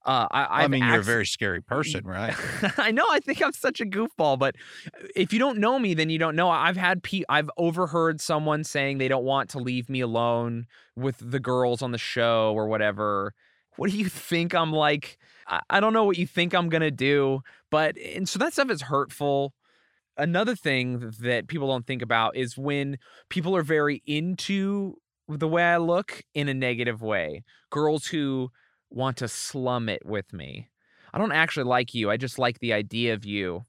uh, 0.04 0.28
I 0.30 0.62
i 0.62 0.68
mean 0.68 0.84
you're 0.84 1.00
a 1.00 1.02
very 1.02 1.26
scary 1.26 1.60
person 1.60 2.04
right 2.06 2.32
I 2.78 2.92
know. 2.92 3.04
I 3.10 3.18
think 3.18 3.42
I'm 3.42 3.52
such 3.52 3.80
a 3.80 3.84
goofball, 3.84 4.38
but 4.38 4.54
if 5.16 5.32
you 5.32 5.40
don't 5.40 5.58
know 5.58 5.80
me, 5.80 5.94
then 5.94 6.10
you 6.10 6.18
don't 6.18 6.36
know. 6.36 6.48
I've 6.48 6.76
had 6.76 7.02
pe- 7.02 7.24
I've 7.28 7.50
overheard 7.56 8.20
someone 8.20 8.62
saying 8.62 8.98
they 8.98 9.08
don't 9.08 9.24
want 9.24 9.50
to 9.50 9.58
leave 9.58 9.88
me 9.88 10.00
alone 10.00 10.66
with 10.94 11.16
the 11.20 11.40
girls 11.40 11.82
on 11.82 11.90
the 11.90 11.98
show 11.98 12.52
or 12.54 12.68
whatever. 12.68 13.34
What 13.76 13.90
do 13.90 13.96
you 13.96 14.08
think 14.08 14.54
I'm 14.54 14.72
like? 14.72 15.18
I, 15.46 15.60
I 15.70 15.80
don't 15.80 15.92
know 15.92 16.04
what 16.04 16.18
you 16.18 16.26
think 16.26 16.54
I'm 16.54 16.68
gonna 16.68 16.90
do, 16.90 17.40
but 17.70 17.96
and 17.98 18.28
so 18.28 18.38
that 18.38 18.52
stuff 18.52 18.70
is 18.70 18.82
hurtful. 18.82 19.54
Another 20.16 20.56
thing 20.56 21.12
that 21.20 21.46
people 21.46 21.68
don't 21.68 21.86
think 21.86 22.02
about 22.02 22.36
is 22.36 22.56
when 22.56 22.98
people 23.28 23.54
are 23.54 23.62
very 23.62 24.02
into 24.06 24.96
the 25.28 25.48
way 25.48 25.62
I 25.62 25.76
look 25.76 26.22
in 26.34 26.48
a 26.48 26.54
negative 26.54 27.02
way. 27.02 27.44
Girls 27.70 28.06
who 28.06 28.50
want 28.90 29.18
to 29.18 29.28
slum 29.28 29.88
it 29.88 30.06
with 30.06 30.32
me. 30.32 30.68
I 31.12 31.18
don't 31.18 31.32
actually 31.32 31.64
like 31.64 31.94
you. 31.94 32.10
I 32.10 32.16
just 32.16 32.38
like 32.38 32.60
the 32.60 32.72
idea 32.72 33.14
of 33.14 33.24
you, 33.24 33.64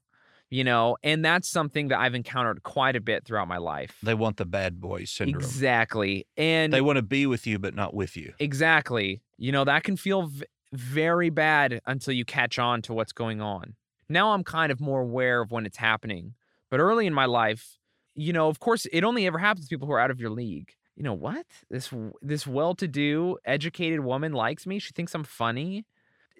you 0.50 0.64
know, 0.64 0.96
and 1.02 1.24
that's 1.24 1.48
something 1.48 1.88
that 1.88 1.98
I've 1.98 2.14
encountered 2.14 2.62
quite 2.62 2.96
a 2.96 3.00
bit 3.00 3.24
throughout 3.24 3.48
my 3.48 3.58
life. 3.58 3.96
they 4.02 4.14
want 4.14 4.36
the 4.36 4.46
bad 4.46 4.80
boy 4.80 5.04
syndrome 5.04 5.42
Exactly. 5.42 6.26
And 6.36 6.72
they 6.72 6.80
want 6.80 6.96
to 6.96 7.02
be 7.02 7.26
with 7.26 7.46
you 7.46 7.58
but 7.58 7.74
not 7.74 7.94
with 7.94 8.16
you 8.16 8.32
exactly, 8.38 9.22
you 9.36 9.52
know, 9.52 9.64
that 9.64 9.84
can 9.84 9.96
feel 9.96 10.26
v- 10.28 10.44
very 10.72 11.30
bad 11.30 11.80
until 11.86 12.12
you 12.14 12.24
catch 12.24 12.58
on 12.58 12.82
to 12.82 12.92
what's 12.92 13.12
going 13.12 13.40
on. 13.40 13.74
Now 14.08 14.32
I'm 14.32 14.44
kind 14.44 14.72
of 14.72 14.80
more 14.80 15.00
aware 15.00 15.40
of 15.42 15.50
when 15.50 15.66
it's 15.66 15.76
happening. 15.76 16.34
But 16.70 16.80
early 16.80 17.06
in 17.06 17.14
my 17.14 17.24
life, 17.24 17.78
you 18.14 18.32
know, 18.32 18.48
of 18.48 18.58
course, 18.58 18.86
it 18.92 19.04
only 19.04 19.26
ever 19.26 19.38
happens 19.38 19.66
to 19.68 19.74
people 19.74 19.86
who 19.86 19.94
are 19.94 20.00
out 20.00 20.10
of 20.10 20.20
your 20.20 20.30
league. 20.30 20.72
You 20.96 21.02
know 21.04 21.14
what? 21.14 21.46
This 21.70 21.90
this 22.20 22.46
well-to-do, 22.46 23.38
educated 23.44 24.00
woman 24.00 24.32
likes 24.32 24.66
me. 24.66 24.78
She 24.78 24.92
thinks 24.92 25.14
I'm 25.14 25.24
funny. 25.24 25.86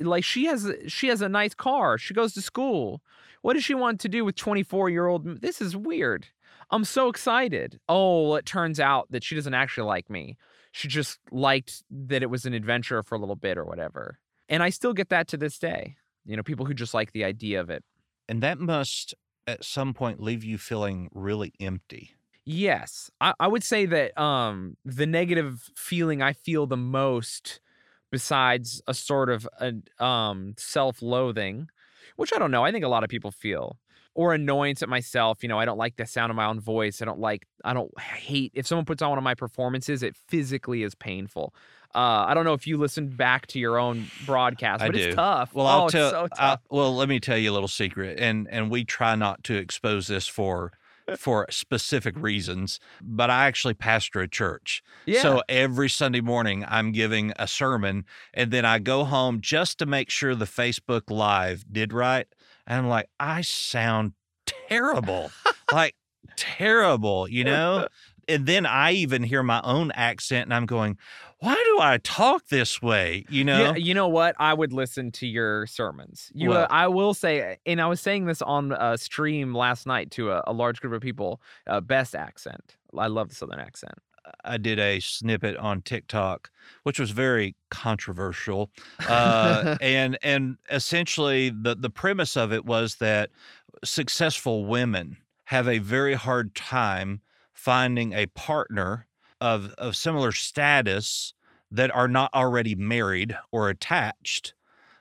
Like 0.01 0.25
she 0.25 0.47
has 0.47 0.71
she 0.87 1.09
has 1.09 1.23
a 1.23 1.29
nice 1.29 1.55
car. 1.55 1.99
She 1.99 2.15
goes 2.15 2.35
to 2.35 2.43
school. 2.43 3.03
What 3.43 3.55
does 3.55 3.65
she 3.65 3.75
want 3.75 4.01
to 4.01 4.09
do 4.09 4.25
with 4.25 4.35
24-year-old? 4.35 5.41
This 5.41 5.61
is 5.61 5.77
weird. 5.77 6.27
I'm 6.71 6.85
so 6.85 7.09
excited. 7.09 7.79
Oh, 7.89 8.35
it 8.35 8.45
turns 8.45 8.81
out 8.81 9.11
that 9.11 9.23
she 9.23 9.35
doesn't 9.35 9.55
actually 9.55 9.87
like 9.87 10.11
me. 10.11 10.37
She 10.73 10.89
just 10.89 11.19
liked 11.31 11.83
that 11.91 12.23
it 12.23 12.31
was 12.31 12.45
an 12.45 12.53
adventure 12.53 13.03
for 13.03 13.15
a 13.15 13.19
little 13.19 13.37
bit 13.37 13.57
or 13.57 13.65
whatever. 13.65 14.19
And 14.49 14.63
I 14.63 14.71
still 14.71 14.93
get 14.93 15.09
that 15.11 15.29
to 15.29 15.37
this 15.37 15.59
day. 15.59 15.97
You 16.27 16.37
know, 16.37 16.43
people 16.43 16.67
who 16.67 16.75
just 16.75 16.95
like 16.95 17.13
the 17.13 17.25
idea 17.25 17.61
of 17.61 17.71
it. 17.71 17.85
And 18.29 18.43
that 18.43 18.59
must 18.59 19.15
at 19.47 19.65
some 19.65 19.95
point 19.95 20.21
leave 20.21 20.45
you 20.45 20.59
feeling 20.59 21.09
really 21.15 21.55
empty. 21.59 22.15
Yes. 22.45 23.11
I, 23.21 23.35
I 23.41 23.47
would 23.47 23.65
say 23.65 23.87
that 23.87 24.19
um 24.21 24.77
the 24.85 25.07
negative 25.07 25.71
feeling 25.75 26.23
I 26.23 26.33
feel 26.33 26.67
the 26.67 26.77
most 26.77 27.61
besides 28.11 28.83
a 28.87 28.95
sort 28.95 29.31
of 29.31 29.49
a, 29.61 29.73
um 30.05 30.55
self-loathing, 30.59 31.69
which 32.17 32.33
I 32.33 32.39
don't 32.39 32.51
know, 32.51 32.65
I 32.65 32.73
think 32.73 32.85
a 32.85 32.89
lot 32.89 33.05
of 33.05 33.11
people 33.11 33.31
feel 33.31 33.79
or 34.19 34.35
annoyance 34.35 34.83
at 34.83 34.89
myself. 34.89 35.45
You 35.45 35.49
know, 35.49 35.61
I 35.61 35.65
don't 35.65 35.79
like 35.79 35.97
the 35.97 36.05
sound 36.05 36.31
of 36.31 36.37
my 36.37 36.47
own 36.47 36.59
voice. 36.59 37.01
I 37.01 37.05
don't 37.05 37.21
like, 37.21 37.47
I 37.65 37.73
don't 37.73 37.97
hate 38.01 38.51
if 38.55 38.67
someone 38.67 38.85
puts 38.85 39.01
on 39.01 39.11
one 39.11 39.19
of 39.19 39.23
my 39.23 39.35
performances, 39.35 40.03
it 40.03 40.17
physically 40.29 40.83
is 40.83 40.97
painful. 40.97 41.55
Uh, 41.95 42.27
I 42.27 42.35
don't 42.35 42.45
know 42.45 42.53
if 42.53 42.67
you 42.67 42.79
listened 42.79 43.17
back 43.17 43.47
to 43.49 43.61
your 43.61 43.79
own 43.79 44.11
broadcast, 44.27 44.81
but 44.81 44.95
I 44.95 44.99
it's 44.99 45.07
do. 45.07 45.13
tough. 45.15 45.55
Well, 45.55 45.67
oh, 45.67 45.71
I'll 45.71 45.89
tell. 45.89 46.11
so 46.11 46.57
well, 46.69 46.95
let 46.97 47.09
me 47.09 47.21
tell 47.21 47.39
you 47.39 47.51
a 47.51 47.55
little 47.55 47.69
secret, 47.69 48.19
and 48.21 48.47
and 48.51 48.71
we 48.71 48.85
try 48.85 49.15
not 49.15 49.43
to 49.45 49.55
expose 49.55 50.07
this 50.07 50.27
for 50.27 50.73
for 51.17 51.47
specific 51.51 52.17
reasons, 52.19 52.81
but 53.01 53.31
I 53.31 53.47
actually 53.47 53.75
pastor 53.75 54.21
a 54.21 54.29
church. 54.29 54.83
yeah. 55.07 55.23
So 55.23 55.43
every 55.49 55.89
Sunday 55.89 56.21
morning, 56.21 56.65
I'm 56.69 56.93
giving 56.93 57.33
a 57.37 57.47
sermon, 57.49 58.05
and 58.35 58.51
then 58.51 58.65
I 58.65 58.79
go 58.79 59.05
home 59.05 59.41
just 59.41 59.79
to 59.79 59.87
make 59.87 60.11
sure 60.11 60.35
the 60.35 60.45
Facebook 60.45 61.11
Live 61.11 61.65
did 61.71 61.93
right. 61.93 62.27
And 62.67 62.79
I'm 62.81 62.89
like, 62.89 63.09
I 63.19 63.41
sound 63.43 64.13
terrible, 64.47 65.31
like 65.73 65.95
terrible, 66.37 67.29
you 67.29 67.45
know? 67.45 67.89
And 68.31 68.45
then 68.45 68.67
I 68.67 68.93
even 68.93 69.23
hear 69.23 69.43
my 69.43 69.63
own 69.65 69.91
accent, 69.93 70.45
and 70.45 70.53
I'm 70.53 70.67
going, 70.67 70.99
why 71.41 71.55
do 71.55 71.79
I 71.81 71.99
talk 72.03 72.49
this 72.49 72.83
way? 72.83 73.25
You 73.29 73.45
know? 73.45 73.59
Yeah, 73.59 73.77
you 73.77 73.95
know 73.95 74.09
what? 74.09 74.35
I 74.39 74.55
would 74.55 74.73
listen 74.73 75.13
to 75.13 75.27
your 75.27 75.67
sermons. 75.67 76.33
You, 76.35 76.53
uh, 76.53 76.67
I 76.69 76.89
will 76.89 77.15
say, 77.15 77.59
and 77.65 77.81
I 77.81 77.87
was 77.87 78.01
saying 78.01 78.27
this 78.27 78.43
on 78.43 78.73
a 78.73 78.99
stream 78.99 79.55
last 79.55 79.87
night 79.87 80.11
to 80.13 80.33
a, 80.33 80.43
a 80.49 80.53
large 80.53 80.81
group 80.81 80.93
of 80.95 81.01
people. 81.01 81.41
Uh, 81.67 81.81
best 81.81 82.15
accent. 82.15 82.77
I 82.97 83.07
love 83.07 83.29
the 83.29 83.35
southern 83.35 83.61
accent. 83.61 83.95
I 84.45 84.59
did 84.59 84.79
a 84.79 85.01
snippet 85.01 85.57
on 85.57 85.83
TikTok, 85.83 86.51
which 86.83 86.99
was 86.99 87.13
very 87.13 87.55
controversial, 87.71 88.71
uh, 89.09 89.77
and 89.81 90.19
and 90.23 90.59
essentially 90.71 91.51
the 91.51 91.75
the 91.75 91.91
premise 91.91 92.37
of 92.37 92.53
it 92.53 92.67
was 92.67 92.97
that 92.97 93.31
successful 93.85 94.67
women 94.67 95.17
have 95.45 95.67
a 95.69 95.79
very 95.79 96.15
hard 96.15 96.55
time 96.55 97.23
finding 97.55 98.13
a 98.13 98.27
partner 98.27 99.08
of 99.41 99.75
of 99.79 99.97
similar 99.97 100.33
status 100.33 101.35
that 101.71 101.95
are 101.95 102.09
not 102.09 102.33
already 102.35 102.75
married 102.75 103.37
or 103.53 103.69
attached, 103.69 104.55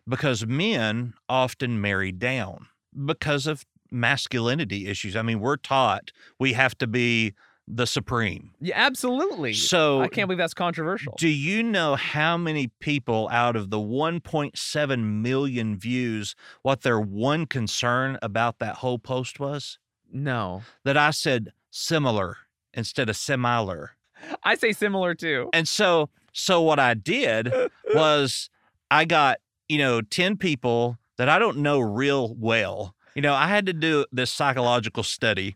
because 0.08 0.46
men 0.46 1.14
often 1.30 1.80
marry 1.82 2.12
down 2.12 2.68
because 3.06 3.48
of 3.48 3.66
masculinity 3.92 4.88
issues. 4.88 5.16
I 5.16 5.22
mean, 5.22 5.40
we're 5.40 5.56
taught 5.58 6.12
we 6.40 6.54
have 6.54 6.78
to 6.80 6.88
be 6.88 7.34
the 7.70 7.86
supreme. 7.86 8.52
Yeah, 8.62 8.76
absolutely. 8.78 9.52
So 9.54 10.00
I 10.02 10.08
can't 10.08 10.28
believe 10.30 10.38
that's 10.38 10.54
controversial. 10.54 11.16
do 11.18 11.28
you 11.28 11.62
know 11.62 11.96
how 11.96 12.38
many 12.38 12.68
people 12.80 13.28
out 13.30 13.58
of 13.58 13.70
the 13.72 13.78
1.7 13.78 15.04
million 15.22 15.78
views 15.78 16.34
what 16.62 16.82
their 16.82 17.00
one 17.00 17.46
concern 17.46 18.18
about 18.22 18.60
that 18.60 18.76
whole 18.78 19.00
post 19.00 19.40
was? 19.40 19.80
no, 20.10 20.62
That 20.86 20.96
I 20.96 21.12
said 21.12 21.52
similar 21.70 22.38
instead 22.74 23.10
of 23.10 23.18
similar. 23.18 23.97
I 24.44 24.56
say 24.56 24.74
similar 24.74 25.16
too. 25.16 25.50
And 25.54 25.68
so 25.68 26.10
so 26.34 26.62
what 26.62 26.80
I 26.80 26.94
did 26.94 27.52
was 27.94 28.50
I 28.92 29.06
got, 29.06 29.40
you 29.68 29.78
know, 29.78 30.02
10 30.02 30.38
people 30.38 30.98
that 31.18 31.30
I 31.30 31.40
don't 31.40 31.58
know 31.58 31.80
real 31.80 32.36
well. 32.36 32.96
You 33.16 33.22
know, 33.22 33.34
I 33.34 33.48
had 33.48 33.66
to 33.66 33.74
do 33.74 34.06
this 34.12 34.32
psychological 34.32 35.04
study 35.04 35.56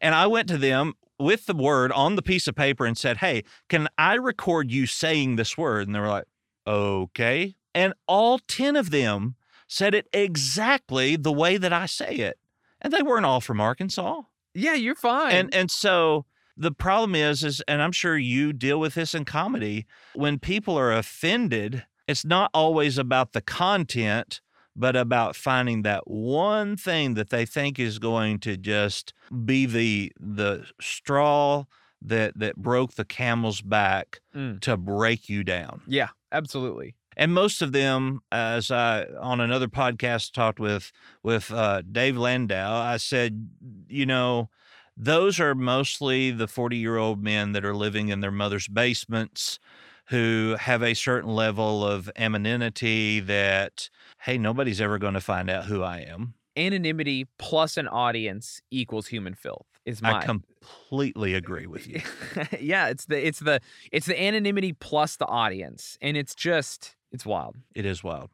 and 0.00 0.14
I 0.14 0.26
went 0.26 0.48
to 0.48 0.58
them 0.58 0.94
with 1.18 1.46
the 1.46 1.54
word 1.54 1.92
on 1.92 2.16
the 2.16 2.22
piece 2.22 2.48
of 2.48 2.56
paper 2.56 2.84
and 2.84 2.98
said, 2.98 3.18
Hey, 3.18 3.44
can 3.68 3.88
I 3.96 4.14
record 4.14 4.70
you 4.70 4.86
saying 4.86 5.36
this 5.36 5.56
word? 5.56 5.86
And 5.86 5.94
they 5.94 6.00
were 6.00 6.08
like, 6.08 6.26
Okay. 6.66 7.54
And 7.74 7.94
all 8.08 8.38
10 8.38 8.74
of 8.74 8.90
them 8.90 9.36
said 9.68 9.94
it 9.94 10.08
exactly 10.12 11.16
the 11.16 11.32
way 11.32 11.56
that 11.56 11.72
I 11.72 11.86
say 11.86 12.16
it. 12.16 12.38
And 12.80 12.92
they 12.92 13.02
weren't 13.02 13.26
all 13.26 13.40
from 13.40 13.60
Arkansas. 13.60 14.22
Yeah, 14.54 14.74
you're 14.74 14.94
fine. 14.94 15.32
And 15.32 15.54
and 15.54 15.70
so 15.70 16.24
the 16.56 16.72
problem 16.72 17.14
is 17.14 17.44
is 17.44 17.60
and 17.68 17.82
I'm 17.82 17.92
sure 17.92 18.16
you 18.16 18.52
deal 18.52 18.78
with 18.80 18.94
this 18.94 19.14
in 19.14 19.24
comedy 19.24 19.86
when 20.14 20.38
people 20.38 20.78
are 20.78 20.92
offended 20.92 21.84
it's 22.08 22.24
not 22.24 22.50
always 22.54 22.98
about 22.98 23.32
the 23.32 23.40
content 23.42 24.40
but 24.78 24.94
about 24.94 25.34
finding 25.36 25.82
that 25.82 26.06
one 26.06 26.76
thing 26.76 27.14
that 27.14 27.30
they 27.30 27.46
think 27.46 27.78
is 27.78 27.98
going 27.98 28.38
to 28.40 28.56
just 28.56 29.12
be 29.44 29.66
the 29.66 30.12
the 30.20 30.66
straw 30.80 31.64
that 32.02 32.38
that 32.38 32.56
broke 32.56 32.94
the 32.94 33.04
camel's 33.04 33.60
back 33.62 34.20
Mm. 34.34 34.60
to 34.60 34.76
break 34.76 35.28
you 35.30 35.42
down. 35.42 35.80
yeah, 35.86 36.08
absolutely. 36.30 36.94
And 37.16 37.32
most 37.32 37.62
of 37.62 37.72
them, 37.72 38.20
as 38.30 38.70
I 38.70 39.06
on 39.18 39.40
another 39.40 39.66
podcast 39.68 40.32
talked 40.32 40.60
with 40.60 40.92
with 41.22 41.50
uh, 41.50 41.80
Dave 41.90 42.18
Landau, 42.18 42.78
I 42.78 42.98
said, 42.98 43.48
you 43.88 44.04
know, 44.04 44.50
those 44.96 45.38
are 45.40 45.54
mostly 45.54 46.30
the 46.30 46.48
forty 46.48 46.76
year 46.76 46.96
old 46.96 47.22
men 47.22 47.52
that 47.52 47.64
are 47.64 47.74
living 47.74 48.08
in 48.08 48.20
their 48.20 48.30
mother's 48.30 48.68
basements, 48.68 49.58
who 50.06 50.56
have 50.58 50.82
a 50.82 50.94
certain 50.94 51.30
level 51.30 51.84
of 51.86 52.10
anonymity 52.16 53.20
that, 53.20 53.90
hey, 54.22 54.38
nobody's 54.38 54.80
ever 54.80 54.98
going 54.98 55.14
to 55.14 55.20
find 55.20 55.50
out 55.50 55.64
who 55.64 55.82
I 55.82 56.00
am. 56.00 56.34
Anonymity 56.56 57.26
plus 57.38 57.76
an 57.76 57.88
audience 57.88 58.62
equals 58.70 59.08
human 59.08 59.34
filth. 59.34 59.66
Is 59.84 60.02
my 60.02 60.18
I 60.18 60.24
completely 60.24 61.34
agree 61.34 61.66
with 61.66 61.86
you. 61.86 62.00
yeah, 62.60 62.88
it's 62.88 63.06
the 63.06 63.24
it's 63.24 63.40
the 63.40 63.60
it's 63.92 64.06
the 64.06 64.20
anonymity 64.20 64.72
plus 64.72 65.16
the 65.16 65.26
audience, 65.26 65.98
and 66.00 66.16
it's 66.16 66.34
just 66.34 66.96
it's 67.12 67.26
wild. 67.26 67.56
It 67.74 67.84
is 67.84 68.02
wild. 68.02 68.30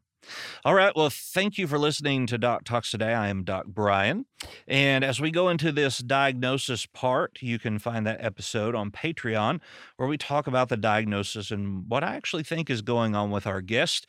All 0.65 0.75
right. 0.75 0.95
Well, 0.95 1.11
thank 1.11 1.59
you 1.59 1.67
for 1.67 1.79
listening 1.79 2.27
to 2.29 2.39
Doc 2.39 2.65
Talks 2.65 2.91
today. 2.91 3.15
I 3.15 3.29
am 3.29 3.45
Doc 3.45 3.67
Brian. 3.67 4.27
And 4.67 5.05
as 5.05 5.21
we 5.21 5.31
go 5.31 5.49
into 5.49 5.73
this 5.73 5.99
diagnosis 5.99 6.87
part, 6.87 7.39
you 7.41 7.59
can 7.59 7.79
find 7.79 8.07
that 8.07 8.23
episode 8.25 8.75
on 8.75 8.91
Patreon 8.91 9.61
where 9.97 10.09
we 10.09 10.17
talk 10.17 10.47
about 10.47 10.69
the 10.69 10.77
diagnosis 10.77 11.51
and 11.51 11.85
what 11.89 12.05
I 12.05 12.15
actually 12.17 12.45
think 12.45 12.71
is 12.71 12.83
going 12.83 13.15
on 13.15 13.31
with 13.31 13.47
our 13.47 13.61
guest 13.61 14.07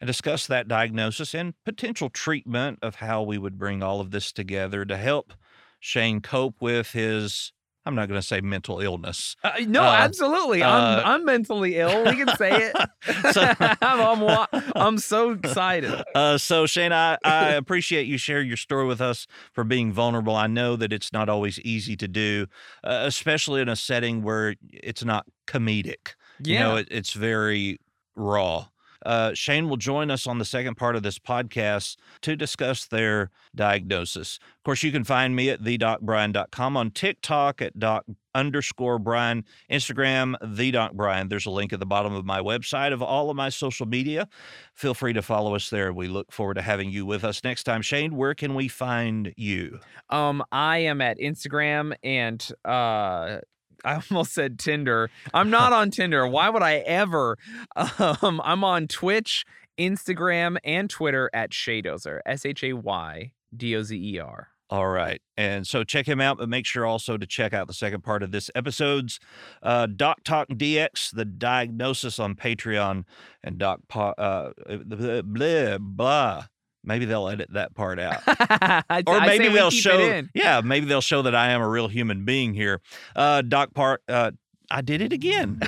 and 0.00 0.06
discuss 0.06 0.46
that 0.46 0.68
diagnosis 0.68 1.34
and 1.34 1.54
potential 1.64 2.08
treatment 2.08 2.78
of 2.82 2.96
how 2.96 3.22
we 3.22 3.38
would 3.38 3.58
bring 3.58 3.82
all 3.82 4.00
of 4.00 4.10
this 4.10 4.32
together 4.32 4.84
to 4.84 4.96
help 4.96 5.34
Shane 5.78 6.20
cope 6.20 6.60
with 6.60 6.92
his, 6.92 7.52
I'm 7.86 7.94
not 7.94 8.08
going 8.08 8.20
to 8.20 8.26
say 8.26 8.40
mental 8.42 8.80
illness. 8.80 9.36
Uh, 9.42 9.52
no, 9.66 9.82
Uh, 9.82 9.86
absolutely. 9.86 10.62
uh, 10.62 10.68
I'm 10.70 11.06
I'm 11.06 11.24
mentally 11.24 11.76
ill. 11.76 12.04
We 12.04 12.16
can 12.16 12.36
say 12.36 12.70
it. 12.70 12.76
So- 13.32 13.52
I'm, 13.60 14.00
I'm 14.20 14.62
I'm 14.76 14.98
so 14.98 15.30
excited. 15.30 15.90
Uh, 16.14 16.36
so 16.36 16.66
Shane, 16.66 16.92
I, 16.92 17.16
I 17.24 17.50
appreciate 17.50 18.06
you 18.06 18.18
sharing 18.18 18.48
your 18.48 18.56
story 18.58 18.84
with 18.86 19.00
us 19.00 19.26
for 19.52 19.64
being 19.64 19.92
vulnerable. 19.92 20.36
I 20.36 20.46
know 20.48 20.76
that 20.76 20.92
it's 20.92 21.12
not 21.12 21.28
always 21.28 21.58
easy 21.60 21.96
to 21.96 22.08
do, 22.08 22.46
uh, 22.84 23.02
especially 23.06 23.60
in 23.62 23.68
a 23.68 23.76
setting 23.76 24.22
where 24.22 24.56
it's 24.70 25.04
not 25.04 25.24
comedic. 25.46 26.14
Yeah. 26.42 26.52
You 26.52 26.58
know, 26.60 26.76
it, 26.76 26.88
it's 26.90 27.12
very 27.12 27.78
raw. 28.16 28.66
Uh, 29.04 29.34
Shane 29.34 29.68
will 29.68 29.76
join 29.76 30.10
us 30.10 30.26
on 30.26 30.38
the 30.38 30.44
second 30.44 30.76
part 30.76 30.96
of 30.96 31.02
this 31.02 31.18
podcast 31.18 31.96
to 32.22 32.36
discuss 32.36 32.86
their 32.86 33.30
diagnosis. 33.54 34.38
Of 34.42 34.64
course, 34.64 34.82
you 34.82 34.92
can 34.92 35.04
find 35.04 35.34
me 35.34 35.50
at 35.50 35.62
thedocbrian.com 35.62 36.76
on 36.76 36.90
TikTok 36.90 37.62
at 37.62 37.78
doc 37.78 38.04
underscore 38.34 38.98
Brian, 38.98 39.44
Instagram, 39.70 40.34
the 40.42 40.70
Doc 40.70 40.92
Brian. 40.94 41.28
There's 41.28 41.46
a 41.46 41.50
link 41.50 41.72
at 41.72 41.80
the 41.80 41.86
bottom 41.86 42.14
of 42.14 42.24
my 42.24 42.40
website 42.40 42.92
of 42.92 43.02
all 43.02 43.30
of 43.30 43.36
my 43.36 43.48
social 43.48 43.86
media. 43.86 44.28
Feel 44.74 44.94
free 44.94 45.12
to 45.12 45.22
follow 45.22 45.54
us 45.54 45.70
there. 45.70 45.92
We 45.92 46.08
look 46.08 46.32
forward 46.32 46.54
to 46.54 46.62
having 46.62 46.90
you 46.90 47.06
with 47.06 47.24
us 47.24 47.42
next 47.42 47.64
time. 47.64 47.82
Shane, 47.82 48.16
where 48.16 48.34
can 48.34 48.54
we 48.54 48.68
find 48.68 49.32
you? 49.36 49.80
Um, 50.10 50.44
I 50.52 50.78
am 50.78 51.00
at 51.00 51.18
Instagram 51.18 51.94
and 52.02 52.46
uh 52.64 53.38
I 53.84 54.00
almost 54.10 54.32
said 54.32 54.58
Tinder. 54.58 55.10
I'm 55.32 55.50
not 55.50 55.72
on 55.72 55.90
Tinder. 55.90 56.26
Why 56.26 56.48
would 56.50 56.62
I 56.62 56.76
ever? 56.76 57.38
Um, 58.22 58.40
I'm 58.44 58.64
on 58.64 58.88
Twitch 58.88 59.44
Instagram 59.78 60.56
and 60.64 60.88
Twitter 60.88 61.30
at 61.32 61.50
Shaydozer, 61.50 62.20
S 62.26 62.44
H 62.44 62.62
A 62.64 62.72
Y 62.74 63.32
D 63.56 63.76
O 63.76 63.82
Z 63.82 63.96
E 63.96 64.18
R. 64.18 64.48
All 64.70 64.86
right. 64.86 65.20
And 65.36 65.66
so 65.66 65.82
check 65.82 66.06
him 66.06 66.20
out, 66.20 66.38
but 66.38 66.48
make 66.48 66.64
sure 66.64 66.86
also 66.86 67.16
to 67.16 67.26
check 67.26 67.52
out 67.52 67.66
the 67.66 67.74
second 67.74 68.02
part 68.02 68.22
of 68.22 68.30
this 68.30 68.50
episode's 68.54 69.18
uh, 69.62 69.86
Doc 69.86 70.22
Talk 70.24 70.48
DX, 70.48 71.12
the 71.12 71.24
diagnosis 71.24 72.20
on 72.20 72.36
Patreon, 72.36 73.04
and 73.42 73.58
Doc 73.58 73.80
po- 73.88 74.14
uh, 74.16 74.52
blah, 74.84 75.22
blah, 75.22 75.78
blah. 75.78 76.44
Maybe 76.84 77.04
they'll 77.04 77.28
edit 77.28 77.52
that 77.52 77.74
part 77.74 77.98
out. 77.98 78.22
Or 79.06 79.20
maybe 79.20 79.48
they'll 79.48 79.70
show 79.70 80.22
yeah 80.34 80.60
maybe 80.62 80.86
they'll 80.86 81.00
show 81.00 81.22
that 81.22 81.34
i 81.34 81.50
am 81.50 81.60
a 81.60 81.68
real 81.68 81.88
human 81.88 82.24
being 82.24 82.54
here. 82.54 82.80
Uh 83.14 83.42
doc 83.42 83.72
part 83.74 84.02
uh 84.08 84.30
i 84.70 84.80
did 84.80 85.00
it 85.00 85.12
again. 85.12 85.60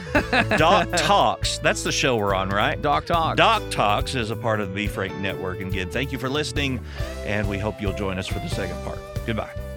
Doc 0.56 0.88
talks. 0.96 1.58
That's 1.58 1.82
the 1.82 1.92
show 1.92 2.16
we're 2.16 2.34
on 2.34 2.48
right? 2.50 2.80
Doc 2.80 3.06
Talk. 3.06 3.36
doc 3.36 3.62
talks 3.70 4.14
is 4.14 4.30
a 4.30 4.36
part 4.36 4.60
of 4.60 4.68
the 4.68 4.74
b 4.74 4.86
frank 4.86 5.14
network. 5.18 5.60
And 5.60 5.70
again 5.70 5.90
thank 5.90 6.12
you 6.12 6.18
for 6.18 6.28
listening 6.28 6.80
and 7.24 7.48
we 7.48 7.58
hope 7.58 7.80
you'll 7.80 7.94
join 7.94 8.18
us 8.18 8.26
for 8.26 8.38
the 8.38 8.48
second 8.48 8.76
part. 8.84 8.98
Goodbye 9.26 9.71